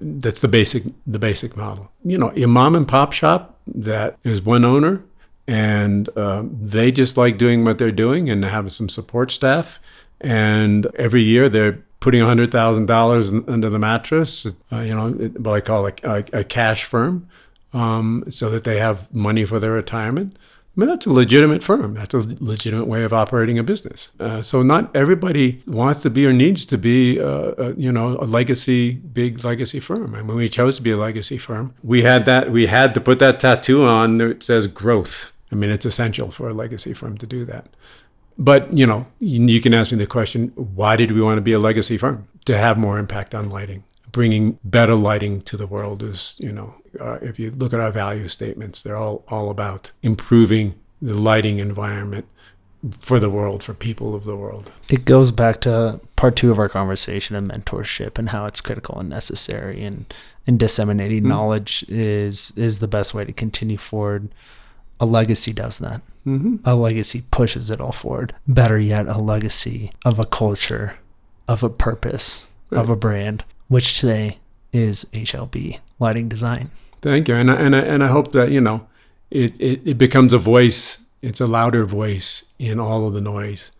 That's 0.00 0.40
the 0.40 0.48
basic 0.48 0.84
the 1.04 1.18
basic 1.18 1.56
model. 1.56 1.90
You 2.04 2.16
know, 2.16 2.30
a 2.30 2.46
mom 2.46 2.76
and 2.76 2.86
pop 2.86 3.12
shop 3.12 3.58
that 3.66 4.18
is 4.22 4.40
one 4.40 4.64
owner, 4.64 5.02
and 5.48 6.08
uh, 6.16 6.44
they 6.44 6.92
just 6.92 7.16
like 7.16 7.38
doing 7.38 7.64
what 7.64 7.78
they're 7.78 7.90
doing 7.90 8.30
and 8.30 8.44
have 8.44 8.70
some 8.70 8.88
support 8.88 9.32
staff. 9.32 9.80
And 10.20 10.86
every 10.94 11.22
year 11.22 11.48
they're 11.48 11.82
putting 11.98 12.22
hundred 12.22 12.52
thousand 12.52 12.86
dollars 12.86 13.32
under 13.32 13.68
the 13.68 13.80
mattress. 13.80 14.46
Uh, 14.72 14.78
you 14.78 14.94
know, 14.94 15.10
what 15.10 15.54
I 15.56 15.60
call 15.60 15.88
a, 15.88 15.92
a, 16.04 16.24
a 16.32 16.44
cash 16.44 16.84
firm, 16.84 17.28
um, 17.72 18.24
so 18.30 18.50
that 18.50 18.62
they 18.62 18.78
have 18.78 19.12
money 19.12 19.44
for 19.44 19.58
their 19.58 19.72
retirement. 19.72 20.36
I 20.76 20.80
mean, 20.80 20.88
that's 20.88 21.06
a 21.06 21.12
legitimate 21.12 21.62
firm. 21.62 21.94
That's 21.94 22.14
a 22.14 22.18
legitimate 22.40 22.86
way 22.86 23.04
of 23.04 23.12
operating 23.12 23.60
a 23.60 23.62
business. 23.62 24.10
Uh, 24.18 24.42
so 24.42 24.62
not 24.62 24.94
everybody 24.94 25.62
wants 25.66 26.02
to 26.02 26.10
be 26.10 26.26
or 26.26 26.32
needs 26.32 26.66
to 26.66 26.78
be, 26.78 27.20
uh, 27.20 27.24
a, 27.26 27.66
uh, 27.66 27.74
you 27.76 27.92
know, 27.92 28.18
a 28.18 28.26
legacy, 28.26 28.94
big 28.94 29.44
legacy 29.44 29.78
firm. 29.78 30.14
And 30.14 30.26
when 30.26 30.36
we 30.36 30.48
chose 30.48 30.76
to 30.76 30.82
be 30.82 30.90
a 30.90 30.96
legacy 30.96 31.38
firm, 31.38 31.74
we 31.84 32.02
had 32.02 32.26
that. 32.26 32.50
We 32.50 32.66
had 32.66 32.92
to 32.94 33.00
put 33.00 33.20
that 33.20 33.38
tattoo 33.38 33.84
on 33.84 34.18
that 34.18 34.42
says 34.42 34.66
growth. 34.66 35.32
I 35.52 35.54
mean, 35.54 35.70
it's 35.70 35.86
essential 35.86 36.32
for 36.32 36.48
a 36.48 36.54
legacy 36.54 36.92
firm 36.92 37.18
to 37.18 37.26
do 37.26 37.44
that. 37.44 37.66
But 38.36 38.72
you 38.72 38.84
know, 38.84 39.06
you 39.20 39.60
can 39.60 39.74
ask 39.74 39.92
me 39.92 39.98
the 39.98 40.08
question: 40.08 40.48
Why 40.56 40.96
did 40.96 41.12
we 41.12 41.22
want 41.22 41.36
to 41.36 41.42
be 41.42 41.52
a 41.52 41.60
legacy 41.60 41.96
firm? 41.96 42.26
To 42.46 42.58
have 42.58 42.76
more 42.76 42.98
impact 42.98 43.34
on 43.34 43.48
lighting 43.48 43.84
bringing 44.14 44.58
better 44.62 44.94
lighting 44.94 45.42
to 45.42 45.56
the 45.56 45.66
world 45.66 46.00
is, 46.02 46.36
you 46.38 46.52
know, 46.52 46.72
uh, 47.00 47.18
if 47.22 47.38
you 47.38 47.50
look 47.50 47.72
at 47.72 47.80
our 47.80 47.92
value 47.92 48.28
statements, 48.28 48.82
they're 48.82 48.96
all, 48.96 49.24
all 49.28 49.50
about 49.50 49.92
improving 50.02 50.74
the 51.00 51.14
lighting 51.14 51.58
environment 51.58 52.26
for 53.00 53.18
the 53.18 53.30
world, 53.30 53.62
for 53.62 53.74
people 53.74 54.14
of 54.14 54.24
the 54.24 54.36
world. 54.36 54.70
It 54.90 55.04
goes 55.04 55.32
back 55.32 55.60
to 55.62 56.00
part 56.16 56.36
two 56.36 56.50
of 56.50 56.58
our 56.58 56.68
conversation 56.68 57.36
of 57.36 57.44
mentorship 57.44 58.18
and 58.18 58.28
how 58.28 58.44
it's 58.46 58.60
critical 58.60 58.98
and 58.98 59.08
necessary, 59.08 59.82
and 59.84 60.12
and 60.46 60.58
disseminating 60.58 61.20
mm-hmm. 61.20 61.28
knowledge 61.28 61.84
is 61.88 62.52
is 62.56 62.80
the 62.80 62.88
best 62.88 63.14
way 63.14 63.24
to 63.24 63.32
continue 63.32 63.78
forward. 63.78 64.28
A 65.00 65.06
legacy 65.06 65.52
does 65.52 65.78
that. 65.78 66.02
Mm-hmm. 66.26 66.56
A 66.64 66.74
legacy 66.74 67.22
pushes 67.30 67.70
it 67.70 67.80
all 67.80 67.92
forward. 67.92 68.34
Better 68.46 68.78
yet, 68.78 69.08
a 69.08 69.18
legacy 69.18 69.92
of 70.04 70.18
a 70.18 70.24
culture, 70.24 70.98
of 71.48 71.62
a 71.62 71.70
purpose, 71.70 72.46
right. 72.70 72.80
of 72.80 72.90
a 72.90 72.96
brand, 72.96 73.44
which 73.68 73.98
today 73.98 74.38
is 74.72 75.04
HLB 75.12 75.80
Lighting 75.98 76.28
Design. 76.28 76.70
Thank 77.04 77.28
you, 77.28 77.36
and 77.36 77.50
I, 77.50 77.54
and 77.56 77.76
I, 77.76 77.80
and 77.80 78.02
I 78.02 78.08
hope 78.08 78.32
that 78.32 78.50
you 78.50 78.60
know 78.60 78.88
it, 79.30 79.60
it, 79.60 79.80
it 79.84 79.98
becomes 79.98 80.32
a 80.32 80.38
voice 80.38 80.98
it's 81.24 81.40
a 81.40 81.46
louder 81.46 81.86
voice 81.86 82.52
in 82.58 82.78
all 82.78 83.06
of 83.06 83.14
the 83.14 83.20
noise 83.20 83.72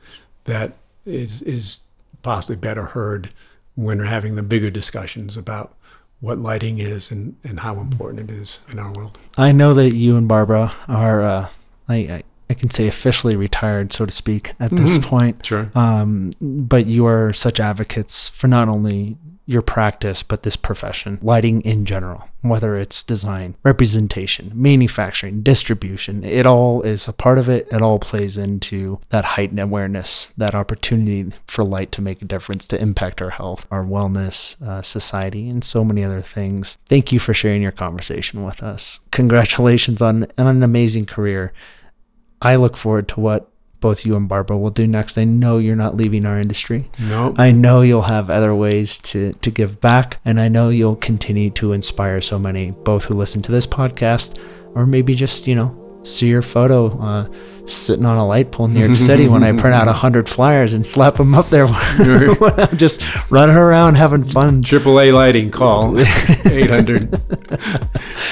that 0.45 0.73
is 1.05 1.43
is 1.43 1.81
possibly 2.23 2.57
better 2.57 2.87
heard 2.87 3.31
when 3.75 3.99
we're 3.99 4.05
having 4.05 4.35
the 4.35 4.43
bigger 4.43 4.71
discussions 4.71 5.37
about 5.37 5.75
what 6.21 6.39
lighting 6.39 6.79
is 6.79 7.11
and, 7.11 7.37
and 7.45 7.61
how 7.61 7.79
important 7.79 8.31
it 8.31 8.35
is 8.35 8.61
in 8.71 8.79
our 8.79 8.91
world. 8.93 9.19
I 9.37 9.53
know 9.53 9.75
that 9.75 9.95
you 9.95 10.17
and 10.17 10.27
Barbara 10.27 10.73
are, 10.89 11.21
uh, 11.21 11.49
I, 11.87 12.23
I, 12.49 12.55
can 12.55 12.71
say 12.71 12.89
officially 12.89 13.37
retired, 13.37 13.93
so 13.93 14.07
to 14.07 14.13
speak, 14.13 14.55
at 14.59 14.71
this 14.71 14.97
mm-hmm. 14.97 15.09
point. 15.09 15.45
Sure. 15.45 15.71
Um, 15.75 16.31
but 16.41 16.87
you 16.87 17.05
are 17.05 17.35
such 17.35 17.61
advocates 17.61 18.29
for 18.29 18.49
not 18.49 18.69
only 18.69 19.19
your 19.47 19.63
practice, 19.63 20.23
but 20.23 20.43
this 20.43 20.57
profession, 20.57 21.19
lighting 21.21 21.61
in 21.63 21.85
general, 21.85 22.29
whether 22.41 22.77
it's 22.77 23.03
design, 23.03 23.55
representation, 23.63 24.51
manufacturing, 24.55 25.43
distribution, 25.43 26.25
it 26.25 26.47
all 26.47 26.83
is 26.83 27.07
a 27.07 27.13
part 27.13 27.39
of 27.39 27.49
it. 27.49 27.69
It 27.71 27.83
all 27.83 27.99
plays 27.99 28.39
into 28.39 29.01
that 29.11 29.25
heightened 29.25 29.61
awareness, 29.61 30.33
that 30.37 30.55
opportunity 30.55 31.31
for 31.47 31.63
light 31.63 31.93
to 31.93 32.03
make 32.03 32.23
a 32.23 32.27
difference, 32.27 32.67
to 32.69 32.81
impact 32.81 33.21
our 33.21 33.31
health, 33.31 33.67
our 33.71 33.85
wellness, 33.85 34.61
uh, 34.63 34.83
society, 34.83 35.49
and 35.49 35.63
so 35.63 35.85
many 35.85 36.03
other 36.03 36.23
things. 36.23 36.79
Thank 36.87 37.13
you 37.13 37.19
for 37.19 37.35
sharing 37.35 37.63
your 37.63 37.73
conversation 37.73 38.45
with 38.45 38.63
us. 38.63 39.01
Congratulations 39.11 40.01
on, 40.01 40.27
on 40.39 40.47
an 40.47 40.63
amazing 40.63 41.05
career. 41.05 41.53
I 42.41 42.57
look 42.57 42.77
forward 42.77 43.09
to 43.09 43.21
what 43.21 43.51
both 43.85 44.07
you 44.07 44.17
and 44.17 44.27
Barbara 44.27 44.57
will 44.57 44.71
do 44.71 44.87
next. 44.87 45.19
I 45.19 45.25
know 45.25 45.59
you're 45.59 45.77
not 45.77 45.95
leaving 45.95 46.25
our 46.25 46.41
industry. 46.41 46.89
No. 46.99 47.29
Nope. 47.29 47.39
I 47.39 47.51
know 47.53 47.83
you'll 47.83 48.09
have 48.17 48.31
other 48.31 48.55
ways 48.55 48.99
to, 49.01 49.35
to 49.35 49.51
give 49.51 49.79
back, 49.79 50.21
and 50.25 50.41
I 50.41 50.49
know 50.49 50.71
you'll 50.71 50.97
continue 50.97 51.51
to 51.51 51.75
inspire 51.75 52.23
so 52.23 52.39
many, 52.39 52.71
both 52.71 53.05
who 53.05 53.13
listen 53.15 53.43
to 53.43 53.53
this 53.53 53.67
podcast 53.67 54.39
or 54.75 54.87
maybe 54.87 55.15
just, 55.15 55.47
you 55.47 55.55
know, 55.55 56.01
see 56.03 56.29
your 56.29 56.41
photo 56.41 56.99
uh, 56.99 57.29
sitting 57.67 58.07
on 58.07 58.17
a 58.17 58.27
light 58.27 58.51
pole 58.53 58.65
in 58.65 58.73
New 58.73 58.87
York 58.87 58.97
City 58.97 59.29
when 59.29 59.45
I 59.45 59.53
print 59.61 59.75
out 59.75 59.87
100 59.87 60.31
flyers 60.31 60.73
and 60.73 60.87
slap 60.87 61.17
them 61.17 61.35
up 61.35 61.49
there 61.49 61.67
when 61.69 62.59
I'm 62.59 62.79
just 62.79 63.03
running 63.31 63.57
around 63.57 63.97
having 63.97 64.25
fun. 64.25 64.63
AAA 64.63 65.13
lighting 65.13 65.51
call 65.51 65.99
800. 65.99 67.15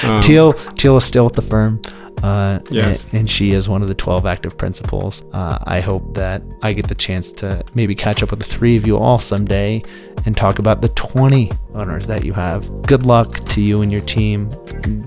Um, 0.03 0.19
Teal, 0.23 0.53
Teal 0.53 0.97
is 0.97 1.05
still 1.05 1.27
at 1.27 1.33
the 1.33 1.43
firm. 1.43 1.79
Uh, 2.21 2.59
yes. 2.69 3.05
And, 3.05 3.13
and, 3.13 3.29
she 3.29 3.51
is 3.51 3.67
one 3.67 3.81
of 3.81 3.87
the 3.87 3.93
12 3.93 4.25
active 4.25 4.57
principals. 4.57 5.23
Uh, 5.33 5.57
I 5.63 5.81
hope 5.81 6.13
that 6.13 6.41
I 6.61 6.73
get 6.73 6.87
the 6.87 6.95
chance 6.95 7.31
to 7.33 7.63
maybe 7.75 7.95
catch 7.95 8.23
up 8.23 8.31
with 8.31 8.39
the 8.39 8.45
three 8.45 8.77
of 8.77 8.87
you 8.87 8.97
all 8.97 9.19
someday 9.19 9.81
and 10.25 10.35
talk 10.35 10.59
about 10.59 10.81
the 10.81 10.89
20 10.89 11.51
owners 11.73 12.07
that 12.07 12.23
you 12.23 12.33
have. 12.33 12.69
Good 12.83 13.05
luck 13.05 13.33
to 13.49 13.61
you 13.61 13.81
and 13.81 13.91
your 13.91 14.01
team. 14.01 14.49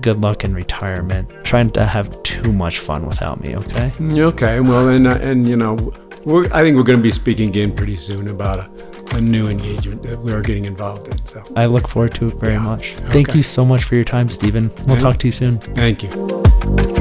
Good 0.01 0.21
luck 0.21 0.43
in 0.43 0.53
retirement. 0.53 1.29
Trying 1.43 1.71
to 1.71 1.85
have 1.85 2.21
too 2.23 2.53
much 2.53 2.79
fun 2.79 3.05
without 3.05 3.41
me, 3.41 3.55
okay? 3.55 3.91
Okay. 3.99 4.59
Well, 4.59 4.89
and, 4.89 5.07
uh, 5.07 5.17
and 5.21 5.47
you 5.47 5.55
know, 5.55 5.75
I 6.51 6.61
think 6.61 6.75
we're 6.75 6.83
going 6.83 6.99
to 6.99 7.03
be 7.03 7.11
speaking 7.11 7.49
again 7.49 7.73
pretty 7.73 7.95
soon 7.95 8.27
about 8.27 8.59
a, 8.59 9.15
a, 9.15 9.21
new 9.21 9.47
engagement 9.47 10.03
that 10.03 10.19
we're 10.19 10.41
getting 10.41 10.65
involved 10.65 11.07
in. 11.07 11.25
So 11.25 11.41
I 11.55 11.67
look 11.67 11.87
forward 11.87 12.13
to 12.15 12.27
it 12.27 12.35
very 12.35 12.53
yeah. 12.53 12.59
much. 12.59 12.97
Okay. 12.97 13.09
Thank 13.09 13.35
you 13.35 13.41
so 13.41 13.63
much 13.63 13.85
for 13.85 13.95
your 13.95 14.03
time, 14.03 14.27
Stephen. 14.27 14.69
We'll 14.87 14.97
talk 14.97 15.17
to 15.19 15.27
you 15.27 15.31
soon. 15.31 15.57
Thank 15.59 16.03
you. 16.03 16.96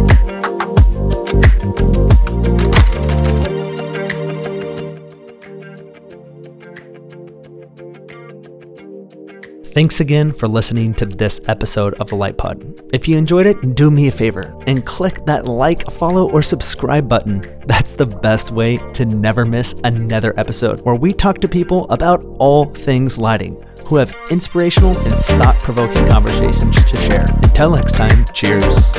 Thanks 9.77 10.01
again 10.01 10.33
for 10.33 10.49
listening 10.49 10.95
to 10.95 11.05
this 11.05 11.39
episode 11.49 11.93
of 12.01 12.09
the 12.09 12.15
Light 12.15 12.39
Pod. 12.39 12.81
If 12.95 13.07
you 13.07 13.19
enjoyed 13.19 13.45
it, 13.45 13.75
do 13.75 13.91
me 13.91 14.09
a 14.09 14.11
favor 14.11 14.59
and 14.67 14.87
click 14.87 15.23
that 15.27 15.45
like, 15.45 15.83
follow, 15.91 16.31
or 16.31 16.41
subscribe 16.41 17.11
button. 17.11 17.43
That's 17.67 17.93
the 17.93 18.07
best 18.07 18.53
way 18.53 18.79
to 18.95 19.05
never 19.05 19.45
miss 19.45 19.75
another 19.85 20.33
episode 20.41 20.81
where 20.81 20.95
we 20.95 21.13
talk 21.13 21.43
to 21.43 21.49
people 21.49 21.87
about 21.91 22.25
all 22.39 22.65
things 22.65 23.19
lighting 23.19 23.63
who 23.87 23.97
have 23.97 24.17
inspirational 24.31 24.97
and 24.97 25.13
thought 25.13 25.57
provoking 25.57 26.09
conversations 26.09 26.83
to 26.83 26.99
share. 26.99 27.27
Until 27.43 27.73
next 27.73 27.97
time, 27.97 28.25
cheers. 28.33 28.97